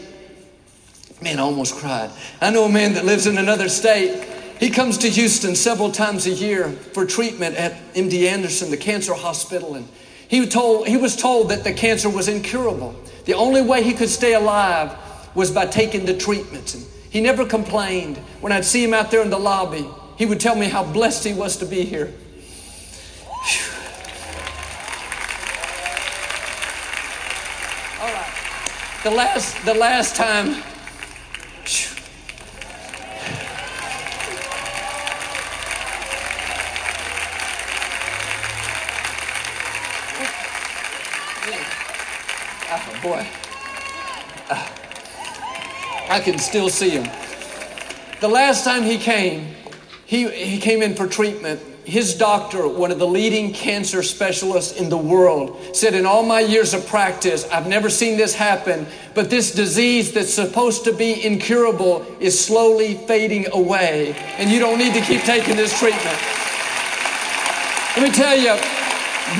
Man, 1.22 1.38
I 1.38 1.44
almost 1.44 1.76
cried. 1.76 2.10
I 2.42 2.50
know 2.50 2.64
a 2.64 2.72
man 2.72 2.96
that 2.96 3.06
lives 3.06 3.28
in 3.28 3.38
another 3.38 3.70
state. 3.70 4.28
He 4.60 4.72
comes 4.72 4.98
to 5.00 5.10
Houston 5.12 5.56
several 5.56 5.92
times 5.92 6.26
a 6.26 6.32
year 6.32 6.70
for 6.70 7.06
treatment 7.06 7.56
at 7.56 7.74
MD 7.94 8.28
Anderson, 8.28 8.72
the 8.72 8.78
cancer 8.78 9.14
hospital, 9.14 9.76
and 9.76 9.88
he, 10.28 10.48
told, 10.48 10.88
he 10.88 10.98
was 10.98 11.16
told 11.16 11.50
that 11.50 11.64
the 11.64 11.72
cancer 11.72 12.10
was 12.10 12.28
incurable. 12.28 12.96
The 13.26 13.34
only 13.34 13.62
way 13.62 13.84
he 13.84 13.94
could 13.94 14.10
stay 14.10 14.34
alive 14.34 14.96
was 15.36 15.52
by 15.52 15.66
taking 15.66 16.06
the 16.06 16.16
treatments. 16.16 16.76
And 16.76 16.86
he 17.10 17.22
never 17.22 17.46
complained. 17.46 18.18
When 18.42 18.52
I'd 18.52 18.66
see 18.66 18.84
him 18.84 18.94
out 18.94 19.12
there 19.12 19.22
in 19.22 19.30
the 19.30 19.40
lobby, 19.40 19.88
he 20.18 20.26
would 20.26 20.40
tell 20.40 20.56
me 20.56 20.68
how 20.68 20.84
blessed 20.84 21.24
he 21.24 21.34
was 21.34 21.58
to 21.58 21.66
be 21.66 21.84
here. 21.84 22.14
Whew. 23.28 23.74
All 28.02 28.14
right. 28.14 28.34
The 29.04 29.12
last, 29.12 29.66
the 29.66 29.74
last 29.74 30.16
time. 30.16 30.64
Boy. 43.02 43.26
I 46.10 46.20
can 46.20 46.38
still 46.38 46.70
see 46.70 46.92
him. 46.92 47.10
The 48.20 48.28
last 48.28 48.64
time 48.64 48.84
he 48.84 48.98
came, 48.98 49.56
he, 50.06 50.30
he 50.30 50.60
came 50.60 50.82
in 50.82 50.96
for 50.96 51.08
treatment. 51.08 51.62
His 51.84 52.14
doctor, 52.16 52.68
one 52.68 52.92
of 52.92 53.00
the 53.00 53.08
leading 53.08 53.54
cancer 53.54 54.04
specialists 54.04 54.80
in 54.80 54.90
the 54.90 54.98
world, 54.98 55.76
said, 55.76 55.96
In 55.96 56.06
all 56.06 56.22
my 56.22 56.42
years 56.42 56.76
of 56.76 56.86
practice, 56.86 57.48
I've 57.50 57.68
never 57.68 57.90
seen 57.90 58.18
this 58.18 58.36
happen, 58.36 58.86
but 59.16 59.32
this 59.32 59.52
disease 59.52 60.12
that's 60.12 60.34
supposed 60.34 60.84
to 60.84 60.94
be 60.94 61.26
incurable 61.26 62.06
is 62.20 62.40
slowly 62.40 62.96
fading 63.08 63.48
away, 63.52 64.14
and 64.38 64.52
you 64.52 64.60
don't 64.60 64.78
need 64.78 64.94
to 64.94 65.02
keep 65.02 65.22
taking 65.22 65.56
this 65.56 65.78
treatment. 65.80 66.20
Let 67.98 68.04
me 68.04 68.12
tell 68.12 68.38
you, 68.38 68.62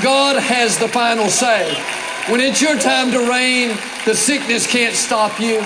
God 0.02 0.36
has 0.42 0.78
the 0.78 0.88
final 0.88 1.28
say. 1.28 1.99
When 2.28 2.40
it's 2.40 2.60
your 2.60 2.78
time 2.78 3.10
to 3.12 3.28
reign, 3.28 3.76
the 4.04 4.14
sickness 4.14 4.66
can't 4.66 4.94
stop 4.94 5.40
you. 5.40 5.64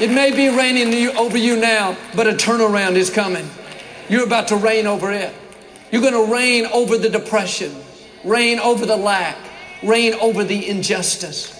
It 0.00 0.10
may 0.10 0.34
be 0.34 0.48
raining 0.48 1.16
over 1.16 1.36
you 1.36 1.56
now, 1.56 1.96
but 2.16 2.26
a 2.26 2.32
turnaround 2.32 2.96
is 2.96 3.10
coming. 3.10 3.48
You're 4.08 4.24
about 4.24 4.48
to 4.48 4.56
reign 4.56 4.86
over 4.86 5.12
it. 5.12 5.32
You're 5.92 6.02
going 6.02 6.14
to 6.14 6.32
reign 6.32 6.66
over 6.66 6.98
the 6.98 7.10
depression, 7.10 7.76
reign 8.24 8.58
over 8.58 8.86
the 8.86 8.96
lack, 8.96 9.36
reign 9.82 10.14
over 10.14 10.42
the 10.42 10.68
injustice. 10.68 11.54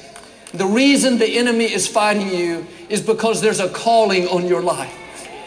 The 0.53 0.67
reason 0.67 1.19
the 1.19 1.39
enemy 1.39 1.65
is 1.65 1.87
fighting 1.87 2.31
you 2.31 2.67
is 2.89 3.03
because 3.03 3.41
there's 3.41 3.61
a 3.61 3.69
calling 3.69 4.27
on 4.29 4.47
your 4.47 4.63
life. 4.63 4.95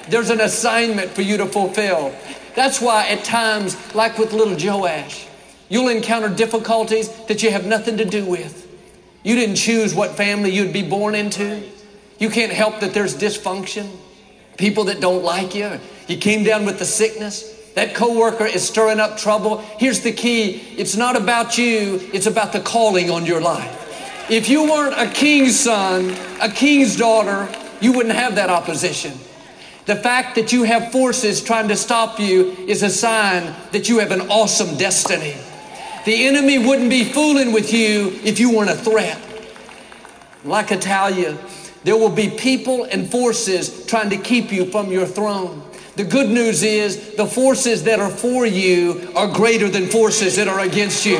There's 0.08 0.30
an 0.30 0.40
assignment 0.40 1.12
for 1.12 1.24
you 1.24 1.38
to 1.38 1.46
fulfill. 1.46 2.14
That's 2.56 2.80
why 2.80 3.08
at 3.08 3.24
times, 3.24 3.96
like 3.96 4.18
with 4.18 4.34
little 4.34 4.56
Joash, 4.56 5.28
you'll 5.72 5.88
encounter 5.88 6.30
difficulties 6.30 7.10
that 7.26 7.42
you 7.42 7.50
have 7.50 7.66
nothing 7.66 7.98
to 7.98 8.06
do 8.06 8.26
with. 8.26 8.68
You 9.24 9.36
didn't 9.36 9.56
choose 9.56 9.96
what 9.96 10.12
family 10.12 10.52
you'd 10.52 10.74
be 10.74 10.84
born 10.84 11.16
into. 11.16 11.64
You 12.20 12.30
can't 12.30 12.52
help 12.52 12.82
that 12.82 12.94
there's 12.94 13.16
dysfunction, 13.16 13.90
people 14.58 14.84
that 14.86 15.00
don't 15.00 15.24
like 15.24 15.56
you. 15.56 15.80
You 16.08 16.18
came 16.18 16.44
down 16.44 16.66
with 16.66 16.78
the 16.78 16.86
sickness. 16.86 17.58
That 17.76 17.96
coworker 17.96 18.46
is 18.46 18.68
stirring 18.68 19.00
up 19.00 19.18
trouble. 19.18 19.60
Here's 19.80 20.02
the 20.02 20.12
key. 20.12 20.62
It's 20.78 20.98
not 20.98 21.16
about 21.16 21.58
you. 21.58 22.02
It's 22.14 22.26
about 22.26 22.52
the 22.52 22.60
calling 22.60 23.10
on 23.10 23.26
your 23.26 23.40
life. 23.40 24.28
If 24.30 24.50
you 24.50 24.64
weren't 24.64 25.00
a 25.00 25.12
king's 25.12 25.58
son, 25.58 26.16
a 26.42 26.50
king's 26.50 26.98
daughter, 26.98 27.48
you 27.80 27.94
wouldn't 27.94 28.16
have 28.16 28.36
that 28.36 28.50
opposition. 28.50 29.14
The 29.86 29.96
fact 29.96 30.36
that 30.36 30.52
you 30.52 30.64
have 30.64 30.92
forces 30.92 31.42
trying 31.42 31.70
to 31.70 31.78
stop 31.78 32.20
you 32.20 32.52
is 32.68 32.84
a 32.84 32.90
sign 32.90 33.56
that 33.72 33.88
you 33.88 34.00
have 34.00 34.12
an 34.12 34.22
awesome 34.30 34.78
destiny. 34.78 35.36
The 36.06 36.26
enemy 36.26 36.58
wouldn't 36.58 36.90
be 36.90 37.04
fooling 37.04 37.52
with 37.52 37.72
you 37.72 38.20
if 38.24 38.40
you 38.40 38.56
weren't 38.56 38.72
a 38.72 38.76
threat. 38.76 39.20
Like 40.44 40.72
Athaliah, 40.72 41.38
there 41.84 41.96
will 41.96 42.10
be 42.10 42.30
people 42.30 42.86
and 42.86 43.10
forces 43.10 43.86
trying 43.86 44.10
to 44.10 44.18
keep 44.18 44.52
you 44.52 44.66
from 44.66 44.92
your 44.92 45.06
throne. 45.06 45.62
The 45.96 46.04
good 46.04 46.30
news 46.30 46.64
is 46.64 47.16
the 47.16 47.28
forces 47.28 47.84
that 47.84 48.00
are 48.00 48.10
for 48.10 48.46
you 48.46 49.12
are 49.16 49.28
greater 49.28 49.70
than 49.70 49.88
forces 49.88 50.38
that 50.38 50.48
are 50.48 50.62
against 50.62 51.06
you. 51.06 51.18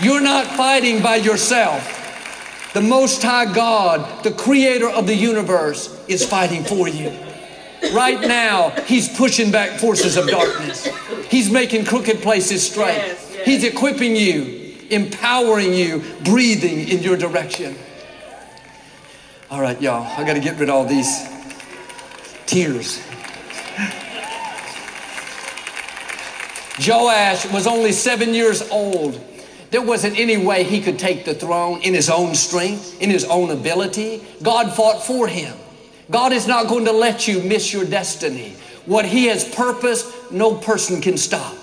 You're 0.00 0.20
not 0.22 0.46
fighting 0.46 1.02
by 1.02 1.16
yourself. 1.16 1.98
The 2.72 2.80
Most 2.80 3.22
High 3.22 3.52
God, 3.52 4.24
the 4.24 4.32
creator 4.32 4.88
of 4.88 5.06
the 5.06 5.14
universe, 5.14 6.02
is 6.08 6.24
fighting 6.24 6.64
for 6.64 6.88
you. 6.88 7.12
Right 7.92 8.20
now, 8.20 8.70
He's 8.86 9.08
pushing 9.16 9.50
back 9.50 9.78
forces 9.78 10.16
of 10.16 10.28
darkness. 10.28 10.88
He's 11.28 11.50
making 11.50 11.84
crooked 11.84 12.22
places 12.22 12.68
straight. 12.68 13.16
He's 13.44 13.64
equipping 13.64 14.16
you, 14.16 14.76
empowering 14.90 15.72
you, 15.74 16.02
breathing 16.24 16.88
in 16.88 17.02
your 17.02 17.16
direction. 17.16 17.76
All 19.50 19.60
right, 19.60 19.80
y'all, 19.80 20.06
I 20.16 20.24
got 20.24 20.34
to 20.34 20.40
get 20.40 20.58
rid 20.58 20.68
of 20.68 20.74
all 20.74 20.84
these 20.84 21.28
tears. 22.46 23.02
Joash 26.86 27.46
was 27.52 27.66
only 27.66 27.92
seven 27.92 28.32
years 28.32 28.68
old. 28.70 29.20
There 29.70 29.82
wasn't 29.82 30.18
any 30.18 30.36
way 30.36 30.64
he 30.64 30.80
could 30.80 30.98
take 30.98 31.24
the 31.24 31.34
throne 31.34 31.82
in 31.82 31.94
his 31.94 32.08
own 32.10 32.34
strength, 32.34 33.00
in 33.00 33.10
his 33.10 33.24
own 33.24 33.50
ability. 33.50 34.22
God 34.42 34.74
fought 34.74 35.02
for 35.02 35.28
him. 35.28 35.56
God 36.10 36.32
is 36.32 36.46
not 36.48 36.68
going 36.68 36.86
to 36.86 36.92
let 36.92 37.28
you 37.28 37.42
miss 37.42 37.72
your 37.72 37.84
destiny. 37.84 38.54
What 38.86 39.04
he 39.04 39.26
has 39.26 39.44
purposed, 39.44 40.32
no 40.32 40.54
person 40.54 41.00
can 41.00 41.16
stop. 41.16 41.54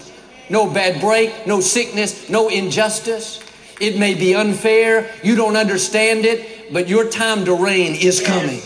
No 0.49 0.69
bad 0.69 1.01
break, 1.01 1.45
no 1.45 1.59
sickness, 1.59 2.29
no 2.29 2.49
injustice. 2.49 3.41
It 3.79 3.99
may 3.99 4.15
be 4.15 4.33
unfair, 4.33 5.11
you 5.23 5.35
don't 5.35 5.55
understand 5.55 6.25
it, 6.25 6.73
but 6.73 6.87
your 6.87 7.09
time 7.09 7.45
to 7.45 7.53
reign 7.53 7.95
is 7.95 8.21
coming. 8.21 8.61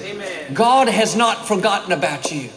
God 0.54 0.88
has 0.88 1.16
not 1.16 1.48
forgotten 1.48 1.92
about 1.92 2.32
you. 2.32 2.50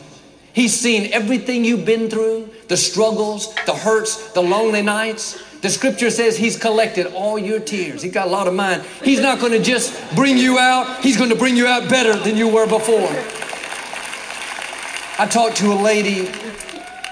He's 0.52 0.72
seen 0.72 1.12
everything 1.12 1.64
you've 1.64 1.84
been 1.84 2.08
through, 2.08 2.48
the 2.68 2.76
struggles, 2.76 3.52
the 3.66 3.74
hurts, 3.74 4.32
the 4.32 4.40
lonely 4.40 4.82
nights. 4.82 5.42
The 5.62 5.70
scripture 5.70 6.10
says 6.10 6.36
he's 6.36 6.56
collected 6.56 7.06
all 7.12 7.38
your 7.38 7.58
tears. 7.58 8.02
He's 8.02 8.12
got 8.12 8.28
a 8.28 8.30
lot 8.30 8.46
of 8.46 8.54
mine. 8.54 8.82
He's 9.02 9.20
not 9.20 9.40
going 9.40 9.52
to 9.52 9.62
just 9.62 9.92
bring 10.14 10.38
you 10.38 10.58
out, 10.58 11.02
he's 11.02 11.16
going 11.16 11.30
to 11.30 11.36
bring 11.36 11.56
you 11.56 11.66
out 11.66 11.88
better 11.88 12.14
than 12.14 12.36
you 12.36 12.48
were 12.48 12.68
before. 12.68 13.10
I 15.16 15.26
talked 15.26 15.56
to 15.56 15.72
a 15.72 15.74
lady 15.74 16.30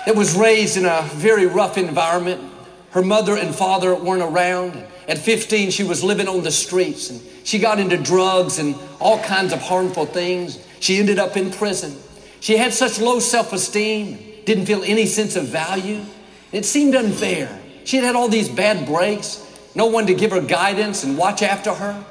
that 0.07 0.17
was 0.17 0.37
raised 0.37 0.77
in 0.77 0.85
a 0.85 1.03
very 1.15 1.47
rough 1.47 1.79
environment. 1.79 2.43
Her 2.91 3.03
mother 3.03 3.37
and 3.37 3.55
father 3.55 3.95
weren't 3.95 4.23
around. 4.23 4.85
At 5.09 5.19
15, 5.19 5.71
she 5.71 5.85
was 5.85 6.05
living 6.05 6.29
on 6.29 6.43
the 6.43 6.51
streets 6.51 7.11
and 7.11 7.21
she 7.45 7.59
got 7.59 7.81
into 7.81 7.97
drugs 7.97 8.59
and 8.59 8.75
all 9.01 9.19
kinds 9.21 9.53
of 9.53 9.61
harmful 9.61 10.07
things. 10.07 10.65
She 10.81 10.99
ended 10.99 11.19
up 11.19 11.37
in 11.37 11.51
prison. 11.51 11.97
She 12.41 12.57
had 12.57 12.73
such 12.73 13.01
low 13.01 13.21
self 13.21 13.53
esteem. 13.53 14.19
didn't 14.45 14.67
feel 14.67 14.83
any 14.83 15.07
sense 15.07 15.37
of 15.37 15.45
value. 15.47 16.03
It 16.51 16.65
seemed 16.65 16.95
unfair. 16.95 17.61
She 17.85 17.97
had 17.97 18.07
had 18.07 18.17
all 18.17 18.29
these 18.29 18.49
bad 18.49 18.87
breaks, 18.87 19.45
no 19.75 19.87
one 19.87 20.07
to 20.07 20.15
give 20.15 20.31
her 20.33 20.41
guidance 20.41 21.03
and 21.03 21.17
watch 21.17 21.43
after 21.43 21.73
her. 21.73 22.05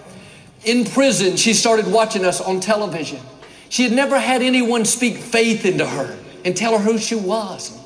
In 0.64 0.86
prison, 0.86 1.38
she 1.38 1.54
started 1.54 1.88
watching 1.88 2.26
us 2.26 2.42
on 2.42 2.60
television. 2.60 3.20
She 3.70 3.84
had 3.84 3.94
never 3.94 4.20
had 4.20 4.42
anyone 4.42 4.86
speak 4.86 5.18
faith 5.18 5.66
into 5.66 5.86
her 5.86 6.18
and 6.44 6.56
tell 6.58 6.78
her 6.78 6.84
who 6.84 6.98
she 6.98 7.16
was. 7.16 7.78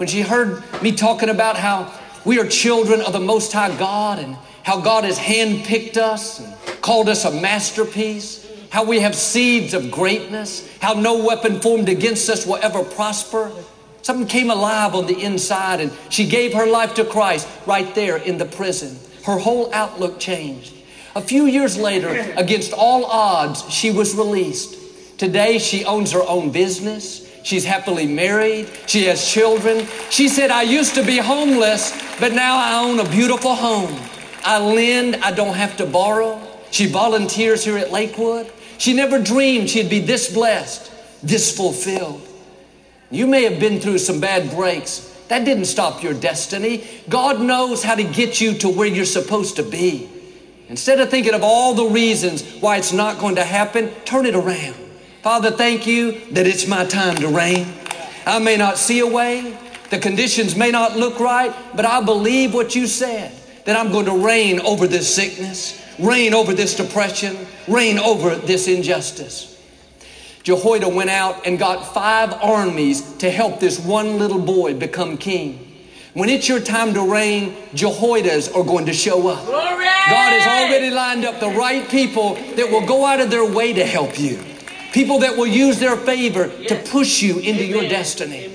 When 0.00 0.08
she 0.08 0.22
heard 0.22 0.62
me 0.80 0.92
talking 0.92 1.28
about 1.28 1.58
how 1.58 1.92
we 2.24 2.38
are 2.40 2.46
children 2.46 3.02
of 3.02 3.12
the 3.12 3.20
Most 3.20 3.52
High 3.52 3.76
God 3.76 4.18
and 4.18 4.34
how 4.62 4.80
God 4.80 5.04
has 5.04 5.18
handpicked 5.18 5.98
us 5.98 6.40
and 6.40 6.54
called 6.80 7.10
us 7.10 7.26
a 7.26 7.30
masterpiece, 7.30 8.50
how 8.70 8.84
we 8.84 9.00
have 9.00 9.14
seeds 9.14 9.74
of 9.74 9.90
greatness, 9.90 10.66
how 10.80 10.94
no 10.94 11.22
weapon 11.22 11.60
formed 11.60 11.90
against 11.90 12.30
us 12.30 12.46
will 12.46 12.56
ever 12.62 12.82
prosper. 12.82 13.52
Something 14.00 14.26
came 14.26 14.48
alive 14.48 14.94
on 14.94 15.04
the 15.04 15.20
inside, 15.20 15.80
and 15.80 15.92
she 16.08 16.26
gave 16.26 16.54
her 16.54 16.66
life 16.66 16.94
to 16.94 17.04
Christ 17.04 17.46
right 17.66 17.94
there 17.94 18.16
in 18.16 18.38
the 18.38 18.46
prison. 18.46 18.98
Her 19.26 19.36
whole 19.36 19.70
outlook 19.74 20.18
changed. 20.18 20.72
A 21.14 21.20
few 21.20 21.44
years 21.44 21.76
later, 21.76 22.08
against 22.38 22.72
all 22.72 23.04
odds, 23.04 23.70
she 23.70 23.90
was 23.90 24.14
released. 24.14 24.78
Today, 25.18 25.58
she 25.58 25.84
owns 25.84 26.12
her 26.12 26.26
own 26.26 26.52
business. 26.52 27.29
She's 27.42 27.64
happily 27.64 28.06
married. 28.06 28.68
She 28.86 29.04
has 29.04 29.26
children. 29.26 29.86
She 30.10 30.28
said, 30.28 30.50
I 30.50 30.62
used 30.62 30.94
to 30.96 31.04
be 31.04 31.18
homeless, 31.18 31.92
but 32.18 32.32
now 32.32 32.56
I 32.56 32.84
own 32.84 33.00
a 33.00 33.08
beautiful 33.08 33.54
home. 33.54 33.98
I 34.44 34.58
lend, 34.58 35.16
I 35.16 35.32
don't 35.32 35.54
have 35.54 35.76
to 35.78 35.86
borrow. 35.86 36.40
She 36.70 36.86
volunteers 36.86 37.64
here 37.64 37.78
at 37.78 37.90
Lakewood. 37.90 38.50
She 38.78 38.92
never 38.92 39.20
dreamed 39.20 39.68
she'd 39.68 39.90
be 39.90 40.00
this 40.00 40.32
blessed, 40.32 40.90
this 41.22 41.54
fulfilled. 41.54 42.26
You 43.10 43.26
may 43.26 43.44
have 43.44 43.58
been 43.58 43.80
through 43.80 43.98
some 43.98 44.20
bad 44.20 44.50
breaks. 44.50 45.06
That 45.28 45.44
didn't 45.44 45.66
stop 45.66 46.02
your 46.02 46.14
destiny. 46.14 46.84
God 47.08 47.40
knows 47.40 47.82
how 47.82 47.94
to 47.94 48.04
get 48.04 48.40
you 48.40 48.54
to 48.58 48.68
where 48.68 48.86
you're 48.86 49.04
supposed 49.04 49.56
to 49.56 49.62
be. 49.62 50.08
Instead 50.68 51.00
of 51.00 51.10
thinking 51.10 51.34
of 51.34 51.42
all 51.42 51.74
the 51.74 51.86
reasons 51.86 52.42
why 52.60 52.76
it's 52.76 52.92
not 52.92 53.18
going 53.18 53.34
to 53.34 53.44
happen, 53.44 53.90
turn 54.04 54.26
it 54.26 54.34
around. 54.34 54.76
Father, 55.22 55.50
thank 55.50 55.86
you 55.86 56.18
that 56.30 56.46
it's 56.46 56.66
my 56.66 56.86
time 56.86 57.16
to 57.16 57.28
reign. 57.28 57.66
I 58.24 58.38
may 58.38 58.56
not 58.56 58.78
see 58.78 59.00
a 59.00 59.06
way, 59.06 59.54
the 59.90 59.98
conditions 59.98 60.56
may 60.56 60.70
not 60.70 60.96
look 60.96 61.20
right, 61.20 61.54
but 61.76 61.84
I 61.84 62.00
believe 62.02 62.54
what 62.54 62.74
you 62.74 62.86
said 62.86 63.30
that 63.66 63.76
I'm 63.76 63.92
going 63.92 64.06
to 64.06 64.24
reign 64.24 64.60
over 64.60 64.86
this 64.86 65.14
sickness, 65.14 65.78
reign 65.98 66.32
over 66.32 66.54
this 66.54 66.74
depression, 66.74 67.36
reign 67.68 67.98
over 67.98 68.34
this 68.34 68.66
injustice. 68.66 69.46
Jehoiada 70.42 70.88
went 70.88 71.10
out 71.10 71.46
and 71.46 71.58
got 71.58 71.92
five 71.92 72.32
armies 72.32 73.18
to 73.18 73.30
help 73.30 73.60
this 73.60 73.78
one 73.78 74.18
little 74.18 74.40
boy 74.40 74.72
become 74.72 75.18
king. 75.18 75.66
When 76.14 76.30
it's 76.30 76.48
your 76.48 76.60
time 76.60 76.94
to 76.94 77.12
reign, 77.12 77.56
Jehoiadas 77.74 78.56
are 78.56 78.64
going 78.64 78.86
to 78.86 78.94
show 78.94 79.28
up. 79.28 79.44
Glory! 79.44 79.84
God 79.84 80.32
has 80.32 80.46
already 80.46 80.90
lined 80.90 81.26
up 81.26 81.40
the 81.40 81.50
right 81.50 81.86
people 81.90 82.36
that 82.56 82.70
will 82.70 82.86
go 82.86 83.04
out 83.04 83.20
of 83.20 83.30
their 83.30 83.44
way 83.44 83.74
to 83.74 83.84
help 83.84 84.18
you. 84.18 84.42
People 84.92 85.20
that 85.20 85.36
will 85.36 85.46
use 85.46 85.78
their 85.78 85.96
favor 85.96 86.48
to 86.48 86.76
push 86.90 87.22
you 87.22 87.38
into 87.38 87.64
your 87.64 87.82
destiny. 87.88 88.50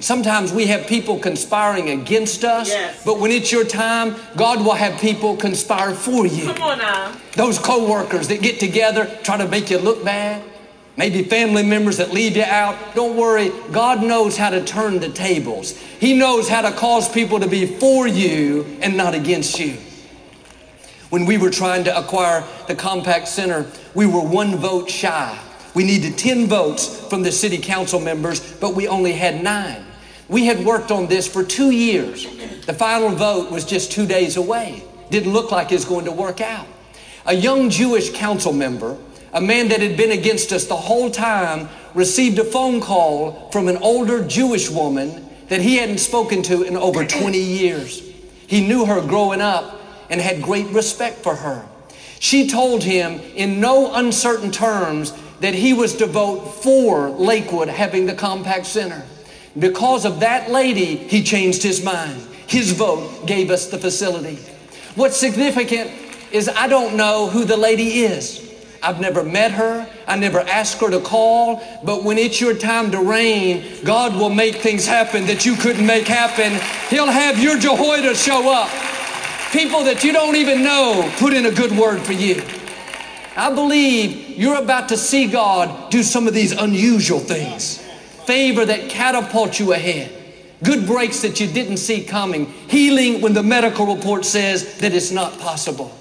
Sometimes 0.00 0.52
we 0.52 0.66
have 0.66 0.86
people 0.86 1.18
conspiring 1.18 1.90
against 1.90 2.44
us, 2.44 2.68
Yes. 2.68 3.02
but 3.04 3.18
when 3.18 3.32
it's 3.32 3.50
your 3.50 3.64
time, 3.64 4.14
God 4.36 4.64
will 4.64 4.74
have 4.74 5.00
people 5.00 5.36
conspire 5.36 5.92
for 5.92 6.24
you. 6.24 6.44
Come 6.52 6.62
on 6.62 6.78
now. 6.78 7.12
Those 7.34 7.58
co-workers 7.58 8.28
that 8.28 8.40
get 8.40 8.60
together, 8.60 9.10
try 9.24 9.36
to 9.36 9.48
make 9.48 9.70
you 9.70 9.78
look 9.78 10.04
bad. 10.04 10.42
Maybe 10.96 11.24
family 11.24 11.64
members 11.64 11.96
that 11.96 12.12
leave 12.12 12.36
you 12.36 12.44
out. 12.44 12.76
Don't 12.94 13.16
worry. 13.16 13.50
God 13.72 14.02
knows 14.02 14.36
how 14.36 14.50
to 14.50 14.64
turn 14.64 15.00
the 15.00 15.08
tables. 15.08 15.72
He 16.00 16.16
knows 16.16 16.48
how 16.48 16.62
to 16.62 16.70
cause 16.72 17.08
people 17.08 17.40
to 17.40 17.48
be 17.48 17.66
for 17.66 18.06
you 18.06 18.66
and 18.80 18.96
not 18.96 19.14
against 19.14 19.58
you. 19.58 19.78
When 21.10 21.24
we 21.26 21.38
were 21.38 21.50
trying 21.50 21.84
to 21.84 21.96
acquire 21.98 22.44
the 22.68 22.74
Compaq 22.74 23.26
Center, 23.26 23.66
we 23.94 24.06
were 24.06 24.20
one 24.20 24.56
vote 24.56 24.90
shy. 24.90 25.36
We 25.78 25.84
needed 25.84 26.18
10 26.18 26.48
votes 26.48 26.88
from 27.08 27.22
the 27.22 27.30
city 27.30 27.56
council 27.56 28.00
members, 28.00 28.40
but 28.54 28.74
we 28.74 28.88
only 28.88 29.12
had 29.12 29.44
nine. 29.44 29.84
We 30.26 30.44
had 30.44 30.64
worked 30.64 30.90
on 30.90 31.06
this 31.06 31.28
for 31.28 31.44
two 31.44 31.70
years. 31.70 32.26
The 32.66 32.74
final 32.74 33.10
vote 33.10 33.52
was 33.52 33.64
just 33.64 33.92
two 33.92 34.04
days 34.04 34.36
away. 34.36 34.82
Didn't 35.10 35.32
look 35.32 35.52
like 35.52 35.70
it 35.70 35.76
was 35.76 35.84
going 35.84 36.06
to 36.06 36.10
work 36.10 36.40
out. 36.40 36.66
A 37.26 37.34
young 37.36 37.70
Jewish 37.70 38.10
council 38.12 38.52
member, 38.52 38.98
a 39.32 39.40
man 39.40 39.68
that 39.68 39.80
had 39.80 39.96
been 39.96 40.10
against 40.10 40.50
us 40.50 40.66
the 40.66 40.74
whole 40.74 41.12
time, 41.12 41.68
received 41.94 42.40
a 42.40 42.44
phone 42.44 42.80
call 42.80 43.48
from 43.52 43.68
an 43.68 43.76
older 43.76 44.26
Jewish 44.26 44.68
woman 44.68 45.28
that 45.46 45.60
he 45.60 45.76
hadn't 45.76 45.98
spoken 45.98 46.42
to 46.42 46.64
in 46.64 46.76
over 46.76 47.06
20 47.06 47.38
years. 47.38 48.00
He 48.48 48.66
knew 48.66 48.84
her 48.84 49.00
growing 49.00 49.40
up 49.40 49.80
and 50.10 50.20
had 50.20 50.42
great 50.42 50.66
respect 50.70 51.18
for 51.18 51.36
her. 51.36 51.64
She 52.18 52.48
told 52.48 52.82
him 52.82 53.20
in 53.36 53.60
no 53.60 53.94
uncertain 53.94 54.50
terms 54.50 55.12
that 55.40 55.54
he 55.54 55.72
was 55.72 55.96
to 55.96 56.06
vote 56.06 56.40
for 56.62 57.10
Lakewood 57.10 57.68
having 57.68 58.06
the 58.06 58.14
Compaq 58.14 58.64
Center. 58.64 59.04
Because 59.58 60.04
of 60.04 60.20
that 60.20 60.50
lady, 60.50 60.96
he 60.96 61.22
changed 61.22 61.62
his 61.62 61.82
mind. 61.82 62.20
His 62.46 62.72
vote 62.72 63.26
gave 63.26 63.50
us 63.50 63.66
the 63.66 63.78
facility. 63.78 64.36
What's 64.94 65.16
significant 65.16 65.90
is 66.32 66.48
I 66.48 66.66
don't 66.66 66.96
know 66.96 67.28
who 67.28 67.44
the 67.44 67.56
lady 67.56 68.00
is. 68.00 68.44
I've 68.82 69.00
never 69.00 69.24
met 69.24 69.52
her. 69.52 69.88
I 70.06 70.16
never 70.16 70.40
asked 70.40 70.80
her 70.80 70.90
to 70.90 71.00
call. 71.00 71.62
But 71.84 72.04
when 72.04 72.16
it's 72.16 72.40
your 72.40 72.54
time 72.54 72.90
to 72.92 73.00
reign, 73.00 73.64
God 73.84 74.14
will 74.14 74.30
make 74.30 74.56
things 74.56 74.86
happen 74.86 75.26
that 75.26 75.44
you 75.44 75.56
couldn't 75.56 75.84
make 75.84 76.06
happen. 76.06 76.52
He'll 76.88 77.06
have 77.06 77.42
your 77.42 77.58
Jehoiada 77.58 78.14
show 78.14 78.52
up. 78.52 78.70
People 79.52 79.82
that 79.84 80.04
you 80.04 80.12
don't 80.12 80.36
even 80.36 80.62
know 80.62 81.12
put 81.18 81.32
in 81.32 81.46
a 81.46 81.50
good 81.50 81.72
word 81.76 82.00
for 82.02 82.12
you. 82.12 82.42
I 83.38 83.54
believe 83.54 84.36
you're 84.36 84.60
about 84.60 84.88
to 84.88 84.96
see 84.96 85.28
God 85.28 85.92
do 85.92 86.02
some 86.02 86.26
of 86.26 86.34
these 86.34 86.50
unusual 86.50 87.20
things. 87.20 87.78
Favor 88.26 88.64
that 88.64 88.90
catapults 88.90 89.60
you 89.60 89.72
ahead. 89.72 90.12
Good 90.64 90.86
breaks 90.86 91.22
that 91.22 91.38
you 91.38 91.46
didn't 91.46 91.76
see 91.76 92.02
coming. 92.02 92.46
Healing 92.66 93.20
when 93.20 93.34
the 93.34 93.44
medical 93.44 93.94
report 93.94 94.24
says 94.24 94.78
that 94.78 94.92
it's 94.92 95.12
not 95.12 95.38
possible. 95.38 95.96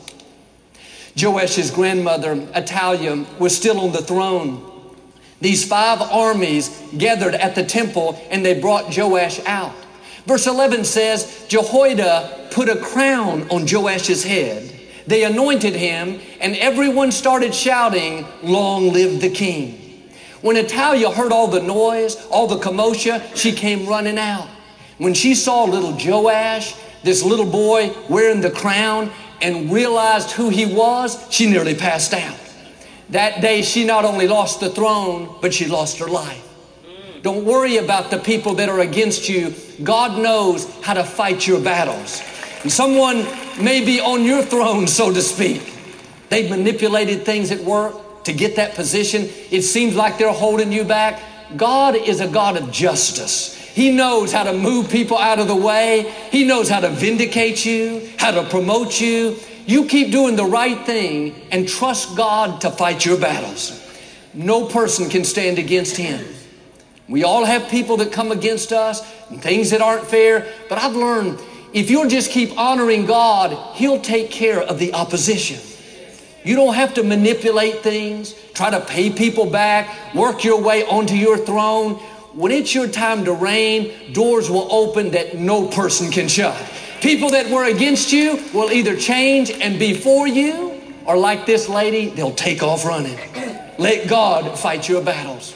Joash's 1.16 1.70
grandmother, 1.70 2.32
Athaliah, 2.56 3.24
was 3.38 3.56
still 3.56 3.82
on 3.82 3.92
the 3.92 4.02
throne. 4.02 4.96
These 5.40 5.64
five 5.64 6.02
armies 6.02 6.70
gathered 6.98 7.36
at 7.36 7.54
the 7.54 7.64
temple 7.64 8.20
and 8.32 8.44
they 8.44 8.60
brought 8.60 8.98
Joash 8.98 9.40
out. 9.46 9.76
Verse 10.26 10.48
11 10.48 10.86
says, 10.86 11.46
Jehoiada 11.48 12.50
put 12.50 12.68
a 12.68 12.78
crown 12.78 13.48
on 13.52 13.68
Joash's 13.68 14.24
head. 14.24 14.77
They 15.08 15.24
anointed 15.24 15.74
him 15.74 16.20
and 16.40 16.56
everyone 16.58 17.12
started 17.12 17.56
shouting, 17.56 18.28
Long 18.44 18.92
live 18.92 19.22
the 19.22 19.30
king. 19.30 20.12
When 20.42 20.58
Athaliah 20.58 21.12
heard 21.12 21.32
all 21.32 21.48
the 21.48 21.62
noise, 21.62 22.16
all 22.30 22.48
the 22.48 22.60
commotion, 22.60 23.22
she 23.34 23.52
came 23.52 23.88
running 23.88 24.20
out. 24.20 24.48
When 24.98 25.14
she 25.14 25.34
saw 25.34 25.64
little 25.64 25.98
Joash, 26.00 26.76
this 27.04 27.24
little 27.24 27.46
boy 27.46 27.94
wearing 28.10 28.42
the 28.42 28.52
crown, 28.52 29.12
and 29.42 29.72
realized 29.72 30.32
who 30.32 30.50
he 30.50 30.66
was, 30.66 31.32
she 31.32 31.50
nearly 31.50 31.76
passed 31.76 32.14
out. 32.14 32.38
That 33.10 33.42
day, 33.42 33.62
she 33.62 33.86
not 33.86 34.04
only 34.04 34.28
lost 34.28 34.60
the 34.60 34.70
throne, 34.70 35.36
but 35.42 35.54
she 35.54 35.68
lost 35.68 36.00
her 36.00 36.08
life. 36.08 36.44
Don't 37.22 37.46
worry 37.46 37.78
about 37.78 38.10
the 38.10 38.18
people 38.18 38.56
that 38.56 38.70
are 38.70 38.80
against 38.80 39.30
you. 39.30 39.54
God 39.84 40.22
knows 40.22 40.66
how 40.82 40.94
to 40.94 41.04
fight 41.04 41.48
your 41.48 41.60
battles. 41.60 42.22
And 42.64 42.72
someone 42.72 43.26
may 43.60 43.84
be 43.84 44.00
on 44.00 44.24
your 44.24 44.44
throne, 44.44 44.88
so 44.88 45.14
to 45.14 45.22
speak. 45.22 45.74
They've 46.30 46.50
manipulated 46.50 47.24
things 47.24 47.52
at 47.52 47.60
work 47.62 48.24
to 48.26 48.34
get 48.34 48.58
that 48.58 48.76
position. 48.76 49.30
It 49.52 49.62
seems 49.62 49.96
like 49.96 50.18
they're 50.18 50.32
holding 50.32 50.72
you 50.72 50.84
back. 50.84 51.22
God 51.56 51.96
is 51.96 52.20
a 52.20 52.28
God 52.28 52.58
of 52.58 52.72
justice. 52.72 53.56
He 53.56 53.92
knows 53.92 54.34
how 54.34 54.44
to 54.44 54.54
move 54.54 54.90
people 54.90 55.18
out 55.18 55.40
of 55.40 55.48
the 55.48 55.56
way. 55.56 56.14
He 56.32 56.46
knows 56.46 56.68
how 56.68 56.80
to 56.80 56.90
vindicate 56.90 57.66
you, 57.66 58.10
how 58.18 58.32
to 58.32 58.44
promote 58.50 59.00
you. 59.00 59.38
You 59.66 59.86
keep 59.86 60.12
doing 60.12 60.36
the 60.36 60.46
right 60.46 60.86
thing 60.86 61.36
and 61.52 61.68
trust 61.68 62.18
God 62.18 62.62
to 62.62 62.72
fight 62.72 63.06
your 63.06 63.20
battles. 63.20 63.84
No 64.34 64.66
person 64.66 65.10
can 65.10 65.24
stand 65.24 65.60
against 65.60 65.96
Him. 65.96 66.26
We 67.08 67.24
all 67.24 67.46
have 67.46 67.70
people 67.70 67.98
that 67.98 68.12
come 68.12 68.32
against 68.32 68.74
us 68.74 69.02
and 69.30 69.42
things 69.42 69.70
that 69.70 69.82
aren't 69.82 70.08
fair, 70.08 70.52
but 70.70 70.78
I've 70.78 70.96
learned 70.96 71.40
if 71.74 71.90
you'll 71.90 72.08
just 72.08 72.32
keep 72.32 72.58
honoring 72.58 73.06
God, 73.06 73.76
He'll 73.76 74.02
take 74.02 74.32
care 74.32 74.62
of 74.62 74.80
the 74.80 74.94
opposition. 74.94 75.60
You 76.44 76.56
don't 76.56 76.76
have 76.76 76.94
to 76.94 77.04
manipulate 77.04 77.84
things, 77.84 78.34
try 78.54 78.70
to 78.70 78.80
pay 78.80 79.10
people 79.10 79.50
back, 79.50 80.16
work 80.16 80.44
your 80.44 80.62
way 80.62 80.86
onto 80.86 81.16
your 81.16 81.38
throne. 81.38 81.96
When 82.34 82.52
it's 82.52 82.74
your 82.74 82.88
time 82.88 83.26
to 83.26 83.34
reign, 83.34 84.14
doors 84.14 84.50
will 84.50 84.72
open 84.72 85.12
that 85.12 85.36
no 85.38 85.68
person 85.68 86.10
can 86.10 86.28
shut. 86.28 86.56
People 87.02 87.32
that 87.32 87.52
were 87.52 87.66
against 87.66 88.14
you 88.14 88.44
will 88.54 88.72
either 88.72 88.96
change 88.96 89.52
and 89.52 89.78
be 89.78 89.94
for 89.94 90.28
you, 90.28 90.82
or 91.06 91.18
like 91.18 91.46
this 91.46 91.68
lady, 91.68 92.10
they'll 92.10 92.34
take 92.34 92.64
off 92.64 92.86
running. 92.86 93.20
Let 93.78 94.08
God 94.08 94.58
fight 94.58 94.88
your 94.88 95.04
battles. 95.04 95.54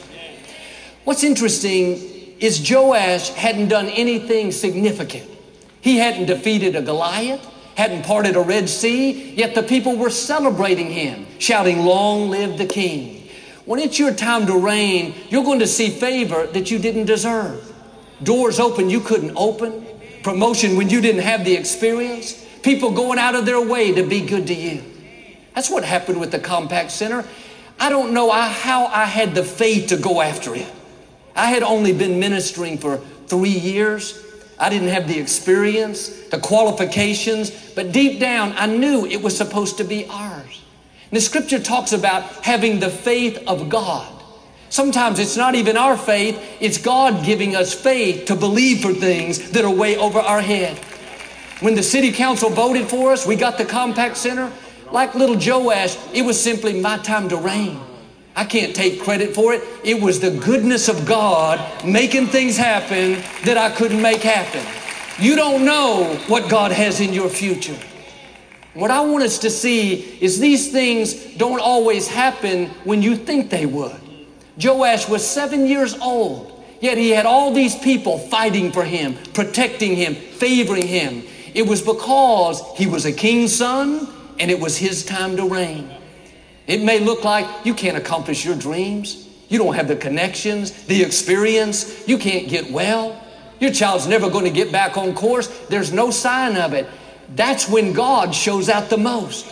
What's 1.04 1.24
interesting 1.24 2.36
is 2.38 2.70
Joash 2.70 3.30
hadn't 3.30 3.68
done 3.68 3.88
anything 3.88 4.52
significant. 4.52 5.28
He 5.82 5.98
hadn't 5.98 6.26
defeated 6.26 6.76
a 6.76 6.80
Goliath, 6.80 7.44
hadn't 7.74 8.06
parted 8.06 8.36
a 8.36 8.40
Red 8.40 8.70
Sea, 8.70 9.34
yet 9.34 9.54
the 9.54 9.62
people 9.62 9.96
were 9.96 10.10
celebrating 10.10 10.90
him, 10.90 11.26
shouting, 11.38 11.84
Long 11.84 12.30
live 12.30 12.56
the 12.56 12.66
king. 12.66 13.28
When 13.64 13.80
it's 13.80 13.98
your 13.98 14.14
time 14.14 14.46
to 14.46 14.56
reign, 14.56 15.14
you're 15.28 15.44
going 15.44 15.58
to 15.58 15.66
see 15.66 15.90
favor 15.90 16.46
that 16.46 16.70
you 16.70 16.78
didn't 16.78 17.06
deserve. 17.06 17.68
Doors 18.22 18.60
open 18.60 18.90
you 18.90 19.00
couldn't 19.00 19.36
open, 19.36 19.84
promotion 20.22 20.76
when 20.76 20.88
you 20.88 21.00
didn't 21.00 21.22
have 21.22 21.44
the 21.44 21.56
experience, 21.56 22.44
people 22.62 22.92
going 22.92 23.18
out 23.18 23.34
of 23.34 23.44
their 23.44 23.60
way 23.60 23.92
to 23.92 24.06
be 24.06 24.20
good 24.20 24.46
to 24.46 24.54
you. 24.54 24.82
That's 25.54 25.68
what 25.68 25.84
happened 25.84 26.20
with 26.20 26.30
the 26.30 26.38
Compaq 26.38 26.90
Center. 26.90 27.24
I 27.80 27.88
don't 27.88 28.14
know 28.14 28.30
how 28.30 28.86
I 28.86 29.04
had 29.04 29.34
the 29.34 29.42
faith 29.42 29.88
to 29.88 29.96
go 29.96 30.20
after 30.20 30.54
it. 30.54 30.70
I 31.34 31.50
had 31.50 31.64
only 31.64 31.92
been 31.92 32.20
ministering 32.20 32.78
for 32.78 32.98
three 33.26 33.50
years. 33.50 34.22
I 34.62 34.68
didn't 34.68 34.90
have 34.90 35.08
the 35.08 35.18
experience, 35.18 36.06
the 36.28 36.38
qualifications, 36.38 37.50
but 37.74 37.90
deep 37.90 38.20
down 38.20 38.52
I 38.56 38.66
knew 38.66 39.04
it 39.04 39.20
was 39.20 39.36
supposed 39.36 39.78
to 39.78 39.84
be 39.84 40.06
ours. 40.06 40.62
And 41.10 41.16
the 41.16 41.20
scripture 41.20 41.58
talks 41.58 41.92
about 41.92 42.22
having 42.44 42.78
the 42.78 42.88
faith 42.88 43.42
of 43.48 43.68
God. 43.68 44.22
Sometimes 44.68 45.18
it's 45.18 45.36
not 45.36 45.56
even 45.56 45.76
our 45.76 45.98
faith, 45.98 46.40
it's 46.60 46.78
God 46.78 47.24
giving 47.24 47.56
us 47.56 47.74
faith 47.74 48.26
to 48.26 48.36
believe 48.36 48.82
for 48.82 48.94
things 48.94 49.50
that 49.50 49.64
are 49.64 49.74
way 49.74 49.96
over 49.96 50.20
our 50.20 50.40
head. 50.40 50.78
When 51.58 51.74
the 51.74 51.82
city 51.82 52.12
council 52.12 52.48
voted 52.48 52.88
for 52.88 53.10
us, 53.10 53.26
we 53.26 53.34
got 53.34 53.58
the 53.58 53.64
Compaq 53.64 54.14
Center. 54.14 54.52
Like 54.92 55.16
little 55.16 55.36
Joash, 55.36 55.96
it 56.14 56.22
was 56.22 56.40
simply 56.40 56.80
my 56.80 56.98
time 56.98 57.28
to 57.30 57.36
reign. 57.36 57.80
I 58.34 58.44
can't 58.44 58.74
take 58.74 59.00
credit 59.00 59.34
for 59.34 59.52
it. 59.52 59.62
It 59.84 60.00
was 60.00 60.20
the 60.20 60.30
goodness 60.30 60.88
of 60.88 61.04
God 61.06 61.84
making 61.84 62.28
things 62.28 62.56
happen 62.56 63.22
that 63.44 63.58
I 63.58 63.70
couldn't 63.70 64.00
make 64.00 64.22
happen. 64.22 64.64
You 65.18 65.36
don't 65.36 65.64
know 65.64 66.18
what 66.28 66.48
God 66.48 66.72
has 66.72 67.00
in 67.00 67.12
your 67.12 67.28
future. 67.28 67.76
What 68.74 68.90
I 68.90 69.02
want 69.02 69.22
us 69.22 69.38
to 69.40 69.50
see 69.50 70.18
is 70.20 70.40
these 70.40 70.72
things 70.72 71.36
don't 71.36 71.60
always 71.60 72.08
happen 72.08 72.68
when 72.84 73.02
you 73.02 73.16
think 73.16 73.50
they 73.50 73.66
would. 73.66 74.00
Joash 74.62 75.08
was 75.08 75.28
seven 75.28 75.66
years 75.66 75.94
old, 75.98 76.64
yet 76.80 76.96
he 76.96 77.10
had 77.10 77.26
all 77.26 77.52
these 77.52 77.76
people 77.76 78.18
fighting 78.18 78.72
for 78.72 78.84
him, 78.84 79.14
protecting 79.34 79.94
him, 79.94 80.14
favoring 80.14 80.86
him. 80.86 81.22
It 81.52 81.66
was 81.66 81.82
because 81.82 82.62
he 82.76 82.86
was 82.86 83.04
a 83.04 83.12
king's 83.12 83.54
son 83.54 84.08
and 84.40 84.50
it 84.50 84.58
was 84.58 84.78
his 84.78 85.04
time 85.04 85.36
to 85.36 85.46
reign. 85.46 85.90
It 86.66 86.82
may 86.82 87.00
look 87.00 87.24
like 87.24 87.66
you 87.66 87.74
can't 87.74 87.96
accomplish 87.96 88.44
your 88.44 88.56
dreams. 88.56 89.28
You 89.48 89.58
don't 89.58 89.74
have 89.74 89.88
the 89.88 89.96
connections, 89.96 90.70
the 90.84 91.02
experience. 91.02 92.06
You 92.08 92.18
can't 92.18 92.48
get 92.48 92.70
well. 92.70 93.20
Your 93.60 93.72
child's 93.72 94.06
never 94.06 94.30
going 94.30 94.44
to 94.44 94.50
get 94.50 94.72
back 94.72 94.96
on 94.96 95.14
course. 95.14 95.46
There's 95.68 95.92
no 95.92 96.10
sign 96.10 96.56
of 96.56 96.72
it. 96.72 96.88
That's 97.34 97.68
when 97.68 97.92
God 97.92 98.34
shows 98.34 98.68
out 98.68 98.90
the 98.90 98.98
most. 98.98 99.46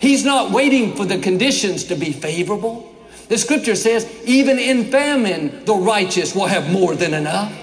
He's 0.00 0.24
not 0.24 0.50
waiting 0.50 0.96
for 0.96 1.04
the 1.04 1.18
conditions 1.18 1.84
to 1.84 1.94
be 1.94 2.12
favorable. 2.12 2.94
The 3.28 3.38
scripture 3.38 3.76
says, 3.76 4.10
even 4.24 4.58
in 4.58 4.90
famine, 4.90 5.64
the 5.64 5.74
righteous 5.74 6.34
will 6.34 6.46
have 6.46 6.70
more 6.70 6.96
than 6.96 7.14
enough. 7.14 7.54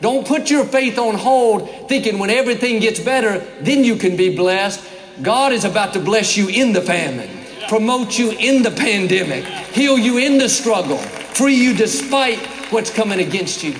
Don't 0.00 0.26
put 0.26 0.50
your 0.50 0.64
faith 0.64 0.98
on 0.98 1.14
hold 1.14 1.88
thinking 1.88 2.18
when 2.18 2.30
everything 2.30 2.80
gets 2.80 2.98
better, 2.98 3.38
then 3.60 3.84
you 3.84 3.96
can 3.96 4.16
be 4.16 4.34
blessed. 4.34 4.82
God 5.22 5.52
is 5.52 5.64
about 5.64 5.92
to 5.92 6.00
bless 6.00 6.36
you 6.36 6.48
in 6.48 6.72
the 6.72 6.80
famine, 6.80 7.28
promote 7.70 8.18
you 8.18 8.32
in 8.32 8.64
the 8.64 8.70
pandemic, 8.72 9.44
heal 9.44 9.96
you 9.96 10.18
in 10.18 10.38
the 10.38 10.48
struggle, 10.48 10.98
free 10.98 11.54
you 11.54 11.72
despite 11.72 12.44
what's 12.72 12.90
coming 12.90 13.20
against 13.20 13.62
you. 13.62 13.76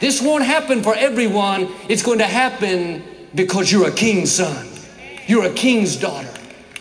This 0.00 0.20
won't 0.20 0.44
happen 0.44 0.82
for 0.82 0.94
everyone. 0.94 1.72
It's 1.88 2.02
going 2.02 2.18
to 2.18 2.26
happen 2.26 3.02
because 3.34 3.72
you're 3.72 3.88
a 3.88 3.92
king's 3.92 4.32
son. 4.32 4.68
You're 5.26 5.46
a 5.46 5.54
king's 5.54 5.96
daughter. 5.96 6.28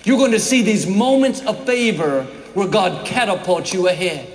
You're 0.04 0.18
going 0.18 0.34
to 0.34 0.41
see 0.41 0.62
these 0.62 0.86
moments 0.86 1.39
of 1.45 1.66
favor 1.66 2.24
where 2.54 2.68
God 2.68 3.06
catapults 3.06 3.72
you 3.72 3.88
ahead. 3.88 4.28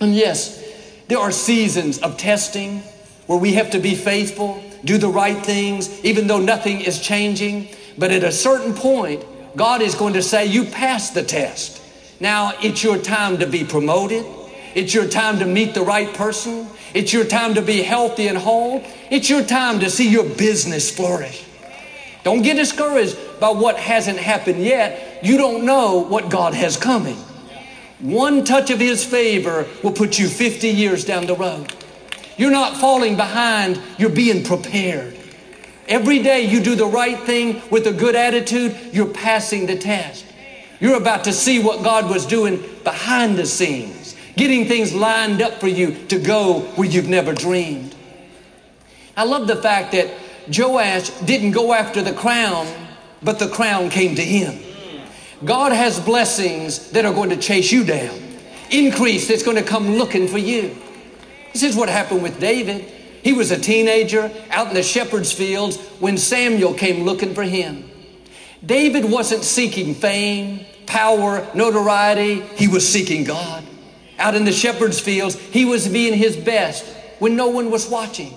And 0.00 0.14
yes, 0.14 0.64
there 1.08 1.18
are 1.18 1.32
seasons 1.32 1.98
of 1.98 2.16
testing 2.16 2.78
where 3.26 3.38
we 3.38 3.52
have 3.54 3.68
to 3.72 3.78
be 3.78 3.94
faithful, 3.94 4.64
do 4.86 4.96
the 4.96 5.08
right 5.08 5.44
things, 5.44 6.02
even 6.02 6.28
though 6.28 6.40
nothing 6.40 6.80
is 6.80 6.98
changing. 6.98 7.68
But 7.98 8.10
at 8.10 8.24
a 8.24 8.32
certain 8.32 8.72
point, 8.72 9.22
God 9.56 9.82
is 9.82 9.94
going 9.94 10.14
to 10.14 10.22
say, 10.22 10.46
You 10.46 10.64
passed 10.64 11.14
the 11.14 11.22
test. 11.22 11.82
Now 12.20 12.52
it's 12.62 12.82
your 12.82 12.98
time 12.98 13.38
to 13.38 13.46
be 13.46 13.64
promoted. 13.64 14.24
It's 14.74 14.94
your 14.94 15.08
time 15.08 15.38
to 15.40 15.46
meet 15.46 15.74
the 15.74 15.82
right 15.82 16.12
person. 16.14 16.68
It's 16.94 17.12
your 17.12 17.24
time 17.24 17.54
to 17.54 17.62
be 17.62 17.82
healthy 17.82 18.28
and 18.28 18.38
whole. 18.38 18.84
It's 19.10 19.28
your 19.28 19.44
time 19.44 19.80
to 19.80 19.90
see 19.90 20.08
your 20.08 20.24
business 20.24 20.94
flourish. 20.94 21.44
Don't 22.22 22.42
get 22.42 22.54
discouraged 22.54 23.16
by 23.40 23.50
what 23.50 23.78
hasn't 23.78 24.18
happened 24.18 24.62
yet. 24.62 25.24
You 25.24 25.36
don't 25.36 25.64
know 25.64 25.98
what 25.98 26.28
God 26.28 26.54
has 26.54 26.76
coming. 26.76 27.16
One 28.00 28.44
touch 28.44 28.70
of 28.70 28.78
His 28.78 29.04
favor 29.04 29.66
will 29.82 29.92
put 29.92 30.18
you 30.18 30.28
50 30.28 30.68
years 30.68 31.04
down 31.04 31.26
the 31.26 31.34
road. 31.34 31.74
You're 32.36 32.50
not 32.50 32.76
falling 32.76 33.16
behind, 33.16 33.80
you're 33.98 34.10
being 34.10 34.44
prepared. 34.44 35.19
Every 35.90 36.22
day 36.22 36.42
you 36.42 36.60
do 36.60 36.76
the 36.76 36.86
right 36.86 37.18
thing 37.18 37.62
with 37.68 37.88
a 37.88 37.92
good 37.92 38.14
attitude, 38.14 38.76
you're 38.92 39.12
passing 39.12 39.66
the 39.66 39.76
test. 39.76 40.24
You're 40.78 40.96
about 40.96 41.24
to 41.24 41.32
see 41.32 41.60
what 41.60 41.82
God 41.82 42.08
was 42.08 42.24
doing 42.24 42.62
behind 42.84 43.36
the 43.36 43.44
scenes, 43.44 44.14
getting 44.36 44.66
things 44.66 44.94
lined 44.94 45.42
up 45.42 45.54
for 45.54 45.66
you 45.66 46.06
to 46.06 46.18
go 46.20 46.60
where 46.76 46.88
you've 46.88 47.08
never 47.08 47.34
dreamed. 47.34 47.96
I 49.16 49.24
love 49.24 49.48
the 49.48 49.56
fact 49.56 49.90
that 49.92 50.14
Joash 50.56 51.10
didn't 51.26 51.50
go 51.50 51.72
after 51.72 52.00
the 52.02 52.12
crown, 52.12 52.68
but 53.20 53.40
the 53.40 53.48
crown 53.48 53.90
came 53.90 54.14
to 54.14 54.22
him. 54.22 54.58
God 55.44 55.72
has 55.72 55.98
blessings 55.98 56.90
that 56.92 57.04
are 57.04 57.12
going 57.12 57.30
to 57.30 57.36
chase 57.36 57.72
you 57.72 57.82
down, 57.84 58.16
increase 58.70 59.26
that's 59.26 59.42
going 59.42 59.56
to 59.56 59.62
come 59.64 59.96
looking 59.96 60.28
for 60.28 60.38
you. 60.38 60.76
This 61.52 61.64
is 61.64 61.74
what 61.74 61.88
happened 61.88 62.22
with 62.22 62.38
David. 62.38 62.99
He 63.22 63.32
was 63.32 63.50
a 63.50 63.58
teenager 63.58 64.30
out 64.50 64.68
in 64.68 64.74
the 64.74 64.82
shepherd's 64.82 65.32
fields 65.32 65.78
when 65.98 66.16
Samuel 66.16 66.74
came 66.74 67.04
looking 67.04 67.34
for 67.34 67.42
him. 67.42 67.90
David 68.64 69.04
wasn't 69.04 69.44
seeking 69.44 69.94
fame, 69.94 70.64
power, 70.86 71.46
notoriety. 71.54 72.40
He 72.56 72.68
was 72.68 72.86
seeking 72.86 73.24
God. 73.24 73.64
Out 74.18 74.34
in 74.34 74.44
the 74.44 74.52
shepherd's 74.52 75.00
fields, 75.00 75.38
he 75.38 75.64
was 75.64 75.88
being 75.88 76.12
his 76.12 76.36
best 76.36 76.84
when 77.18 77.36
no 77.36 77.48
one 77.48 77.70
was 77.70 77.88
watching. 77.88 78.34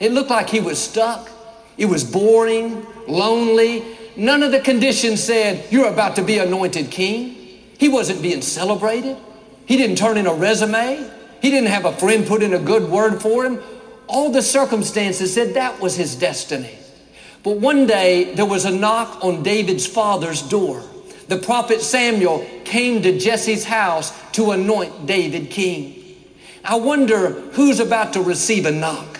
It 0.00 0.12
looked 0.12 0.30
like 0.30 0.50
he 0.50 0.60
was 0.60 0.78
stuck. 0.78 1.30
It 1.78 1.86
was 1.86 2.02
boring, 2.02 2.86
lonely. 3.06 3.84
None 4.16 4.42
of 4.42 4.50
the 4.50 4.60
conditions 4.60 5.22
said, 5.22 5.64
You're 5.70 5.88
about 5.88 6.16
to 6.16 6.22
be 6.22 6.38
anointed 6.38 6.90
king. 6.90 7.36
He 7.78 7.88
wasn't 7.88 8.22
being 8.22 8.42
celebrated. 8.42 9.16
He 9.66 9.76
didn't 9.76 9.96
turn 9.96 10.16
in 10.16 10.26
a 10.26 10.34
resume. 10.34 11.08
He 11.40 11.50
didn't 11.50 11.70
have 11.70 11.84
a 11.84 11.92
friend 11.92 12.26
put 12.26 12.42
in 12.42 12.52
a 12.52 12.58
good 12.58 12.90
word 12.90 13.22
for 13.22 13.44
him. 13.44 13.60
All 14.06 14.30
the 14.30 14.42
circumstances 14.42 15.32
said 15.32 15.54
that 15.54 15.80
was 15.80 15.96
his 15.96 16.16
destiny. 16.16 16.78
But 17.42 17.58
one 17.58 17.86
day 17.86 18.34
there 18.34 18.46
was 18.46 18.64
a 18.64 18.70
knock 18.70 19.24
on 19.24 19.42
David's 19.42 19.86
father's 19.86 20.42
door. 20.42 20.82
The 21.28 21.38
prophet 21.38 21.80
Samuel 21.80 22.46
came 22.64 23.02
to 23.02 23.18
Jesse's 23.18 23.64
house 23.64 24.12
to 24.32 24.50
anoint 24.52 25.06
David 25.06 25.50
king. 25.50 25.98
I 26.64 26.76
wonder 26.76 27.30
who's 27.52 27.80
about 27.80 28.12
to 28.12 28.22
receive 28.22 28.66
a 28.66 28.70
knock. 28.70 29.18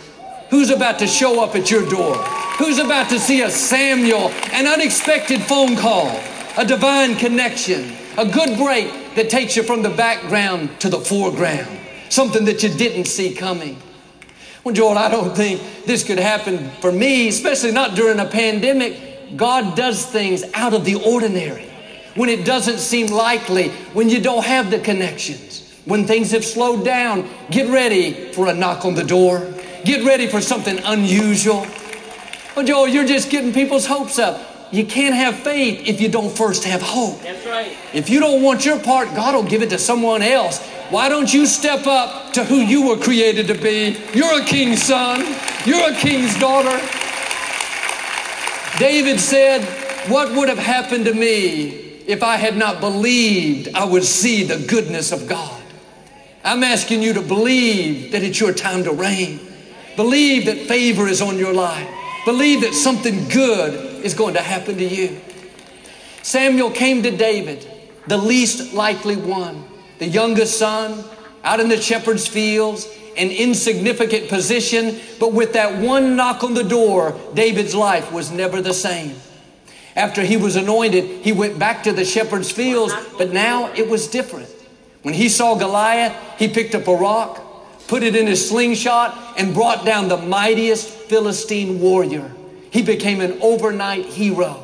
Who's 0.51 0.71
about 0.71 0.99
to 0.99 1.07
show 1.07 1.43
up 1.43 1.57
at 1.57 1.71
your 1.71 1.89
door? 1.89 2.15
Who's 2.59 2.79
about 2.79 3.09
to 3.09 3.19
see 3.19 3.43
a 3.43 3.51
Samuel, 3.51 4.29
an 4.53 4.67
unexpected 4.67 5.43
phone 5.43 5.77
call, 5.77 6.21
a 6.59 6.65
divine 6.65 7.17
connection, 7.17 7.97
a 8.19 8.27
good 8.27 8.59
break 8.59 9.15
that 9.15 9.31
takes 9.31 9.57
you 9.57 9.63
from 9.63 9.83
the 9.83 9.91
background 9.91 10.79
to 10.81 10.91
the 10.91 11.01
foreground, 11.01 11.81
something 12.11 12.45
that 12.45 12.63
you 12.63 12.69
didn't 12.69 13.07
see 13.07 13.35
coming? 13.35 13.77
Well, 14.65 14.75
Joel, 14.75 14.97
I 14.97 15.11
don't 15.11 15.35
think 15.35 15.61
this 15.87 16.05
could 16.05 16.19
happen 16.19 16.71
for 16.81 16.93
me, 16.93 17.29
especially 17.29 17.73
not 17.73 17.97
during 17.97 18.21
a 18.21 18.27
pandemic. 18.27 19.37
God 19.37 19.77
does 19.77 20.07
things 20.07 20.45
out 20.55 20.73
of 20.73 20.85
the 20.85 20.97
ordinary 20.97 21.69
when 22.15 22.29
it 22.29 22.45
doesn't 22.45 22.79
seem 22.79 23.09
likely, 23.09 23.71
when 23.93 24.09
you 24.09 24.21
don't 24.21 24.45
have 24.45 24.71
the 24.71 24.79
connections, 24.79 25.69
when 25.85 26.07
things 26.07 26.31
have 26.31 26.45
slowed 26.45 26.85
down. 26.85 27.29
Get 27.51 27.71
ready 27.71 28.33
for 28.33 28.49
a 28.49 28.55
knock 28.55 28.85
on 28.85 28.95
the 28.95 29.05
door. 29.05 29.53
Get 29.85 30.05
ready 30.05 30.29
for 30.29 30.41
something 30.41 30.79
unusual. 30.85 31.67
Well, 32.55 32.65
Joel, 32.65 32.87
you're 32.87 33.07
just 33.07 33.31
getting 33.31 33.53
people's 33.53 33.87
hopes 33.87 34.19
up. 34.19 34.52
You 34.73 34.87
can't 34.87 35.15
have 35.15 35.37
faith 35.37 35.87
if 35.87 36.01
you 36.01 36.09
don't 36.09 36.35
first 36.35 36.65
have 36.65 36.81
hope. 36.81 37.21
That's 37.21 37.45
right. 37.47 37.77
If 37.93 38.09
you 38.09 38.21
don't 38.21 38.43
want 38.43 38.65
your 38.65 38.81
part, 38.81 39.15
God 39.15 39.35
will 39.35 39.43
give 39.43 39.61
it 39.63 39.69
to 39.71 39.79
someone 39.79 40.23
else. 40.23 40.67
Why 40.89 41.11
don't 41.11 41.33
you 41.33 41.45
step 41.45 41.87
up 41.87 42.33
to 42.33 42.45
who 42.45 42.57
you 42.57 42.89
were 42.89 42.97
created 42.97 43.49
to 43.49 43.55
be? 43.55 43.99
You're 44.15 44.41
a 44.41 44.45
king's 44.47 44.83
son. 44.83 45.21
You're 45.67 45.93
a 45.93 45.95
king's 45.95 46.39
daughter. 46.39 46.81
David 48.79 49.21
said, 49.21 49.63
What 50.11 50.35
would 50.35 50.49
have 50.49 50.59
happened 50.59 51.05
to 51.05 51.13
me 51.13 51.69
if 52.07 52.23
I 52.23 52.37
had 52.37 52.57
not 52.57 52.81
believed 52.81 53.75
I 53.75 53.85
would 53.85 54.05
see 54.05 54.43
the 54.43 54.67
goodness 54.67 55.13
of 55.13 55.29
God? 55.29 55.63
I'm 56.45 56.65
asking 56.65 57.03
you 57.03 57.13
to 57.13 57.23
believe 57.23 58.13
that 58.13 58.23
it's 58.23 58.41
your 58.41 58.55
time 58.55 58.85
to 58.85 58.91
reign. 58.91 59.39
Believe 59.97 60.47
that 60.47 60.67
favor 60.67 61.07
is 61.07 61.21
on 61.21 61.37
your 61.37 61.53
life. 61.53 61.89
Believe 62.25 62.63
that 62.63 62.73
something 62.73 63.29
good 63.29 63.92
is 64.03 64.15
going 64.15 64.35
to 64.35 64.43
happen 64.43 64.77
to 64.77 64.85
you. 64.85 65.21
Samuel 66.23 66.71
came 66.71 67.03
to 67.03 67.11
David, 67.11 67.69
the 68.07 68.17
least 68.17 68.73
likely 68.75 69.17
one, 69.17 69.65
the 69.99 70.07
youngest 70.07 70.59
son, 70.59 71.05
out 71.45 71.61
in 71.61 71.69
the 71.69 71.81
shepherd's 71.81 72.27
fields, 72.27 72.89
an 73.17 73.31
insignificant 73.31 74.29
position, 74.29 74.99
but 75.19 75.33
with 75.33 75.53
that 75.53 75.81
one 75.81 76.17
knock 76.17 76.43
on 76.43 76.55
the 76.55 76.65
door, 76.65 77.19
David's 77.35 77.75
life 77.75 78.13
was 78.13 78.31
never 78.31 78.63
the 78.63 78.73
same. 78.73 79.17
After 79.95 80.23
he 80.23 80.37
was 80.37 80.57
anointed, 80.57 81.05
he 81.05 81.33
went 81.33 81.59
back 81.59 81.83
to 81.83 81.93
the 81.93 82.05
shepherd's 82.05 82.51
fields, 82.51 82.95
but 83.19 83.33
now 83.33 83.73
it 83.75 83.89
was 83.89 84.07
different. 84.07 84.49
When 85.03 85.15
he 85.15 85.29
saw 85.29 85.57
Goliath, 85.57 86.17
he 86.39 86.49
picked 86.49 86.75
up 86.75 86.87
a 86.87 86.95
rock, 86.95 87.45
put 87.89 88.03
it 88.03 88.17
in 88.17 88.27
his 88.27 88.49
slingshot, 88.49 89.35
and 89.37 89.53
brought 89.53 89.85
down 89.85 90.09
the 90.09 90.17
mightiest 90.17 90.89
Philistine 90.89 91.81
warrior. 91.81 92.31
He 92.73 92.83
became 92.83 93.21
an 93.21 93.39
overnight 93.43 94.07
hero. 94.07 94.55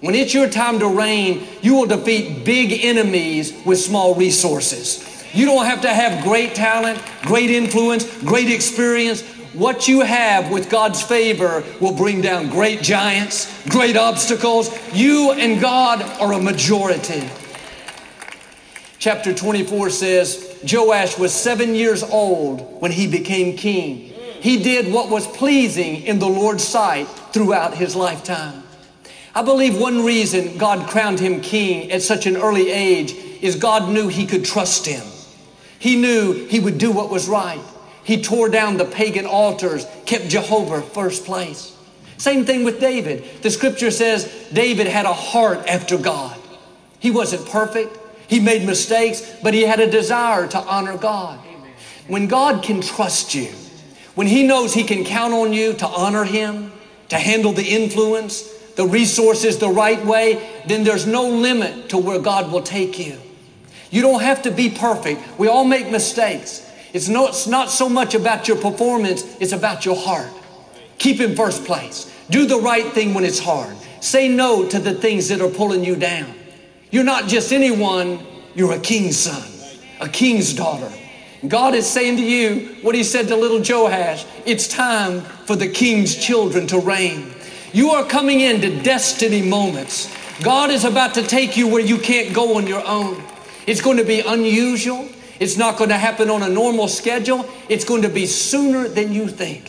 When 0.00 0.14
it's 0.14 0.32
your 0.32 0.48
time 0.48 0.78
to 0.78 0.88
reign, 0.88 1.46
you 1.60 1.74
will 1.74 1.86
defeat 1.86 2.44
big 2.44 2.84
enemies 2.84 3.52
with 3.66 3.78
small 3.78 4.14
resources. 4.14 5.06
You 5.34 5.46
don't 5.46 5.66
have 5.66 5.82
to 5.82 5.88
have 5.88 6.24
great 6.24 6.54
talent, 6.54 7.00
great 7.22 7.50
influence, 7.50 8.04
great 8.22 8.50
experience. 8.50 9.20
What 9.52 9.86
you 9.86 10.00
have 10.00 10.50
with 10.50 10.70
God's 10.70 11.02
favor 11.02 11.62
will 11.78 11.92
bring 11.92 12.22
down 12.22 12.48
great 12.48 12.80
giants, 12.80 13.46
great 13.68 13.98
obstacles. 13.98 14.70
You 14.94 15.32
and 15.32 15.60
God 15.60 16.00
are 16.20 16.32
a 16.32 16.40
majority. 16.40 17.28
Chapter 18.98 19.34
24 19.34 19.90
says 19.90 20.58
Joash 20.66 21.18
was 21.18 21.34
seven 21.34 21.74
years 21.74 22.02
old 22.02 22.80
when 22.80 22.92
he 22.92 23.06
became 23.06 23.58
king. 23.58 24.08
He 24.40 24.62
did 24.62 24.92
what 24.92 25.10
was 25.10 25.26
pleasing 25.26 26.02
in 26.02 26.18
the 26.18 26.28
Lord's 26.28 26.66
sight 26.66 27.08
throughout 27.32 27.74
his 27.74 27.96
lifetime. 27.96 28.62
I 29.34 29.42
believe 29.42 29.80
one 29.80 30.04
reason 30.04 30.58
God 30.58 30.88
crowned 30.88 31.18
him 31.18 31.40
king 31.40 31.90
at 31.90 32.02
such 32.02 32.26
an 32.26 32.36
early 32.36 32.70
age 32.70 33.12
is 33.40 33.56
God 33.56 33.90
knew 33.90 34.08
he 34.08 34.26
could 34.26 34.44
trust 34.44 34.86
him. 34.86 35.04
He 35.78 35.96
knew 35.96 36.46
he 36.46 36.60
would 36.60 36.78
do 36.78 36.92
what 36.92 37.10
was 37.10 37.28
right. 37.28 37.62
He 38.04 38.22
tore 38.22 38.48
down 38.48 38.76
the 38.76 38.84
pagan 38.84 39.26
altars, 39.26 39.86
kept 40.06 40.28
Jehovah 40.28 40.82
first 40.82 41.24
place. 41.24 41.76
Same 42.18 42.44
thing 42.44 42.64
with 42.64 42.78
David. 42.78 43.24
The 43.42 43.50
scripture 43.50 43.90
says 43.90 44.48
David 44.52 44.86
had 44.86 45.06
a 45.06 45.12
heart 45.12 45.66
after 45.66 45.98
God. 45.98 46.38
He 46.98 47.10
wasn't 47.10 47.48
perfect. 47.48 47.98
He 48.28 48.38
made 48.38 48.64
mistakes, 48.64 49.22
but 49.42 49.54
he 49.54 49.62
had 49.62 49.80
a 49.80 49.90
desire 49.90 50.46
to 50.48 50.58
honor 50.58 50.96
God. 50.96 51.38
When 52.06 52.28
God 52.28 52.62
can 52.62 52.80
trust 52.80 53.34
you, 53.34 53.48
when 54.14 54.26
he 54.26 54.46
knows 54.46 54.74
he 54.74 54.84
can 54.84 55.04
count 55.04 55.32
on 55.32 55.52
you 55.52 55.72
to 55.74 55.86
honor 55.86 56.24
him, 56.24 56.71
to 57.12 57.18
handle 57.18 57.52
the 57.52 57.62
influence, 57.62 58.50
the 58.76 58.86
resources 58.86 59.58
the 59.58 59.68
right 59.68 60.02
way, 60.02 60.62
then 60.66 60.82
there's 60.82 61.06
no 61.06 61.28
limit 61.28 61.90
to 61.90 61.98
where 61.98 62.18
God 62.18 62.50
will 62.50 62.62
take 62.62 62.98
you. 62.98 63.18
You 63.90 64.00
don't 64.00 64.22
have 64.22 64.40
to 64.42 64.50
be 64.50 64.70
perfect. 64.70 65.20
We 65.38 65.46
all 65.46 65.64
make 65.64 65.90
mistakes. 65.90 66.66
It's, 66.94 67.08
no, 67.08 67.26
it's 67.26 67.46
not 67.46 67.68
so 67.68 67.90
much 67.90 68.14
about 68.14 68.48
your 68.48 68.56
performance, 68.56 69.24
it's 69.40 69.52
about 69.52 69.84
your 69.84 69.94
heart. 69.94 70.30
Keep 70.96 71.20
in 71.20 71.36
first 71.36 71.66
place. 71.66 72.10
Do 72.30 72.46
the 72.46 72.56
right 72.56 72.86
thing 72.94 73.12
when 73.12 73.24
it's 73.24 73.40
hard. 73.40 73.76
Say 74.00 74.28
no 74.28 74.66
to 74.66 74.78
the 74.78 74.94
things 74.94 75.28
that 75.28 75.42
are 75.42 75.50
pulling 75.50 75.84
you 75.84 75.96
down. 75.96 76.32
You're 76.90 77.04
not 77.04 77.28
just 77.28 77.52
anyone, 77.52 78.26
you're 78.54 78.72
a 78.72 78.80
king's 78.80 79.18
son, 79.18 79.46
a 80.00 80.08
king's 80.08 80.54
daughter. 80.54 80.90
God 81.46 81.74
is 81.74 81.86
saying 81.86 82.16
to 82.16 82.22
you 82.22 82.76
what 82.80 82.94
he 82.94 83.04
said 83.04 83.28
to 83.28 83.36
little 83.36 83.60
Joash 83.60 84.24
it's 84.46 84.66
time 84.66 85.22
for 85.52 85.56
the 85.56 85.68
king's 85.68 86.16
children 86.16 86.66
to 86.66 86.78
reign. 86.78 87.30
You 87.74 87.90
are 87.90 88.06
coming 88.06 88.40
into 88.40 88.82
destiny 88.82 89.42
moments. 89.42 90.10
God 90.42 90.70
is 90.70 90.86
about 90.86 91.12
to 91.16 91.22
take 91.22 91.58
you 91.58 91.68
where 91.68 91.82
you 91.82 91.98
can't 91.98 92.34
go 92.34 92.56
on 92.56 92.66
your 92.66 92.82
own. 92.86 93.22
It's 93.66 93.82
going 93.82 93.98
to 93.98 94.04
be 94.04 94.20
unusual. 94.20 95.06
It's 95.40 95.58
not 95.58 95.76
going 95.76 95.90
to 95.90 95.98
happen 95.98 96.30
on 96.30 96.42
a 96.42 96.48
normal 96.48 96.88
schedule. 96.88 97.44
It's 97.68 97.84
going 97.84 98.00
to 98.00 98.08
be 98.08 98.24
sooner 98.24 98.88
than 98.88 99.12
you 99.12 99.28
think. 99.28 99.68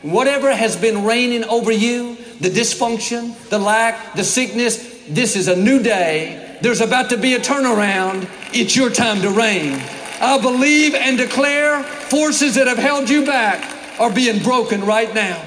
Whatever 0.00 0.50
has 0.56 0.76
been 0.76 1.04
reigning 1.04 1.44
over 1.44 1.72
you, 1.72 2.16
the 2.40 2.48
dysfunction, 2.48 3.36
the 3.50 3.58
lack, 3.58 4.14
the 4.14 4.24
sickness, 4.24 4.78
this 5.10 5.36
is 5.36 5.46
a 5.46 5.56
new 5.56 5.82
day. 5.82 6.58
There's 6.62 6.80
about 6.80 7.10
to 7.10 7.18
be 7.18 7.34
a 7.34 7.38
turnaround. 7.38 8.30
It's 8.54 8.74
your 8.74 8.88
time 8.88 9.20
to 9.20 9.28
reign. 9.28 9.74
I 10.22 10.38
believe 10.40 10.94
and 10.94 11.18
declare 11.18 11.82
forces 11.82 12.54
that 12.54 12.66
have 12.66 12.78
held 12.78 13.10
you 13.10 13.26
back 13.26 13.74
are 13.98 14.12
being 14.12 14.42
broken 14.42 14.84
right 14.84 15.12
now. 15.14 15.42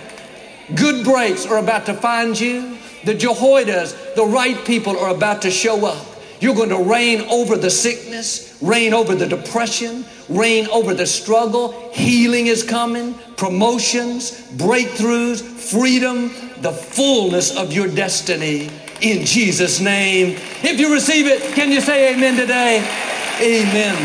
Good 0.76 1.04
breaks 1.04 1.46
are 1.46 1.58
about 1.58 1.86
to 1.88 1.94
find 1.94 2.40
you. 2.40 2.78
The 3.04 3.14
Jehoiadas, 3.14 4.16
the 4.16 4.26
right 4.26 4.64
people 4.66 4.98
are 4.98 5.14
about 5.14 5.42
to 5.44 5.52
show 5.52 5.86
up. 5.86 6.06
You're 6.40 6.56
going 6.56 6.70
to 6.70 6.84
reign 6.84 7.22
over 7.30 7.56
the 7.56 7.70
sickness, 7.70 8.58
reign 8.62 8.94
over 8.94 9.16
the 9.16 9.28
depression, 9.28 10.06
reign 10.28 10.68
over 10.70 10.94
the 10.94 11.06
struggle. 11.06 11.92
Healing 11.92 12.48
is 12.48 12.64
coming, 12.64 13.14
promotions, 13.38 14.32
breakthroughs, 14.54 15.42
freedom, 15.42 16.32
the 16.62 16.72
fullness 16.72 17.56
of 17.56 17.74
your 17.74 17.88
destiny 17.88 18.70
in 19.02 19.26
Jesus' 19.26 19.80
name. 19.80 20.38
If 20.64 20.80
you 20.80 20.94
receive 20.94 21.28
it, 21.28 21.42
can 21.54 21.72
you 21.72 21.82
say 21.82 22.14
amen 22.14 22.38
today? 22.38 22.78
Amen. 23.42 23.96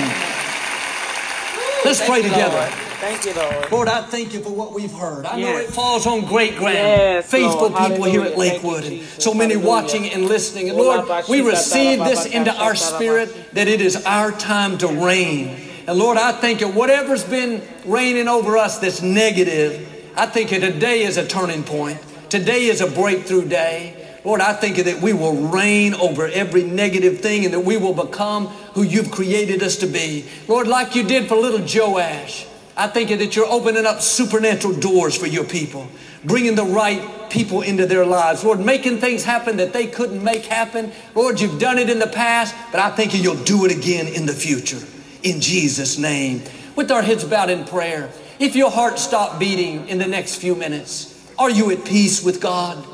Let's 1.85 2.05
pray 2.05 2.23
together. 2.23 2.86
Thank 2.99 3.27
you, 3.27 3.35
Lord. 3.35 3.71
Lord, 3.71 3.89
I 3.89 4.03
thank 4.03 4.33
you 4.33 4.41
for 4.41 4.51
what 4.51 4.73
we've 4.73 4.93
heard. 4.93 5.27
I 5.27 5.39
know 5.39 5.57
it 5.59 5.69
falls 5.69 6.07
on 6.07 6.25
great 6.25 6.57
ground. 6.57 6.75
Yes, 6.77 7.31
Faithful 7.31 7.69
Lord. 7.69 7.91
people 7.91 8.05
here 8.05 8.23
at 8.23 8.33
Hallelujah. 8.33 8.51
Thank 8.51 8.63
you, 8.63 8.69
Lakewood, 8.71 8.85
and 8.85 9.23
so 9.23 9.35
many 9.35 9.55
Hallelujah. 9.55 9.69
watching 9.69 10.11
and 10.11 10.25
listening. 10.25 10.71
And 10.71 10.79
Lord, 10.79 11.07
we 11.29 11.43
receive 11.43 11.99
this 12.01 12.25
into 12.25 12.55
our 12.55 12.75
sha 12.75 12.87
tala 12.87 12.99
ba. 12.99 13.05
spirit 13.05 13.55
that 13.55 13.69
it 13.69 13.83
is 13.83 13.97
our 14.07 14.33
time 14.33 14.79
to 14.79 14.89
reign. 14.89 15.61
And 15.87 15.99
Lord, 15.99 16.17
I 16.17 16.33
thank 16.33 16.61
you. 16.63 16.69
Whatever's 16.69 17.23
been 17.23 17.63
reigning 17.85 18.29
over 18.29 18.57
us 18.57 18.79
that's 18.79 19.03
negative, 19.03 19.87
I 20.17 20.25
think 20.27 20.51
that 20.51 20.61
today 20.61 21.03
is 21.03 21.19
a 21.19 21.27
turning 21.27 21.65
point. 21.65 21.99
Today 22.31 22.65
is 22.65 22.81
a 22.81 22.91
breakthrough 22.91 23.47
day. 23.47 23.95
Lord, 24.25 24.41
I 24.41 24.55
think 24.55 24.79
that 24.79 25.01
we 25.01 25.13
will 25.13 25.49
reign 25.49 25.95
over 25.95 26.27
every 26.27 26.65
negative 26.65 27.21
thing 27.21 27.45
and 27.45 27.55
that 27.55 27.61
we 27.61 27.77
will 27.77 27.95
become 27.95 28.47
who 28.75 28.83
you've 28.83 29.13
created 29.13 29.63
us 29.63 29.77
to 29.77 29.87
be. 29.87 30.25
Lord, 30.49 30.67
like 30.67 30.97
you 30.97 31.05
did 31.05 31.29
for 31.29 31.37
little 31.37 31.61
Joash, 31.61 32.47
I 32.77 32.89
think 32.89 33.09
that 33.09 33.35
you're 33.35 33.47
opening 33.47 33.87
up 33.87 34.03
supernatural 34.03 34.75
doors 34.75 35.17
for 35.17 35.27
your 35.27 35.45
people, 35.45 35.89
bringing 36.25 36.57
the 36.57 36.65
right 36.65 37.31
people 37.31 37.63
into 37.63 37.87
their 37.87 38.05
lives. 38.05 38.45
Lord, 38.45 38.61
making 38.61 38.99
things 38.99 39.25
happen 39.25 39.57
that 39.57 39.73
they 39.73 39.87
couldn't 39.87 40.23
make 40.23 40.45
happen. 40.45 40.93
Lord, 41.15 41.41
you've 41.41 41.59
done 41.59 41.79
it 41.79 41.89
in 41.89 41.99
the 41.99 42.07
past, 42.07 42.55
but 42.71 42.81
I 42.81 42.91
think 42.91 43.15
you'll 43.15 43.43
do 43.45 43.65
it 43.65 43.73
again 43.73 44.07
in 44.07 44.27
the 44.27 44.35
future. 44.35 44.81
In 45.23 45.41
Jesus' 45.41 45.97
name. 45.97 46.43
With 46.77 46.91
our 46.91 47.01
heads 47.01 47.25
bowed 47.25 47.49
in 47.49 47.65
prayer, 47.65 48.11
if 48.39 48.55
your 48.55 48.71
heart 48.71 48.99
stopped 48.99 49.41
beating 49.41 49.89
in 49.89 49.97
the 49.97 50.07
next 50.07 50.37
few 50.37 50.55
minutes, 50.55 51.15
are 51.39 51.51
you 51.51 51.71
at 51.71 51.87
peace 51.87 52.23
with 52.23 52.41
God? 52.43 52.87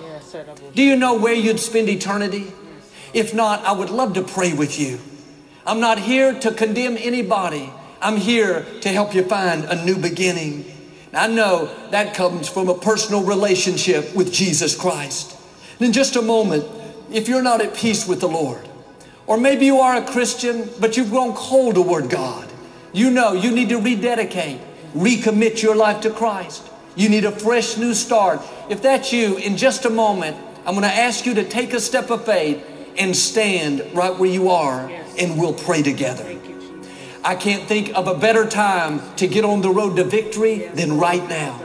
Do 0.75 0.83
you 0.83 0.95
know 0.95 1.15
where 1.15 1.35
you'd 1.35 1.59
spend 1.59 1.89
eternity? 1.89 2.53
If 3.13 3.35
not, 3.35 3.65
I 3.65 3.73
would 3.73 3.91
love 3.91 4.15
to 4.15 4.23
pray 4.23 4.53
with 4.55 4.79
you. 4.79 5.01
I'm 5.67 5.81
not 5.81 5.99
here 5.99 6.39
to 6.41 6.53
condemn 6.53 6.97
anybody. 6.97 7.73
I'm 8.03 8.17
here 8.17 8.67
to 8.81 8.89
help 8.89 9.15
you 9.15 9.23
find 9.23 9.65
a 9.65 9.85
new 9.85 9.97
beginning. 9.97 10.65
I 11.15 11.29
know 11.29 11.73
that 11.91 12.15
comes 12.15 12.49
from 12.49 12.69
a 12.69 12.77
personal 12.77 13.23
relationship 13.23 14.13
with 14.17 14.33
Jesus 14.33 14.75
Christ. 14.75 15.39
And 15.79 15.87
in 15.87 15.93
just 15.93 16.17
a 16.17 16.23
moment, 16.23 16.65
if 17.13 17.29
you're 17.29 17.43
not 17.43 17.61
at 17.61 17.77
peace 17.77 18.09
with 18.09 18.21
the 18.21 18.29
Lord, 18.29 18.69
or 19.29 19.39
maybe 19.39 19.67
you 19.67 19.79
are 19.79 19.97
a 19.97 20.05
Christian, 20.05 20.69
but 20.81 20.97
you've 20.97 21.11
grown 21.11 21.33
cold 21.35 21.77
toward 21.77 22.11
God, 22.11 22.51
you 22.93 23.09
know 23.09 23.35
you 23.35 23.53
need 23.53 23.69
to 23.69 23.79
rededicate, 23.79 24.61
recommit 24.95 25.63
your 25.63 25.77
life 25.77 26.01
to 26.01 26.11
Christ. 26.11 26.69
You 26.97 27.09
need 27.09 27.25
a 27.25 27.31
fresh 27.31 27.77
new 27.77 27.95
start. 27.95 28.41
If 28.69 28.83
that's 28.83 29.13
you, 29.13 29.37
in 29.37 29.57
just 29.57 29.85
a 29.85 29.91
moment, 29.91 30.37
I'm 30.67 30.75
going 30.75 30.83
to 30.83 30.95
ask 30.95 31.25
you 31.25 31.35
to 31.35 31.45
take 31.45 31.73
a 31.73 31.81
step 31.81 32.11
of 32.11 32.25
faith 32.25 32.67
and 32.99 33.15
stand 33.15 33.95
right 33.95 34.15
where 34.19 34.29
you 34.29 34.51
are, 34.51 34.91
and 35.19 35.39
we'll 35.39 35.55
pray 35.55 35.83
together. 35.83 36.42
I 37.25 37.37
can't 37.37 37.69
think 37.69 37.95
of 37.95 38.09
a 38.09 38.15
better 38.15 38.49
time 38.49 39.01
to 39.17 39.29
get 39.29 39.45
on 39.45 39.61
the 39.61 39.71
road 39.71 39.97
to 39.97 40.05
victory 40.05 40.67
than 40.75 40.99
right 40.99 41.27
now. 41.29 41.61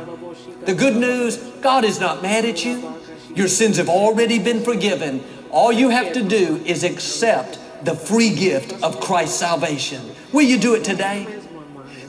The 0.66 0.76
good 0.76 0.96
news 0.96 1.38
God 1.62 1.84
is 1.84 2.00
not 2.00 2.22
mad 2.22 2.46
at 2.46 2.64
you. 2.64 2.94
Your 3.34 3.48
sins 3.48 3.78
have 3.78 3.90
already 3.90 4.38
been 4.38 4.64
forgiven. 4.64 5.24
All 5.50 5.72
you 5.72 5.90
have 5.90 6.14
to 6.14 6.22
do 6.22 6.58
is 6.66 6.84
accept 6.84 7.60
the 7.84 7.96
free 7.96 8.36
gift 8.36 8.84
of 8.84 9.00
Christ's 9.00 9.40
salvation. 9.40 10.02
Will 10.32 10.44
you 10.44 10.60
do 10.60 10.76
it 10.76 10.84
today? 10.84 11.26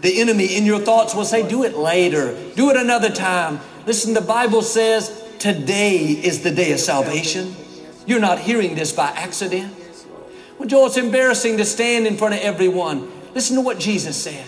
The 0.02 0.20
enemy 0.20 0.56
in 0.56 0.64
your 0.64 0.80
thoughts 0.80 1.14
will 1.14 1.24
say, 1.24 1.48
Do 1.48 1.64
it 1.64 1.76
later, 1.76 2.36
do 2.54 2.70
it 2.70 2.76
another 2.76 3.10
time. 3.10 3.60
Listen, 3.86 4.12
the 4.12 4.20
Bible 4.20 4.62
says 4.62 5.24
today 5.38 5.98
is 5.98 6.42
the 6.42 6.50
day 6.50 6.72
of 6.72 6.80
salvation. 6.80 7.54
You're 8.06 8.20
not 8.20 8.38
hearing 8.38 8.74
this 8.74 8.92
by 8.92 9.08
accident. 9.08 9.74
Well, 10.58 10.68
Joel, 10.68 10.86
it's 10.86 10.96
embarrassing 10.96 11.56
to 11.58 11.64
stand 11.64 12.06
in 12.06 12.16
front 12.16 12.34
of 12.34 12.40
everyone. 12.40 13.10
Listen 13.38 13.54
to 13.54 13.62
what 13.62 13.78
Jesus 13.78 14.20
said. 14.20 14.44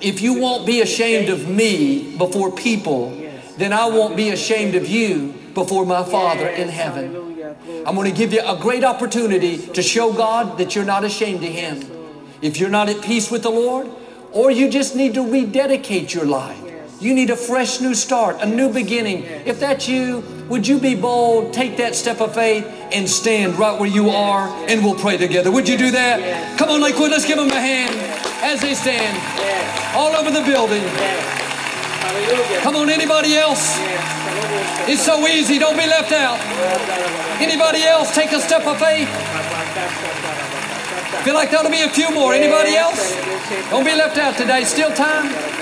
If 0.00 0.22
you 0.22 0.40
won't 0.40 0.64
be 0.66 0.80
ashamed 0.80 1.28
of 1.28 1.46
me 1.46 2.16
before 2.16 2.50
people, 2.50 3.10
then 3.58 3.74
I 3.74 3.90
won't 3.90 4.16
be 4.16 4.30
ashamed 4.30 4.74
of 4.74 4.88
you 4.88 5.34
before 5.52 5.84
my 5.84 6.02
Father 6.02 6.48
in 6.48 6.70
heaven. 6.70 7.14
I'm 7.86 7.94
going 7.94 8.10
to 8.10 8.16
give 8.16 8.32
you 8.32 8.40
a 8.40 8.58
great 8.58 8.84
opportunity 8.84 9.58
to 9.58 9.82
show 9.82 10.14
God 10.14 10.56
that 10.56 10.74
you're 10.74 10.86
not 10.86 11.04
ashamed 11.04 11.44
of 11.44 11.50
Him. 11.50 11.84
If 12.40 12.58
you're 12.58 12.70
not 12.70 12.88
at 12.88 13.02
peace 13.02 13.30
with 13.30 13.42
the 13.42 13.50
Lord, 13.50 13.86
or 14.32 14.50
you 14.50 14.70
just 14.70 14.96
need 14.96 15.12
to 15.12 15.30
rededicate 15.30 16.14
your 16.14 16.24
life, 16.24 16.65
you 17.00 17.14
need 17.14 17.30
a 17.30 17.36
fresh 17.36 17.80
new 17.80 17.94
start, 17.94 18.36
a 18.40 18.46
new 18.46 18.72
beginning. 18.72 19.24
If 19.44 19.60
that's 19.60 19.88
you, 19.88 20.24
would 20.48 20.66
you 20.66 20.78
be 20.78 20.94
bold, 20.94 21.52
take 21.52 21.76
that 21.76 21.94
step 21.94 22.20
of 22.20 22.34
faith, 22.34 22.64
and 22.92 23.08
stand 23.08 23.58
right 23.58 23.78
where 23.78 23.88
you 23.88 24.10
are, 24.10 24.48
and 24.68 24.82
we'll 24.82 24.98
pray 24.98 25.16
together? 25.16 25.50
Would 25.50 25.68
you 25.68 25.76
do 25.76 25.90
that? 25.90 26.58
Come 26.58 26.70
on, 26.70 26.80
Lakewood, 26.80 27.10
let's 27.10 27.26
give 27.26 27.36
them 27.36 27.50
a 27.50 27.60
hand 27.60 27.94
as 28.42 28.62
they 28.62 28.74
stand 28.74 29.16
all 29.94 30.16
over 30.16 30.30
the 30.30 30.44
building. 30.46 30.82
Come 32.62 32.76
on, 32.76 32.88
anybody 32.88 33.36
else? 33.36 33.76
It's 34.88 35.04
so 35.04 35.26
easy, 35.26 35.58
don't 35.58 35.76
be 35.76 35.86
left 35.86 36.12
out. 36.12 36.40
Anybody 37.42 37.82
else 37.82 38.14
take 38.14 38.32
a 38.32 38.40
step 38.40 38.66
of 38.66 38.78
faith? 38.78 39.08
Feel 41.24 41.34
like 41.34 41.50
there'll 41.50 41.70
be 41.70 41.82
a 41.82 41.90
few 41.90 42.10
more. 42.14 42.32
Anybody 42.32 42.76
else? 42.76 43.14
Don't 43.68 43.84
be 43.84 43.94
left 43.94 44.16
out 44.16 44.36
today. 44.36 44.64
Still 44.64 44.92
time. 44.94 45.55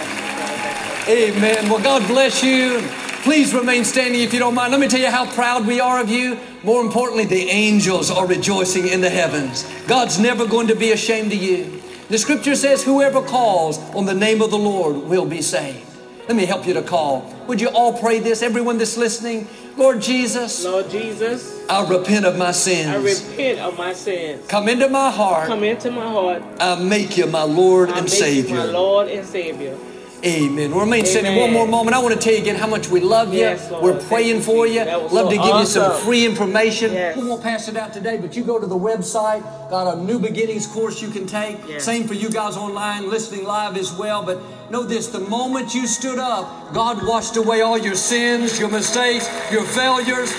Amen. 1.06 1.68
Well, 1.68 1.82
God 1.82 2.06
bless 2.08 2.42
you. 2.42 2.80
Please 3.24 3.52
remain 3.52 3.84
standing 3.84 4.22
if 4.22 4.32
you 4.32 4.38
don't 4.38 4.54
mind. 4.54 4.72
Let 4.72 4.80
me 4.80 4.88
tell 4.88 5.00
you 5.00 5.10
how 5.10 5.30
proud 5.32 5.66
we 5.66 5.78
are 5.78 6.00
of 6.00 6.08
you. 6.08 6.38
More 6.62 6.80
importantly, 6.80 7.26
the 7.26 7.50
angels 7.50 8.10
are 8.10 8.26
rejoicing 8.26 8.88
in 8.88 9.02
the 9.02 9.10
heavens. 9.10 9.70
God's 9.86 10.18
never 10.18 10.46
going 10.46 10.68
to 10.68 10.74
be 10.74 10.92
ashamed 10.92 11.32
of 11.32 11.42
you. 11.42 11.82
The 12.08 12.16
scripture 12.16 12.54
says, 12.54 12.82
Whoever 12.84 13.20
calls 13.20 13.78
on 13.94 14.06
the 14.06 14.14
name 14.14 14.40
of 14.40 14.50
the 14.50 14.56
Lord 14.58 14.96
will 14.96 15.26
be 15.26 15.42
saved. 15.42 15.86
Let 16.26 16.36
me 16.36 16.46
help 16.46 16.66
you 16.66 16.72
to 16.72 16.82
call. 16.82 17.30
Would 17.48 17.60
you 17.60 17.68
all 17.68 17.98
pray 17.98 18.18
this? 18.18 18.40
Everyone 18.42 18.78
that's 18.78 18.96
listening, 18.96 19.46
Lord 19.76 20.00
Jesus, 20.00 20.64
Lord 20.64 20.88
Jesus, 20.88 21.68
I 21.68 21.86
repent 21.86 22.24
of 22.24 22.38
my 22.38 22.52
sins. 22.52 22.88
I 22.88 22.96
repent 22.96 23.58
of 23.58 23.76
my 23.76 23.92
sins. 23.92 24.46
Come 24.46 24.70
into 24.70 24.88
my 24.88 25.10
heart. 25.10 25.48
Come 25.48 25.64
into 25.64 25.90
my 25.90 26.06
heart. 26.10 26.42
I 26.60 26.82
make 26.82 27.18
you 27.18 27.26
my 27.26 27.42
Lord 27.42 27.90
I 27.90 27.98
and 27.98 28.10
Savior. 28.10 28.56
my 28.56 28.64
Lord 28.64 29.08
and 29.08 29.26
Savior. 29.26 29.76
Amen. 30.24 30.70
We'll 30.70 30.80
remain 30.80 31.04
standing 31.04 31.36
one 31.36 31.52
more 31.52 31.68
moment. 31.68 31.94
I 31.94 31.98
want 31.98 32.14
to 32.14 32.20
tell 32.20 32.32
you 32.32 32.40
again 32.40 32.56
how 32.56 32.66
much 32.66 32.88
we 32.88 33.00
love 33.00 33.34
you. 33.34 33.40
Yes, 33.40 33.70
We're 33.70 34.00
praying 34.00 34.40
for 34.40 34.66
you. 34.66 34.82
That 34.84 35.12
Love 35.12 35.26
so 35.26 35.30
to 35.30 35.36
give 35.36 35.56
you 35.56 35.66
some 35.66 36.00
free 36.02 36.24
information. 36.24 36.92
Yes. 36.92 37.16
We 37.18 37.24
won't 37.24 37.42
pass 37.42 37.68
it 37.68 37.76
out 37.76 37.92
today, 37.92 38.16
but 38.16 38.34
you 38.34 38.42
go 38.42 38.58
to 38.58 38.66
the 38.66 38.76
website. 38.76 39.42
Got 39.68 39.98
a 39.98 40.00
new 40.00 40.18
beginnings 40.18 40.66
course 40.66 41.02
you 41.02 41.10
can 41.10 41.26
take. 41.26 41.58
Yes. 41.68 41.84
Same 41.84 42.08
for 42.08 42.14
you 42.14 42.30
guys 42.30 42.56
online, 42.56 43.10
listening 43.10 43.44
live 43.44 43.76
as 43.76 43.92
well. 43.92 44.22
But 44.24 44.40
know 44.70 44.82
this: 44.82 45.08
the 45.08 45.20
moment 45.20 45.74
you 45.74 45.86
stood 45.86 46.18
up, 46.18 46.72
God 46.72 47.06
washed 47.06 47.36
away 47.36 47.60
all 47.60 47.76
your 47.76 47.94
sins, 47.94 48.58
your 48.58 48.70
mistakes, 48.70 49.28
your 49.52 49.64
failures. 49.64 50.32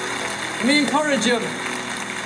Let 0.57 0.65
me 0.65 0.79
encourage 0.79 1.27
you. 1.27 1.64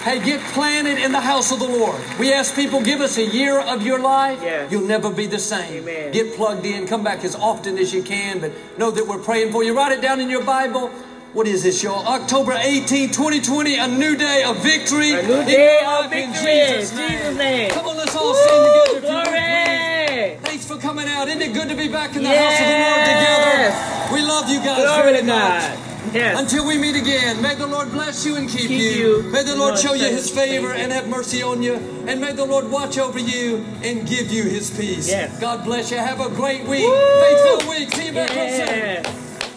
Hey, 0.10 0.18
get 0.26 0.42
planted 0.54 0.98
in 0.98 1.12
the 1.12 1.22
house 1.22 1.52
of 1.52 1.60
the 1.60 1.68
Lord. 1.68 2.02
We 2.18 2.34
ask 2.34 2.56
people, 2.56 2.82
give 2.82 3.00
us 3.00 3.20
a 3.20 3.26
year 3.28 3.60
of 3.60 3.84
your 3.84 4.00
life. 4.00 4.42
You'll 4.72 4.88
never 4.88 5.12
be 5.12 5.28
the 5.28 5.38
same. 5.38 5.86
Get 5.86 6.34
plugged 6.36 6.66
in. 6.66 6.88
Come 6.88 7.04
back 7.04 7.24
as 7.24 7.36
often 7.36 7.78
as 7.78 7.94
you 7.94 8.02
can, 8.02 8.40
but 8.40 8.52
know 8.80 8.90
that 8.90 9.06
we're 9.06 9.20
praying 9.20 9.52
for 9.52 9.64
you. 9.64 9.78
Write 9.78 9.92
it 9.92 10.02
down 10.02 10.20
in 10.20 10.28
your 10.28 10.44
Bible. 10.44 10.88
What 11.34 11.46
is 11.46 11.62
this, 11.62 11.84
y'all? 11.84 12.08
October 12.08 12.54
18, 12.54 13.12
2020, 13.12 13.76
a 13.76 13.88
new 13.88 14.16
day 14.16 14.42
of 14.48 14.58
victory. 14.64 15.12
A 15.12 15.22
new 15.22 15.46
day 15.46 15.80
of 15.86 16.10
victory 16.10 16.60
in 16.60 16.74
Jesus' 16.80 16.96
name. 16.98 17.10
Jesus' 17.12 17.38
name. 17.38 17.70
Come 17.70 17.86
on, 17.86 17.98
let's 17.98 18.16
all 18.16 18.34
sing 18.34 18.66
together. 18.66 18.94
would, 18.94 19.04
Glory. 19.04 20.38
Thanks 20.42 20.66
for 20.66 20.78
coming 20.78 21.08
out. 21.08 21.28
Isn't 21.28 21.44
it 21.44 21.54
good 21.54 21.70
to 21.70 21.76
be 21.76 21.88
back 21.88 22.16
in 22.16 22.24
the 22.24 22.30
Yes. 22.30 22.58
house 22.58 22.66
of 22.66 22.68
the 22.74 22.80
Lord 22.82 23.06
together? 23.14 24.16
We 24.16 24.28
love 24.28 24.50
you 24.50 24.58
guys 24.58 24.82
Glory 24.82 25.22
very 25.22 25.24
much. 25.24 25.89
Yes. 26.14 26.40
Until 26.40 26.66
we 26.66 26.78
meet 26.78 26.96
again, 26.96 27.42
may 27.42 27.54
the 27.54 27.68
Lord 27.68 27.92
bless 27.92 28.26
you 28.26 28.36
and 28.36 28.50
keep, 28.50 28.68
Keep 28.68 28.72
you. 28.72 29.22
you. 29.22 29.24
May 29.32 29.44
the 29.44 29.56
Lord 29.56 29.74
Lord, 29.74 29.80
show 29.80 29.94
you 29.94 30.06
his 30.06 30.30
favor 30.30 30.70
you. 30.70 30.74
and 30.74 30.92
have 30.92 31.08
mercy 31.08 31.44
on 31.44 31.62
you. 31.62 31.76
And 32.08 32.20
may 32.20 32.32
the 32.34 32.46
Lord 32.46 32.70
watch 32.72 32.98
over 32.98 33.20
you 33.20 33.58
and 33.84 34.08
give 34.08 34.32
you 34.32 34.44
his 34.44 34.72
peace. 34.72 35.08
Yes. 35.08 35.40
God 35.40 35.64
bless 35.64 35.92
you. 35.92 35.98
Have 35.98 36.20
a 36.20 36.30
great 36.30 36.66
week. 36.66 36.82
Woo! 36.82 37.20
Faith-filled 37.20 37.70
week. 37.70 37.92
See 37.92 38.08
you 38.08 38.14
back 38.14 38.32
on 38.32 38.50
Sunday. 38.50 39.04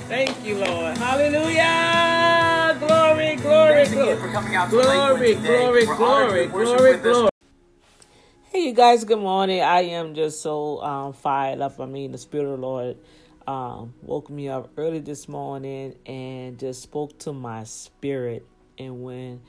Thank 0.09 0.45
you, 0.45 0.59
Lord. 0.59 0.99
Hallelujah. 0.99 2.77
Glory, 2.79 3.37
glory, 3.37 3.37
glory. 3.37 3.83
again 3.83 4.19
for 4.19 4.29
coming 4.29 4.55
out 4.55 4.69
to 4.69 4.83
Glory, 4.83 5.35
glory, 5.35 5.87
glory, 5.87 6.47
glory, 6.49 6.97
glory. 6.99 7.31
Hey, 8.51 8.66
you 8.66 8.73
guys. 8.74 9.05
Good 9.05 9.19
morning. 9.20 9.62
I 9.62 9.81
am 9.83 10.15
just 10.15 10.43
so 10.43 10.83
um, 10.83 11.15
fired 11.15 11.62
up. 11.62 11.81
I 11.81 11.87
mean, 11.87 12.12
the 12.12 12.19
Spirit 12.19 12.45
of 12.53 12.61
the 12.61 12.66
Lord 12.66 12.99
um, 13.47 13.94
woke 14.02 14.31
me 14.31 14.48
up 14.48 14.70
early 14.77 15.01
this 15.01 15.28
morning 15.28 15.94
and 16.06 16.59
just 16.59 16.82
spoke 16.82 17.19
to 17.20 17.32
my 17.32 17.64
spirit. 17.64 18.47
And 18.78 19.02
when 19.02 19.40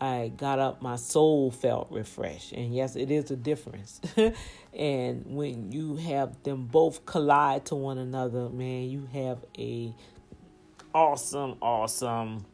I 0.00 0.32
got 0.36 0.58
up, 0.58 0.82
my 0.82 0.96
soul 0.96 1.50
felt 1.50 1.90
refreshed. 1.90 2.52
And 2.52 2.74
yes, 2.74 2.96
it 2.96 3.10
is 3.10 3.30
a 3.30 3.36
difference. 3.36 4.00
and 4.74 5.24
when 5.26 5.72
you 5.72 5.96
have 5.96 6.42
them 6.42 6.66
both 6.66 7.04
collide 7.06 7.66
to 7.66 7.74
one 7.74 7.98
another, 7.98 8.48
man, 8.48 8.88
you 8.90 9.08
have 9.12 9.44
a 9.58 9.94
awesome, 10.94 11.56
awesome 11.62 12.44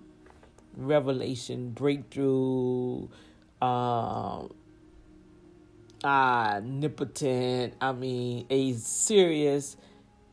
revelation, 0.77 1.71
breakthrough, 1.71 3.09
um, 3.61 4.53
omnipotent. 6.05 7.75
I 7.81 7.93
mean, 7.93 8.47
a 8.51 8.73
serious 8.75 9.77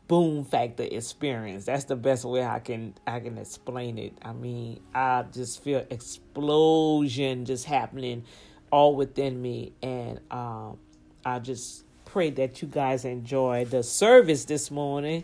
boom 0.07 0.43
factor 0.45 0.83
experience. 0.83 1.65
That's 1.65 1.85
the 1.85 1.95
best 1.95 2.25
way 2.25 2.43
I 2.43 2.59
can 2.59 2.93
I 3.07 3.19
can 3.19 3.37
explain 3.37 3.97
it. 3.97 4.17
I 4.21 4.33
mean, 4.33 4.81
I 4.93 5.23
just 5.31 5.63
feel 5.63 5.85
explosion 5.89 7.45
just 7.45 7.65
happening 7.65 8.23
all 8.71 8.95
within 8.95 9.41
me, 9.41 9.73
and 9.81 10.19
um, 10.31 10.77
I 11.25 11.39
just 11.39 11.85
pray 12.05 12.29
that 12.31 12.61
you 12.61 12.67
guys 12.67 13.05
enjoy 13.05 13.65
the 13.65 13.83
service 13.83 14.45
this 14.45 14.71
morning. 14.71 15.23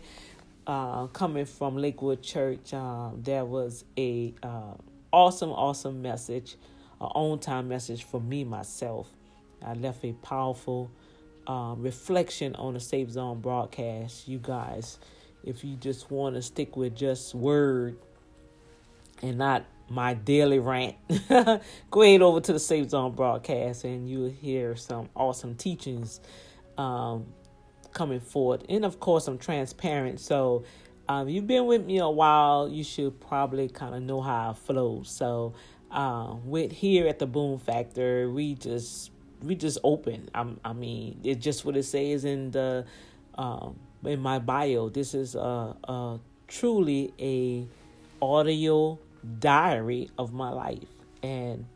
Uh, 0.64 1.08
coming 1.08 1.44
from 1.44 1.76
Lakewood 1.76 2.22
Church, 2.22 2.72
um, 2.72 3.20
there 3.20 3.44
was 3.44 3.84
a 3.98 4.32
uh, 4.44 4.74
awesome, 5.12 5.50
awesome 5.50 6.00
message, 6.00 6.56
a 7.00 7.04
on 7.04 7.40
time 7.40 7.68
message 7.68 8.04
for 8.04 8.20
me 8.20 8.44
myself. 8.44 9.08
I 9.64 9.74
left 9.74 10.04
a 10.04 10.12
powerful 10.12 10.90
uh, 11.46 11.74
reflection 11.76 12.54
on 12.56 12.74
the 12.74 12.80
Safe 12.80 13.10
Zone 13.10 13.40
broadcast. 13.40 14.28
You 14.28 14.38
guys, 14.38 14.98
if 15.44 15.64
you 15.64 15.76
just 15.76 16.10
want 16.10 16.34
to 16.36 16.42
stick 16.42 16.76
with 16.76 16.94
just 16.96 17.34
word 17.34 17.96
and 19.22 19.38
not 19.38 19.64
my 19.88 20.14
daily 20.14 20.58
rant, 20.58 20.96
go 21.90 22.02
ahead 22.02 22.22
over 22.22 22.40
to 22.40 22.52
the 22.52 22.60
Safe 22.60 22.90
Zone 22.90 23.12
broadcast 23.12 23.84
and 23.84 24.08
you'll 24.08 24.30
hear 24.30 24.76
some 24.76 25.08
awesome 25.14 25.54
teachings 25.54 26.20
um, 26.78 27.26
coming 27.92 28.20
forward. 28.20 28.64
And 28.68 28.84
of 28.84 29.00
course, 29.00 29.28
I'm 29.28 29.38
transparent. 29.38 30.20
So, 30.20 30.64
um, 31.08 31.28
you've 31.28 31.46
been 31.46 31.66
with 31.66 31.84
me 31.84 31.98
a 31.98 32.08
while, 32.08 32.68
you 32.68 32.84
should 32.84 33.20
probably 33.20 33.68
kind 33.68 33.94
of 33.94 34.02
know 34.02 34.20
how 34.20 34.50
I 34.50 34.54
flow. 34.54 35.02
So, 35.04 35.54
uh, 35.90 36.36
with 36.44 36.72
here 36.72 37.06
at 37.06 37.18
the 37.18 37.26
Boom 37.26 37.58
Factor, 37.58 38.30
we 38.30 38.54
just 38.54 39.11
we 39.42 39.54
just 39.54 39.78
open. 39.84 40.28
I'm, 40.34 40.60
I 40.64 40.72
mean, 40.72 41.20
it's 41.24 41.42
just 41.42 41.64
what 41.64 41.76
it 41.76 41.84
says 41.84 42.24
in 42.24 42.50
the 42.50 42.84
um, 43.34 43.76
in 44.04 44.20
my 44.20 44.38
bio. 44.38 44.88
This 44.88 45.14
is 45.14 45.34
a, 45.34 45.76
a 45.84 46.20
truly 46.48 47.12
a 47.18 47.66
audio 48.24 48.98
diary 49.38 50.10
of 50.18 50.32
my 50.32 50.50
life, 50.50 50.88
and 51.22 51.66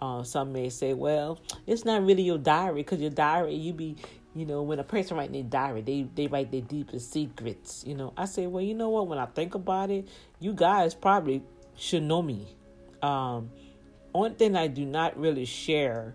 uh, 0.00 0.22
some 0.22 0.52
may 0.52 0.68
say, 0.68 0.94
well, 0.94 1.40
it's 1.66 1.84
not 1.84 2.04
really 2.04 2.22
your 2.22 2.38
diary 2.38 2.82
because 2.82 3.00
your 3.00 3.10
diary, 3.10 3.54
you 3.54 3.72
be, 3.72 3.96
you 4.34 4.46
know, 4.46 4.62
when 4.62 4.78
a 4.78 4.84
person 4.84 5.16
writes 5.16 5.32
their 5.32 5.42
diary, 5.42 5.82
they 5.82 6.06
they 6.14 6.26
write 6.26 6.50
their 6.50 6.62
deepest 6.62 7.12
secrets. 7.12 7.84
You 7.86 7.94
know, 7.94 8.12
I 8.16 8.24
say, 8.24 8.46
well, 8.46 8.62
you 8.62 8.74
know 8.74 8.88
what? 8.88 9.08
When 9.08 9.18
I 9.18 9.26
think 9.26 9.54
about 9.54 9.90
it, 9.90 10.08
you 10.38 10.52
guys 10.52 10.94
probably 10.94 11.42
should 11.76 12.02
know 12.02 12.22
me. 12.22 12.46
Um, 13.02 13.50
one 14.12 14.34
thing 14.34 14.56
I 14.56 14.66
do 14.66 14.84
not 14.84 15.18
really 15.18 15.44
share 15.44 16.14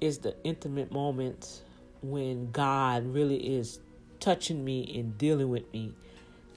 is 0.00 0.18
the 0.18 0.34
intimate 0.44 0.92
moments 0.92 1.62
when 2.02 2.50
God 2.50 3.06
really 3.12 3.56
is 3.56 3.80
touching 4.20 4.64
me 4.64 4.98
and 4.98 5.16
dealing 5.18 5.48
with 5.48 5.72
me. 5.72 5.92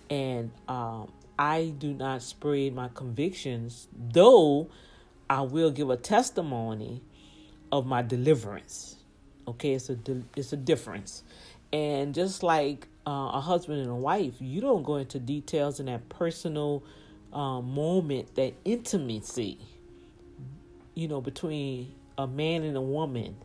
And 0.09 0.51
um, 0.68 1.11
I 1.39 1.73
do 1.77 1.93
not 1.93 2.22
spread 2.22 2.76
my 2.76 2.89
convictions, 2.93 3.88
though 3.97 4.69
I 5.30 5.41
will 5.41 5.72
give 5.72 5.89
a 5.89 5.97
testimony 5.97 7.01
of 7.72 7.85
my 7.85 8.01
deliverance. 8.01 8.97
Okay, 9.47 9.73
it's 9.73 9.89
a 9.89 9.97
it's 10.35 10.53
a 10.53 10.57
difference, 10.57 11.23
and 11.73 12.13
just 12.13 12.43
like 12.43 12.88
uh, 13.07 13.31
a 13.34 13.41
husband 13.41 13.80
and 13.80 13.89
a 13.89 13.95
wife, 13.95 14.35
you 14.39 14.61
don't 14.61 14.84
go 14.84 14.97
into 14.97 15.19
details 15.19 15.80
in 15.80 15.88
that 15.88 16.07
personal 16.09 16.84
uh, 17.34 17.59
moment, 17.61 18.35
that 18.35 18.53
intimacy, 18.65 19.57
you 20.93 21.07
know, 21.07 21.22
between 21.22 21.93
a 22.22 22.27
man 22.27 22.64
and 22.64 22.77
a 22.77 22.81
woman, 22.81 23.35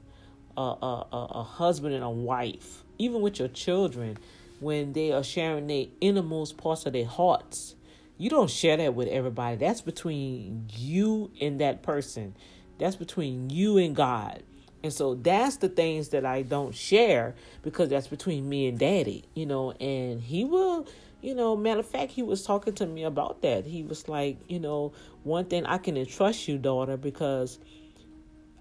a, 0.56 0.60
a, 0.60 1.06
a, 1.12 1.26
a 1.30 1.42
husband 1.42 1.94
and 1.94 2.04
a 2.04 2.10
wife, 2.10 2.84
even 2.98 3.20
with 3.20 3.38
your 3.38 3.48
children, 3.48 4.18
when 4.60 4.92
they 4.92 5.12
are 5.12 5.24
sharing 5.24 5.66
their 5.66 5.86
innermost 6.00 6.56
parts 6.56 6.86
of 6.86 6.92
their 6.92 7.06
hearts. 7.06 7.74
You 8.18 8.30
don't 8.30 8.50
share 8.50 8.76
that 8.78 8.94
with 8.94 9.08
everybody. 9.08 9.56
That's 9.56 9.82
between 9.82 10.70
you 10.74 11.30
and 11.40 11.60
that 11.60 11.82
person. 11.82 12.34
That's 12.78 12.96
between 12.96 13.50
you 13.50 13.76
and 13.78 13.94
God. 13.94 14.42
And 14.82 14.92
so 14.92 15.14
that's 15.14 15.56
the 15.56 15.68
things 15.68 16.10
that 16.10 16.24
I 16.24 16.42
don't 16.42 16.74
share 16.74 17.34
because 17.62 17.88
that's 17.88 18.06
between 18.06 18.48
me 18.48 18.68
and 18.68 18.78
daddy, 18.78 19.24
you 19.34 19.44
know, 19.44 19.72
and 19.72 20.20
he 20.20 20.44
will, 20.44 20.86
you 21.20 21.34
know, 21.34 21.56
matter 21.56 21.80
of 21.80 21.86
fact, 21.86 22.12
he 22.12 22.22
was 22.22 22.44
talking 22.44 22.72
to 22.74 22.86
me 22.86 23.02
about 23.02 23.42
that. 23.42 23.66
He 23.66 23.82
was 23.82 24.08
like, 24.08 24.38
you 24.48 24.60
know, 24.60 24.92
one 25.24 25.46
thing 25.46 25.66
I 25.66 25.78
can 25.78 25.96
entrust 25.96 26.46
you, 26.46 26.56
daughter, 26.56 26.96
because 26.96 27.58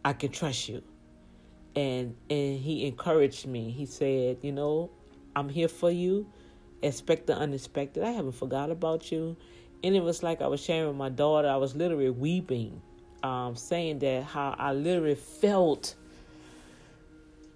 I 0.06 0.14
can 0.14 0.32
trust 0.32 0.70
you. 0.70 0.84
And 1.76 2.16
and 2.30 2.60
he 2.60 2.86
encouraged 2.86 3.48
me. 3.48 3.72
He 3.72 3.88
said, 3.88 4.38
you 4.44 4.52
know, 4.54 4.92
I'm 5.36 5.50
here 5.50 5.68
for 5.68 5.92
you. 5.92 6.32
Expect 6.84 7.28
the 7.28 7.36
unexpected. 7.36 8.04
I 8.04 8.12
haven't 8.12 8.36
forgot 8.36 8.70
about 8.70 9.12
you. 9.12 9.36
And 9.84 9.96
it 9.96 10.04
was 10.04 10.24
like 10.24 10.42
I 10.42 10.48
was 10.48 10.62
sharing 10.62 10.88
with 10.88 10.96
my 10.96 11.10
daughter. 11.10 11.50
I 11.50 11.58
was 11.58 11.76
literally 11.76 12.12
weeping, 12.12 12.82
um, 13.24 13.56
saying 13.56 14.00
that 14.00 14.24
how 14.24 14.56
I 14.58 14.74
literally 14.74 15.16
felt. 15.16 15.96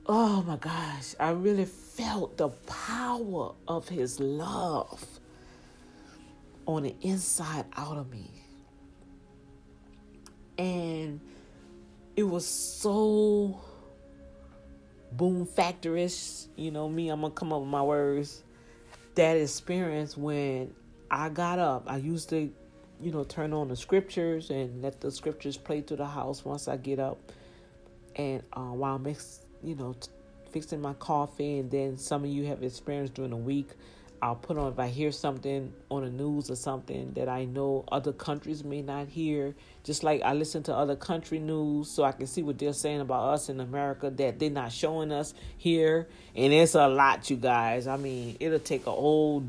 Oh 0.07 0.41
my 0.41 0.57
gosh, 0.57 1.13
I 1.19 1.29
really 1.29 1.65
felt 1.65 2.37
the 2.37 2.49
power 2.49 3.53
of 3.67 3.87
his 3.87 4.19
love 4.19 5.05
on 6.65 6.83
the 6.83 6.95
inside 7.01 7.65
out 7.77 7.97
of 7.97 8.09
me. 8.09 8.31
And 10.57 11.21
it 12.15 12.23
was 12.23 12.45
so 12.45 13.61
boom 15.11 15.45
factorish. 15.45 16.47
You 16.55 16.71
know, 16.71 16.89
me, 16.89 17.09
I'm 17.09 17.21
gonna 17.21 17.33
come 17.33 17.53
up 17.53 17.61
with 17.61 17.69
my 17.69 17.81
words. 17.81 18.43
That 19.15 19.37
experience 19.37 20.15
when 20.15 20.73
I 21.11 21.29
got 21.29 21.59
up, 21.59 21.83
I 21.87 21.97
used 21.97 22.29
to, 22.29 22.51
you 23.01 23.11
know, 23.11 23.23
turn 23.23 23.53
on 23.53 23.67
the 23.67 23.75
scriptures 23.75 24.49
and 24.49 24.81
let 24.81 25.01
the 25.01 25.11
scriptures 25.11 25.57
play 25.57 25.81
through 25.81 25.97
the 25.97 26.05
house 26.05 26.45
once 26.45 26.67
I 26.67 26.77
get 26.77 26.99
up. 26.99 27.31
And 28.15 28.43
uh, 28.53 28.61
while 28.61 28.99
mix, 28.99 29.41
you 29.63 29.75
know, 29.75 29.93
t- 29.93 30.09
fixing 30.51 30.81
my 30.81 30.93
coffee, 30.93 31.59
and 31.59 31.71
then 31.71 31.97
some 31.97 32.23
of 32.23 32.29
you 32.29 32.45
have 32.45 32.63
experienced 32.63 33.13
during 33.13 33.31
the 33.31 33.37
week, 33.37 33.69
I'll 34.21 34.35
put 34.35 34.57
on 34.57 34.71
if 34.71 34.79
I 34.79 34.87
hear 34.87 35.11
something 35.11 35.73
on 35.89 36.03
the 36.03 36.09
news 36.09 36.49
or 36.49 36.55
something 36.55 37.13
that 37.13 37.29
I 37.29 37.45
know 37.45 37.85
other 37.91 38.11
countries 38.11 38.63
may 38.63 38.81
not 38.81 39.07
hear. 39.07 39.55
Just 39.83 40.03
like 40.03 40.21
I 40.23 40.33
listen 40.33 40.63
to 40.63 40.75
other 40.75 40.95
country 40.95 41.39
news 41.39 41.89
so 41.89 42.03
I 42.03 42.11
can 42.11 42.27
see 42.27 42.43
what 42.43 42.59
they're 42.59 42.73
saying 42.73 42.99
about 43.01 43.33
us 43.33 43.49
in 43.49 43.59
America 43.59 44.09
that 44.09 44.39
they're 44.39 44.49
not 44.49 44.71
showing 44.71 45.11
us 45.11 45.33
here. 45.57 46.07
And 46.35 46.51
it's 46.51 46.75
a 46.75 46.87
lot, 46.87 47.29
you 47.29 47.37
guys. 47.37 47.87
I 47.87 47.97
mean, 47.97 48.37
it'll 48.39 48.59
take 48.59 48.87
a 48.87 48.91
whole 48.91 49.43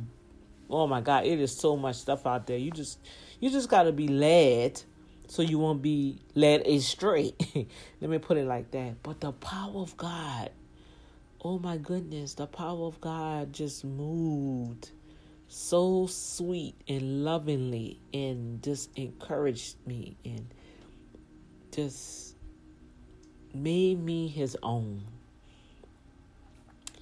oh 0.71 0.87
my 0.87 1.01
God, 1.01 1.27
it 1.27 1.41
is 1.41 1.57
so 1.57 1.77
much 1.77 1.97
stuff 1.97 2.27
out 2.27 2.47
there. 2.47 2.57
You 2.57 2.71
just 2.71 2.99
you 3.41 3.51
just 3.51 3.69
gotta 3.69 3.93
be 3.93 4.09
led 4.09 4.83
so 5.27 5.43
you 5.43 5.59
won't 5.59 5.83
be 5.83 6.21
led 6.35 6.67
astray. 6.67 7.35
Let 8.01 8.11
me 8.11 8.19
put 8.19 8.37
it 8.37 8.47
like 8.47 8.71
that. 8.73 9.03
But 9.03 9.21
the 9.21 9.33
power 9.33 9.81
of 9.81 9.97
God 9.97 10.51
oh 11.43 11.59
my 11.59 11.77
goodness, 11.77 12.35
the 12.35 12.47
power 12.47 12.87
of 12.87 13.01
God 13.01 13.53
just 13.53 13.85
moved 13.85 14.91
so 15.49 16.07
sweet 16.07 16.75
and 16.87 17.25
lovingly 17.25 17.99
and 18.13 18.63
just 18.63 18.91
encouraged 18.97 19.77
me 19.87 20.17
and 20.25 20.47
just 21.73 22.37
made 23.55 24.01
me 24.01 24.29
his 24.29 24.57
own. 24.63 25.03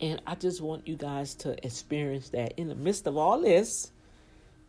And 0.00 0.22
I 0.26 0.36
just 0.36 0.60
want 0.60 0.86
you 0.86 0.96
guys 0.96 1.34
to 1.36 1.66
experience 1.66 2.28
that 2.30 2.54
in 2.56 2.68
the 2.68 2.76
midst 2.76 3.06
of 3.06 3.16
all 3.16 3.40
this, 3.40 3.90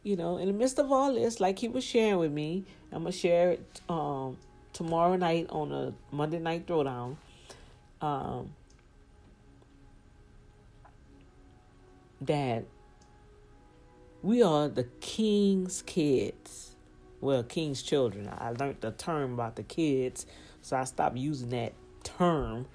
you 0.01 0.15
know, 0.15 0.37
in 0.37 0.47
the 0.47 0.53
midst 0.53 0.79
of 0.79 0.91
all 0.91 1.13
this, 1.13 1.39
like 1.39 1.59
he 1.59 1.67
was 1.67 1.83
sharing 1.83 2.17
with 2.17 2.31
me, 2.31 2.65
I'm 2.91 3.03
gonna 3.03 3.11
share 3.11 3.51
it 3.51 3.81
um, 3.87 4.37
tomorrow 4.73 5.15
night 5.15 5.47
on 5.51 5.71
a 5.71 5.93
Monday 6.11 6.39
night 6.39 6.65
throwdown. 6.65 7.17
Um, 8.01 8.49
that 12.21 12.65
we 14.21 14.43
are 14.43 14.67
the 14.67 14.83
king's 15.01 15.81
kids. 15.81 16.75
Well, 17.21 17.43
king's 17.43 17.81
children. 17.81 18.29
I 18.31 18.51
learned 18.51 18.77
the 18.81 18.91
term 18.91 19.33
about 19.33 19.55
the 19.55 19.63
kids, 19.63 20.25
so 20.61 20.77
I 20.77 20.85
stopped 20.85 21.17
using 21.17 21.49
that 21.49 21.73
term 22.03 22.65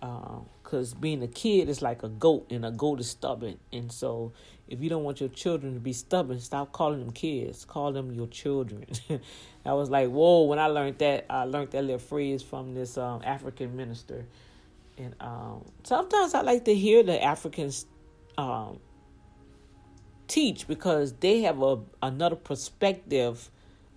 because 0.00 0.92
uh, 0.92 0.96
being 1.00 1.22
a 1.22 1.28
kid 1.28 1.68
is 1.68 1.80
like 1.80 2.02
a 2.02 2.08
goat, 2.08 2.46
and 2.50 2.64
a 2.64 2.70
goat 2.70 3.00
is 3.00 3.08
stubborn. 3.10 3.58
And 3.72 3.90
so, 3.90 4.32
if 4.68 4.80
you 4.80 4.88
don't 4.88 5.04
want 5.04 5.20
your 5.20 5.28
children 5.28 5.74
to 5.74 5.80
be 5.80 5.92
stubborn, 5.92 6.40
stop 6.40 6.72
calling 6.72 7.00
them 7.00 7.12
kids. 7.12 7.64
Call 7.64 7.92
them 7.92 8.12
your 8.12 8.26
children. 8.26 8.86
I 9.64 9.72
was 9.72 9.90
like, 9.90 10.10
whoa! 10.10 10.42
When 10.42 10.58
I 10.58 10.66
learned 10.66 10.98
that, 10.98 11.26
I 11.30 11.44
learned 11.44 11.70
that 11.70 11.82
little 11.82 11.98
phrase 11.98 12.42
from 12.42 12.74
this 12.74 12.98
um, 12.98 13.22
African 13.24 13.76
minister. 13.76 14.26
And 14.98 15.14
um, 15.20 15.64
sometimes 15.82 16.34
I 16.34 16.42
like 16.42 16.64
to 16.66 16.74
hear 16.74 17.02
the 17.02 17.22
Africans 17.22 17.86
um, 18.38 18.78
teach 20.26 20.66
because 20.66 21.12
they 21.14 21.42
have 21.42 21.62
a 21.62 21.78
another 22.02 22.36
perspective 22.36 23.50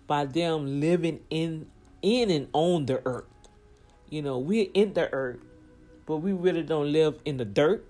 by 0.08 0.26
them 0.26 0.80
living 0.80 1.22
in 1.30 1.68
in 2.02 2.30
and 2.32 2.48
on 2.54 2.86
the 2.86 3.02
earth. 3.06 3.26
You 4.10 4.22
know, 4.22 4.40
we're 4.40 4.70
in 4.74 4.94
the 4.94 5.12
earth, 5.12 5.40
but 6.06 6.18
we 6.18 6.32
really 6.32 6.64
don't 6.64 6.92
live 6.92 7.20
in 7.26 7.38
the 7.38 7.46
dirt 7.46 7.86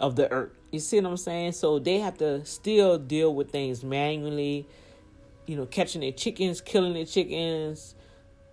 of 0.00 0.16
the 0.16 0.30
earth. 0.30 0.52
You 0.70 0.80
see 0.80 1.00
what 1.00 1.10
I'm 1.10 1.16
saying? 1.16 1.52
So 1.52 1.78
they 1.78 1.98
have 1.98 2.18
to 2.18 2.44
still 2.44 2.98
deal 2.98 3.34
with 3.34 3.50
things 3.50 3.82
manually, 3.84 4.66
you 5.46 5.56
know, 5.56 5.66
catching 5.66 6.00
their 6.00 6.12
chickens, 6.12 6.60
killing 6.60 6.94
their 6.94 7.06
chickens, 7.06 7.94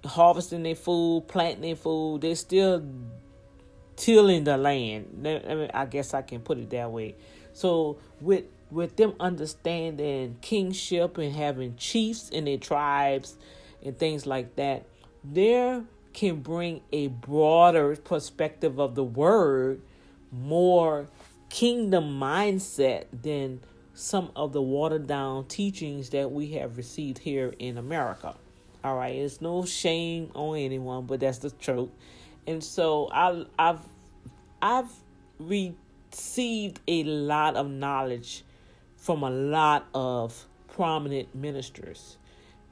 harvesting 0.06 0.64
their 0.64 0.76
food, 0.76 1.27
planting 1.27 1.61
their 1.61 1.76
food. 1.76 2.22
They're 2.22 2.36
still 2.36 2.86
tilling 3.95 4.44
the 4.44 4.57
land. 4.57 5.72
I 5.73 5.86
guess 5.86 6.14
I 6.14 6.22
can 6.22 6.41
put 6.41 6.57
it 6.60 6.69
that 6.69 6.91
way. 6.91 7.15
So 7.53 7.98
with 8.22 8.45
with 8.76 8.97
them 8.97 9.14
understanding 9.22 10.35
kingship 10.41 11.18
and 11.18 11.34
having 11.34 11.77
chiefs 11.77 12.30
in 12.30 12.43
their 12.43 12.57
tribes 12.57 13.38
and 13.84 13.97
things 13.97 14.26
like 14.26 14.57
that, 14.57 14.85
there 15.23 15.84
can 16.14 16.41
bring 16.41 16.81
a 16.91 17.07
broader 17.07 17.95
perspective 17.95 18.80
of 18.80 18.95
the 18.95 19.03
word, 19.03 19.81
more 20.31 21.07
kingdom 21.49 22.19
mindset 22.19 23.06
than 23.23 23.61
some 23.93 24.30
of 24.35 24.52
the 24.52 24.61
watered 24.61 25.07
down 25.07 25.45
teachings 25.45 26.10
that 26.10 26.30
we 26.30 26.52
have 26.52 26.76
received 26.76 27.18
here 27.18 27.53
in 27.60 27.77
America. 27.77 28.35
All 28.84 28.97
right, 28.97 29.15
it's 29.15 29.39
no 29.39 29.65
shame 29.65 30.31
on 30.35 30.57
anyone, 30.57 31.06
but 31.06 31.22
that's 31.22 31.38
the 31.38 31.49
truth. 31.49 31.89
And 32.45 32.64
so 32.64 33.10
I, 33.11 33.45
I've 33.57 33.80
I've 34.61 34.91
received 35.39 36.81
a 36.88 37.03
lot 37.03 37.56
of 37.56 37.69
knowledge 37.69 38.44
from 39.06 39.22
a 39.22 39.30
lot 39.30 39.86
of 39.94 40.48
prominent 40.68 41.36
ministers. 41.36 42.18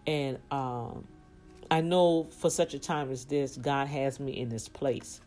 And 0.07 0.39
um, 0.49 1.07
I 1.69 1.81
know 1.81 2.23
for 2.23 2.49
such 2.49 2.73
a 2.73 2.79
time 2.79 3.11
as 3.11 3.25
this, 3.25 3.55
God 3.55 3.87
has 3.87 4.19
me 4.19 4.31
in 4.31 4.49
this 4.49 4.67
place. 4.67 5.21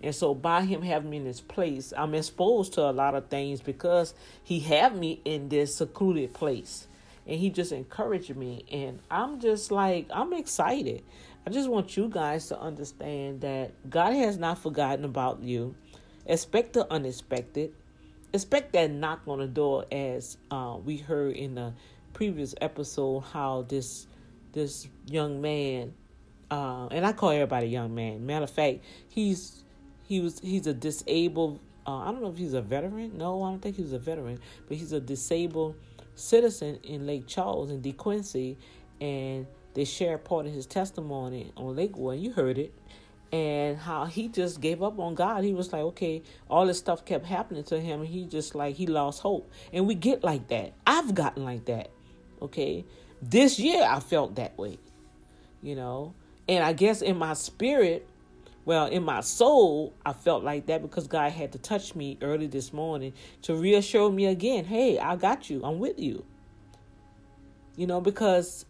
And 0.00 0.14
so 0.14 0.34
by 0.34 0.62
him 0.62 0.82
having 0.82 1.10
me 1.10 1.16
in 1.16 1.24
this 1.24 1.40
place, 1.40 1.92
I'm 1.96 2.14
exposed 2.14 2.74
to 2.74 2.82
a 2.82 2.92
lot 2.92 3.16
of 3.16 3.26
things 3.26 3.60
because 3.60 4.14
he 4.44 4.60
had 4.60 4.96
me 4.96 5.20
in 5.24 5.48
this 5.48 5.74
secluded 5.74 6.32
place. 6.32 6.86
And 7.26 7.40
he 7.40 7.50
just 7.50 7.72
encouraged 7.72 8.36
me. 8.36 8.64
And 8.70 9.00
I'm 9.10 9.40
just 9.40 9.72
like, 9.72 10.06
I'm 10.12 10.32
excited. 10.32 11.02
I 11.44 11.50
just 11.50 11.68
want 11.68 11.96
you 11.96 12.08
guys 12.08 12.46
to 12.48 12.60
understand 12.60 13.40
that 13.40 13.72
God 13.90 14.12
has 14.12 14.38
not 14.38 14.58
forgotten 14.58 15.04
about 15.04 15.42
you. 15.42 15.74
Expect 16.24 16.74
the 16.74 16.88
unexpected 16.92 17.72
expect 18.36 18.72
that 18.74 18.90
knock 18.90 19.22
on 19.26 19.40
the 19.40 19.46
door 19.46 19.84
as 19.90 20.36
uh, 20.50 20.76
we 20.84 20.96
heard 20.96 21.36
in 21.36 21.56
the 21.56 21.74
previous 22.12 22.54
episode 22.60 23.20
how 23.20 23.66
this 23.68 24.06
this 24.52 24.88
young 25.06 25.42
man 25.42 25.92
uh, 26.50 26.86
and 26.90 27.04
I 27.04 27.12
call 27.12 27.30
everybody 27.30 27.68
young 27.68 27.94
man. 27.94 28.24
Matter 28.24 28.44
of 28.44 28.50
fact, 28.50 28.80
he's 29.08 29.64
he 30.04 30.20
was 30.20 30.38
he's 30.40 30.66
a 30.66 30.74
disabled. 30.74 31.60
Uh, 31.86 31.98
I 31.98 32.06
don't 32.06 32.22
know 32.22 32.30
if 32.30 32.38
he's 32.38 32.54
a 32.54 32.62
veteran. 32.62 33.16
No, 33.16 33.42
I 33.42 33.50
don't 33.50 33.60
think 33.60 33.76
he's 33.76 33.92
a 33.92 33.98
veteran, 33.98 34.38
but 34.68 34.76
he's 34.76 34.92
a 34.92 35.00
disabled 35.00 35.76
citizen 36.14 36.78
in 36.82 37.06
Lake 37.06 37.26
Charles 37.26 37.70
in 37.70 37.82
DeQuincy, 37.82 38.56
and 39.00 39.46
they 39.74 39.84
share 39.84 40.18
part 40.18 40.46
of 40.46 40.52
his 40.52 40.66
testimony 40.66 41.52
on 41.56 41.76
Lakewood. 41.76 42.18
You 42.18 42.32
heard 42.32 42.58
it, 42.58 42.72
and 43.32 43.76
how 43.76 44.04
he 44.04 44.28
just 44.28 44.60
gave 44.60 44.82
up 44.82 44.98
on 44.98 45.14
God. 45.14 45.44
He 45.44 45.52
was 45.52 45.72
like, 45.72 45.82
okay, 45.82 46.22
all 46.48 46.66
this 46.66 46.78
stuff 46.78 47.04
kept 47.04 47.26
happening 47.26 47.64
to 47.64 47.80
him, 47.80 48.00
and 48.00 48.08
he 48.08 48.24
just 48.26 48.54
like 48.54 48.76
he 48.76 48.86
lost 48.86 49.20
hope. 49.20 49.50
And 49.72 49.86
we 49.86 49.94
get 49.94 50.22
like 50.24 50.48
that. 50.48 50.74
I've 50.86 51.14
gotten 51.14 51.44
like 51.44 51.64
that. 51.66 51.90
Okay, 52.40 52.84
this 53.22 53.58
year 53.58 53.82
I 53.88 54.00
felt 54.00 54.36
that 54.36 54.56
way, 54.58 54.78
you 55.62 55.74
know. 55.74 56.14
And 56.48 56.62
I 56.62 56.72
guess 56.72 57.02
in 57.02 57.16
my 57.16 57.34
spirit, 57.34 58.06
Well, 58.66 58.86
in 58.86 59.04
my 59.04 59.20
soul, 59.20 59.94
I 60.04 60.12
felt 60.12 60.42
like 60.42 60.66
that 60.66 60.82
because 60.82 61.06
God 61.06 61.30
had 61.30 61.52
to 61.52 61.58
touch 61.58 61.94
me 61.94 62.18
early 62.20 62.48
this 62.48 62.72
morning 62.72 63.12
to 63.42 63.54
reassure 63.54 64.10
me 64.10 64.26
again 64.26 64.64
hey, 64.64 64.98
I 64.98 65.14
got 65.16 65.48
you, 65.48 65.64
I'm 65.64 65.78
with 65.78 66.00
you. 66.00 66.24
You 67.76 67.86
know, 67.86 68.00
because 68.00 68.66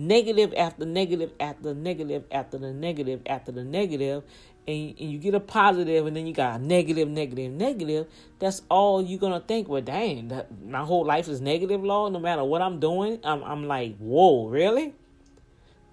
negative 0.00 0.54
after 0.56 0.84
negative 0.84 1.32
after 1.38 1.74
negative 1.74 2.24
after 2.30 2.58
the 2.58 2.72
negative 2.72 3.20
after 3.26 3.52
the 3.52 3.64
negative, 3.64 4.24
and, 4.66 4.94
and 4.98 5.12
you 5.12 5.18
get 5.18 5.34
a 5.34 5.40
positive, 5.40 6.06
and 6.06 6.16
then 6.16 6.26
you 6.26 6.32
got 6.32 6.60
a 6.60 6.62
negative, 6.62 7.08
negative, 7.08 7.52
negative, 7.52 8.06
that's 8.38 8.62
all 8.68 9.02
you're 9.02 9.20
to 9.20 9.40
think. 9.40 9.68
Well, 9.68 9.82
dang, 9.82 10.28
that, 10.28 10.48
my 10.64 10.80
whole 10.80 11.04
life 11.04 11.28
is 11.28 11.40
negative, 11.40 11.82
Lord. 11.82 12.12
No 12.12 12.18
matter 12.18 12.44
what 12.44 12.62
I'm 12.62 12.80
doing, 12.80 13.20
I'm, 13.24 13.42
I'm 13.42 13.66
like, 13.66 13.96
whoa, 13.98 14.48
really? 14.48 14.94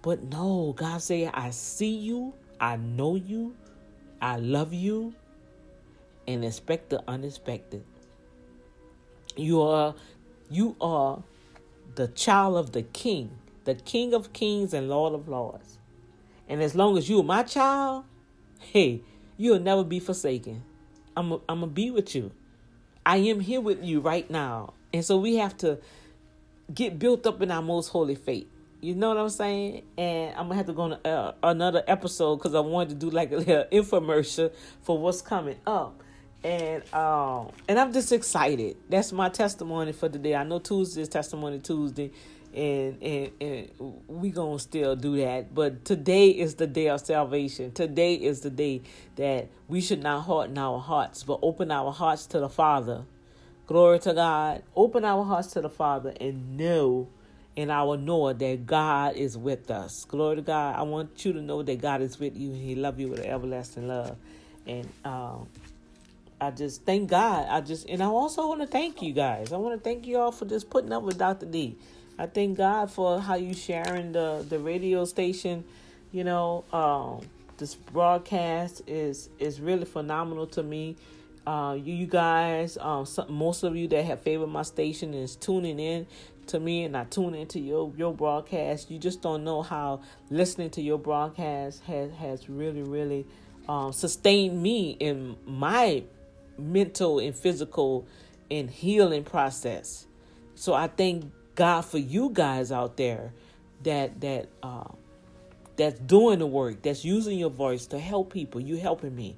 But 0.02 0.24
no, 0.24 0.74
God 0.78 1.02
say, 1.02 1.28
I 1.28 1.50
see 1.50 1.96
you, 1.96 2.34
I 2.60 2.78
know 2.78 3.16
you, 3.16 3.56
I 4.22 4.38
love 4.38 4.74
you, 4.74 5.14
and 6.28 6.46
expect 6.46 6.90
the 6.90 7.04
unexpected. 7.08 7.84
You 9.36 9.62
are 9.62 9.96
you 10.50 10.76
are 10.80 11.24
the 11.96 12.08
child 12.10 12.58
of 12.58 12.72
the 12.72 12.84
king, 12.84 13.32
the 13.68 13.76
king 13.76 14.14
of 14.14 14.32
kings 14.32 14.74
and 14.74 14.88
lord 14.88 15.14
of 15.14 15.28
lords. 15.28 15.78
And 16.48 16.64
as 16.64 16.74
long 16.74 16.98
as 16.98 17.10
you 17.10 17.20
are 17.20 17.24
my 17.24 17.44
child, 17.44 18.06
hey, 18.60 19.02
you'll 19.36 19.60
never 19.60 19.84
be 19.84 20.00
forsaken. 20.00 20.64
I'm 21.18 21.34
I'm 21.34 21.60
gonna 21.60 21.68
be 21.68 21.92
with 21.92 22.16
you. 22.16 22.32
I 23.06 23.18
am 23.18 23.42
here 23.42 23.60
with 23.60 23.84
you 23.84 24.00
right 24.00 24.30
now. 24.32 24.74
And 24.94 25.04
so 25.04 25.18
we 25.18 25.36
have 25.36 25.58
to 25.58 25.80
get 26.74 26.98
built 26.98 27.28
up 27.28 27.42
in 27.42 27.52
our 27.52 27.62
most 27.62 27.90
holy 27.90 28.16
faith. 28.16 28.48
You 28.80 28.96
know 28.96 29.10
what 29.10 29.18
I'm 29.18 29.30
saying? 29.30 29.84
And 29.98 30.32
I'm 30.38 30.46
gonna 30.46 30.56
have 30.56 30.68
to 30.68 30.74
go 30.74 30.84
on 30.84 30.94
uh, 30.94 31.34
another 31.44 31.84
episode 31.88 32.38
because 32.38 32.56
I 32.56 32.62
wanted 32.62 32.90
to 32.92 32.96
do 32.96 33.10
like 33.10 33.34
a 33.34 33.38
little 33.38 33.66
infomercial 33.72 34.54
for 34.82 34.98
what's 34.98 35.22
coming 35.22 35.58
up. 35.68 36.02
And 36.42 36.82
um 36.94 37.50
and 37.68 37.78
I'm 37.78 37.92
just 37.92 38.14
excited. 38.14 38.78
That's 38.88 39.12
my 39.12 39.28
testimony 39.28 39.92
for 39.92 40.08
today. 40.08 40.36
I 40.36 40.46
know 40.46 40.60
Tuesday 40.60 41.02
is 41.02 41.10
testimony 41.10 41.60
Tuesday, 41.60 42.12
and 42.58 43.04
and 43.04 43.32
and 43.42 44.04
we 44.08 44.32
gonna 44.32 44.60
still 44.60 44.96
do 44.96 45.18
that. 45.18 45.56
But 45.56 45.86
today 45.86 46.30
is 46.30 46.56
the 46.56 46.68
day 46.68 46.90
of 46.90 47.02
salvation. 47.02 47.72
Today 47.72 48.16
is 48.16 48.42
the 48.42 48.50
day 48.50 48.82
that 49.18 49.50
we 49.68 49.82
should 49.82 50.04
not 50.04 50.24
harden 50.24 50.58
our 50.58 50.80
hearts, 50.80 51.24
but 51.24 51.40
open 51.44 51.72
our 51.72 51.92
hearts 51.94 52.26
to 52.28 52.40
the 52.40 52.50
Father. 52.50 53.06
Glory 53.68 54.00
to 54.00 54.14
God. 54.14 54.64
Open 54.76 55.06
our 55.06 55.24
hearts 55.24 55.50
to 55.54 55.62
the 55.62 55.70
Father 55.70 56.14
and 56.20 56.58
know 56.58 57.10
in 57.56 57.70
our 57.72 57.98
know 57.98 58.34
that 58.34 58.66
God 58.66 59.16
is 59.16 59.38
with 59.38 59.72
us. 59.72 60.06
Glory 60.06 60.38
to 60.38 60.42
God. 60.42 60.76
I 60.76 60.84
want 60.84 61.26
you 61.26 61.34
to 61.34 61.42
know 61.42 61.64
that 61.64 61.82
God 61.82 62.02
is 62.02 62.20
with 62.20 62.38
you 62.38 62.52
and 62.52 62.62
He 62.62 62.76
love 62.76 63.00
you 63.00 63.10
with 63.10 63.22
everlasting 63.22 63.88
love. 63.88 64.18
And 64.68 64.90
um, 65.06 65.48
I 66.40 66.52
just 66.52 66.86
thank 66.86 67.10
God. 67.10 67.48
I 67.50 67.62
just 67.62 67.88
and 67.90 68.04
I 68.04 68.08
also 68.08 68.48
want 68.48 68.62
to 68.62 68.68
thank 68.68 69.02
you 69.02 69.14
guys. 69.14 69.54
I 69.54 69.58
want 69.58 69.76
to 69.76 69.84
thank 69.84 70.08
you 70.08 70.18
all 70.20 70.32
for 70.32 70.46
just 70.46 70.70
putting 70.70 70.94
up 70.94 71.04
with 71.04 71.18
Dr. 71.18 71.48
D. 71.48 71.78
I 72.20 72.26
thank 72.26 72.58
God 72.58 72.92
for 72.92 73.20
how 73.20 73.36
you 73.36 73.54
sharing 73.54 74.12
the 74.12 74.46
the 74.48 74.60
radio 74.60 75.06
station. 75.06 75.64
You 76.12 76.24
know, 76.24 76.64
um, 76.74 77.28
this 77.58 77.76
broadcast 77.76 78.82
is 78.88 79.30
is 79.38 79.62
really 79.62 79.86
phenomenal 79.86 80.48
to 80.48 80.64
me. 80.64 80.96
Uh, 81.46 81.76
you, 81.76 81.94
you 81.94 82.08
guys, 82.08 82.78
um, 82.82 83.06
some, 83.06 83.32
most 83.32 83.64
of 83.64 83.76
you 83.76 83.88
that 83.88 84.04
have 84.04 84.22
favored 84.22 84.48
my 84.48 84.64
station 84.64 85.14
is 85.14 85.38
tuning 85.38 85.80
in 85.80 86.06
to 86.48 86.60
me 86.60 86.84
and 86.84 86.98
I 86.98 87.04
tune 87.04 87.36
into 87.36 87.60
your 87.60 87.94
your 87.96 88.14
broadcast. 88.14 88.90
You 88.90 88.98
just 88.98 89.22
don't 89.22 89.44
know 89.44 89.62
how 89.62 90.02
listening 90.30 90.72
to 90.72 90.82
your 90.82 90.98
broadcast 90.98 91.84
has 91.84 92.12
has 92.14 92.50
really 92.50 92.82
really 92.82 93.28
um, 93.70 93.94
sustained 93.94 94.62
me 94.62 94.98
in 95.00 95.38
my 95.46 96.04
mental 96.58 97.20
and 97.20 97.36
physical 97.36 98.08
and 98.50 98.70
healing 98.72 99.24
process. 99.24 100.08
So 100.56 100.74
I 100.74 100.88
thank 100.88 101.32
God 101.58 101.82
for 101.82 101.98
you 101.98 102.30
guys 102.32 102.72
out 102.72 102.98
there 102.98 103.34
that 103.84 104.22
that 104.22 104.48
uh, 104.64 104.92
that's 105.76 106.00
doing 106.00 106.40
the 106.40 106.48
work, 106.48 106.84
that's 106.84 107.04
using 107.04 107.38
your 107.38 107.50
voice 107.50 107.88
to 107.88 108.00
help 108.00 108.32
people. 108.32 108.62
You 108.62 108.78
helping 108.78 109.14
me. 109.14 109.38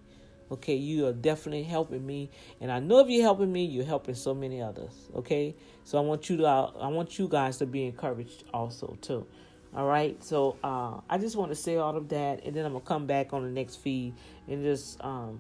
Okay, 0.52 0.76
you 0.76 1.06
are 1.08 1.14
definitely 1.14 1.64
helping 1.64 2.06
me, 2.06 2.30
and 2.60 2.72
I 2.72 2.80
know 2.80 3.00
if 3.00 3.08
you're 3.08 3.22
helping 3.22 3.52
me, 3.52 3.66
you're 3.66 3.86
helping 3.86 4.16
so 4.16 4.34
many 4.34 4.62
others. 4.62 4.92
Okay, 5.16 5.56
so 5.84 6.00
I 6.00 6.02
want 6.02 6.28
you 6.28 6.38
to, 6.38 6.46
I 6.48 6.88
want 6.88 7.20
you 7.20 7.28
guys 7.28 7.58
to 7.58 7.68
be 7.68 7.86
encouraged 7.86 8.46
also 8.52 8.98
too. 9.00 9.28
All 9.76 9.86
right, 9.86 10.22
so 10.24 10.58
uh, 10.64 11.02
I 11.08 11.20
just 11.20 11.36
want 11.36 11.52
to 11.52 11.56
say 11.56 11.76
all 11.76 11.96
of 11.96 12.10
that, 12.10 12.44
and 12.44 12.56
then 12.56 12.66
I'm 12.66 12.72
gonna 12.72 12.84
come 12.84 13.06
back 13.06 13.32
on 13.32 13.44
the 13.44 13.52
next 13.52 13.76
feed 13.76 14.16
and 14.48 14.64
just 14.64 15.00
um, 15.06 15.40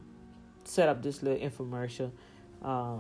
set 0.64 0.88
up 0.88 1.01
this 1.01 1.23
little 1.23 1.39
infomercial, 1.39 2.11
uh, 2.64 2.99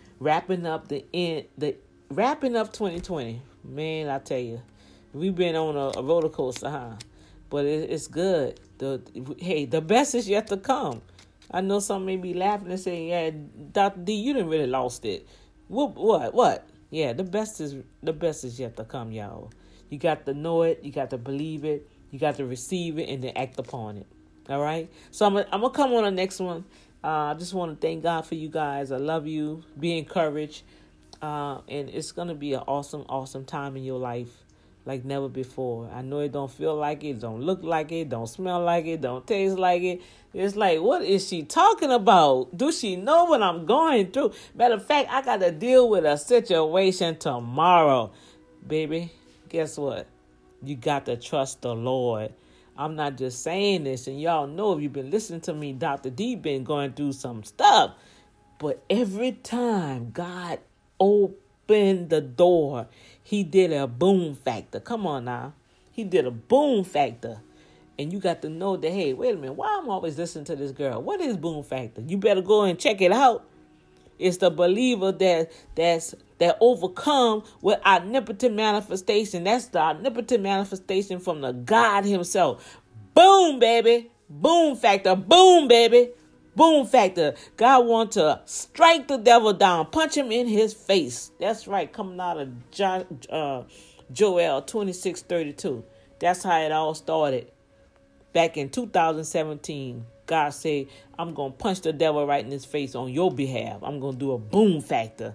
wrapping 0.20 0.66
up 0.66 0.86
the 0.86 1.04
end, 1.12 1.46
the 1.58 1.74
wrapping 2.10 2.56
up 2.56 2.72
2020. 2.72 3.40
Man, 3.64 4.08
I 4.08 4.18
tell 4.18 4.38
you, 4.38 4.60
we've 5.12 5.34
been 5.34 5.54
on 5.54 5.76
a, 5.76 5.98
a 5.98 6.02
roller 6.02 6.28
coaster, 6.28 6.68
huh? 6.68 6.96
But 7.48 7.64
it, 7.64 7.90
it's 7.90 8.08
good. 8.08 8.60
The 8.78 9.02
hey, 9.38 9.64
the 9.64 9.80
best 9.80 10.14
is 10.14 10.28
yet 10.28 10.48
to 10.48 10.56
come. 10.56 11.02
I 11.50 11.60
know 11.60 11.80
some 11.80 12.04
may 12.04 12.16
be 12.16 12.34
laughing 12.34 12.70
and 12.70 12.80
saying, 12.80 13.08
"Yeah, 13.08 13.30
Doctor 13.72 14.00
D, 14.00 14.12
you 14.14 14.32
didn't 14.32 14.48
really 14.48 14.66
lost 14.66 15.04
it." 15.04 15.26
What? 15.68 15.94
What? 15.94 16.34
What? 16.34 16.66
Yeah, 16.90 17.12
the 17.12 17.24
best 17.24 17.60
is 17.60 17.76
the 18.02 18.12
best 18.12 18.44
is 18.44 18.58
yet 18.58 18.76
to 18.76 18.84
come, 18.84 19.12
y'all. 19.12 19.52
You 19.88 19.98
got 19.98 20.26
to 20.26 20.34
know 20.34 20.62
it. 20.62 20.80
You 20.82 20.92
got 20.92 21.10
to 21.10 21.18
believe 21.18 21.64
it. 21.64 21.88
You 22.10 22.18
got 22.18 22.36
to 22.36 22.46
receive 22.46 22.98
it 22.98 23.08
and 23.08 23.22
then 23.22 23.32
act 23.36 23.58
upon 23.58 23.98
it. 23.98 24.06
All 24.48 24.60
right. 24.60 24.90
So 25.10 25.26
I'm 25.26 25.34
gonna, 25.34 25.46
I'm 25.52 25.60
gonna 25.60 25.74
come 25.74 25.92
on 25.92 26.04
the 26.04 26.10
next 26.10 26.40
one. 26.40 26.64
Uh, 27.02 27.32
I 27.32 27.34
just 27.34 27.54
want 27.54 27.80
to 27.80 27.86
thank 27.86 28.02
God 28.02 28.26
for 28.26 28.34
you 28.34 28.48
guys. 28.48 28.92
I 28.92 28.98
love 28.98 29.26
you. 29.26 29.64
Be 29.78 29.98
encouraged. 29.98 30.62
Uh, 31.22 31.60
and 31.68 31.90
it's 31.90 32.12
gonna 32.12 32.34
be 32.34 32.54
an 32.54 32.62
awesome, 32.66 33.04
awesome 33.08 33.44
time 33.44 33.76
in 33.76 33.84
your 33.84 33.98
life 33.98 34.44
like 34.86 35.04
never 35.04 35.28
before. 35.28 35.90
I 35.92 36.02
know 36.02 36.20
it 36.20 36.32
don't 36.32 36.50
feel 36.50 36.74
like 36.74 37.04
it, 37.04 37.20
don't 37.20 37.42
look 37.42 37.62
like 37.62 37.92
it, 37.92 38.08
don't 38.08 38.26
smell 38.26 38.60
like 38.62 38.86
it, 38.86 39.00
don't 39.00 39.26
taste 39.26 39.58
like 39.58 39.82
it. 39.82 40.02
It's 40.32 40.56
like, 40.56 40.80
what 40.80 41.02
is 41.02 41.28
she 41.28 41.42
talking 41.42 41.90
about? 41.90 42.56
Do 42.56 42.72
she 42.72 42.96
know 42.96 43.24
what 43.24 43.42
I'm 43.42 43.66
going 43.66 44.10
through? 44.10 44.32
Matter 44.54 44.74
of 44.74 44.86
fact, 44.86 45.10
I 45.10 45.22
got 45.22 45.40
to 45.40 45.50
deal 45.50 45.88
with 45.88 46.04
a 46.04 46.16
situation 46.16 47.16
tomorrow. 47.16 48.12
Baby, 48.66 49.12
guess 49.48 49.76
what? 49.76 50.06
You 50.62 50.76
got 50.76 51.06
to 51.06 51.16
trust 51.16 51.62
the 51.62 51.74
Lord. 51.74 52.32
I'm 52.76 52.94
not 52.96 53.18
just 53.18 53.42
saying 53.42 53.84
this, 53.84 54.06
and 54.06 54.20
y'all 54.20 54.46
know 54.46 54.72
if 54.72 54.82
you've 54.82 54.92
been 54.92 55.10
listening 55.10 55.40
to 55.42 55.52
me, 55.52 55.72
Dr. 55.72 56.10
D 56.10 56.36
been 56.36 56.64
going 56.64 56.92
through 56.92 57.12
some 57.12 57.42
stuff. 57.42 57.94
But 58.58 58.82
every 58.88 59.32
time 59.32 60.10
God 60.12 60.60
opened 61.00 62.10
the 62.10 62.20
door, 62.20 62.86
he 63.22 63.42
did 63.42 63.72
a 63.72 63.86
boom 63.86 64.36
factor. 64.36 64.78
Come 64.78 65.06
on 65.06 65.24
now. 65.24 65.54
He 65.90 66.04
did 66.04 66.26
a 66.26 66.30
boom 66.30 66.84
factor. 66.84 67.40
And 67.98 68.12
you 68.12 68.18
got 68.18 68.42
to 68.42 68.48
know 68.48 68.76
that, 68.76 68.90
hey, 68.90 69.12
wait 69.12 69.34
a 69.34 69.36
minute, 69.36 69.54
why 69.54 69.78
I'm 69.80 69.88
always 69.90 70.16
listening 70.16 70.44
to 70.46 70.56
this 70.56 70.72
girl? 70.72 71.02
What 71.02 71.20
is 71.20 71.36
boom 71.36 71.62
factor? 71.62 72.02
You 72.06 72.16
better 72.16 72.42
go 72.42 72.62
and 72.62 72.78
check 72.78 73.00
it 73.00 73.12
out. 73.12 73.44
It's 74.18 74.36
the 74.36 74.50
believer 74.50 75.12
that 75.12 75.50
that's 75.74 76.14
that 76.38 76.58
overcome 76.60 77.42
with 77.62 77.78
omnipotent 77.84 78.54
manifestation. 78.54 79.44
That's 79.44 79.66
the 79.66 79.80
omnipotent 79.80 80.42
manifestation 80.42 81.20
from 81.20 81.40
the 81.40 81.52
God 81.52 82.04
Himself. 82.04 82.80
Boom, 83.14 83.58
baby. 83.58 84.10
Boom 84.28 84.76
factor. 84.76 85.16
Boom, 85.16 85.68
baby. 85.68 86.10
Boom 86.56 86.86
factor. 86.86 87.34
God 87.56 87.86
wants 87.86 88.14
to 88.14 88.40
strike 88.44 89.08
the 89.08 89.18
devil 89.18 89.52
down, 89.52 89.86
punch 89.86 90.16
him 90.16 90.32
in 90.32 90.48
his 90.48 90.74
face. 90.74 91.30
That's 91.38 91.68
right, 91.68 91.92
coming 91.92 92.18
out 92.20 92.38
of 92.38 92.70
John, 92.70 93.06
uh, 93.30 93.62
Joel 94.12 94.62
26 94.62 95.22
32. 95.22 95.84
That's 96.18 96.42
how 96.42 96.58
it 96.60 96.72
all 96.72 96.94
started. 96.94 97.50
Back 98.32 98.56
in 98.56 98.68
2017, 98.68 100.04
God 100.26 100.50
said, 100.50 100.86
I'm 101.18 101.34
going 101.34 101.52
to 101.52 101.58
punch 101.58 101.80
the 101.80 101.92
devil 101.92 102.26
right 102.26 102.44
in 102.44 102.50
his 102.50 102.64
face 102.64 102.94
on 102.94 103.12
your 103.12 103.32
behalf. 103.32 103.82
I'm 103.82 103.98
going 103.98 104.14
to 104.14 104.18
do 104.18 104.32
a 104.32 104.38
boom 104.38 104.80
factor. 104.80 105.34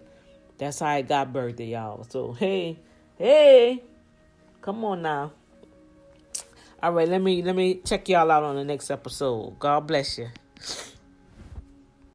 That's 0.58 0.80
how 0.80 0.96
it 0.96 1.08
got 1.08 1.34
birthday, 1.34 1.72
y'all. 1.72 2.06
So, 2.10 2.32
hey, 2.32 2.80
hey, 3.18 3.84
come 4.62 4.86
on 4.86 5.02
now. 5.02 5.34
All 6.82 6.94
right, 6.94 7.08
let 7.08 7.22
me 7.22 7.42
let 7.42 7.56
me 7.56 7.82
check 7.84 8.08
y'all 8.10 8.30
out 8.30 8.44
on 8.44 8.56
the 8.56 8.64
next 8.64 8.92
episode. 8.92 9.58
God 9.60 9.88
bless 9.88 10.18
you. 10.18 10.30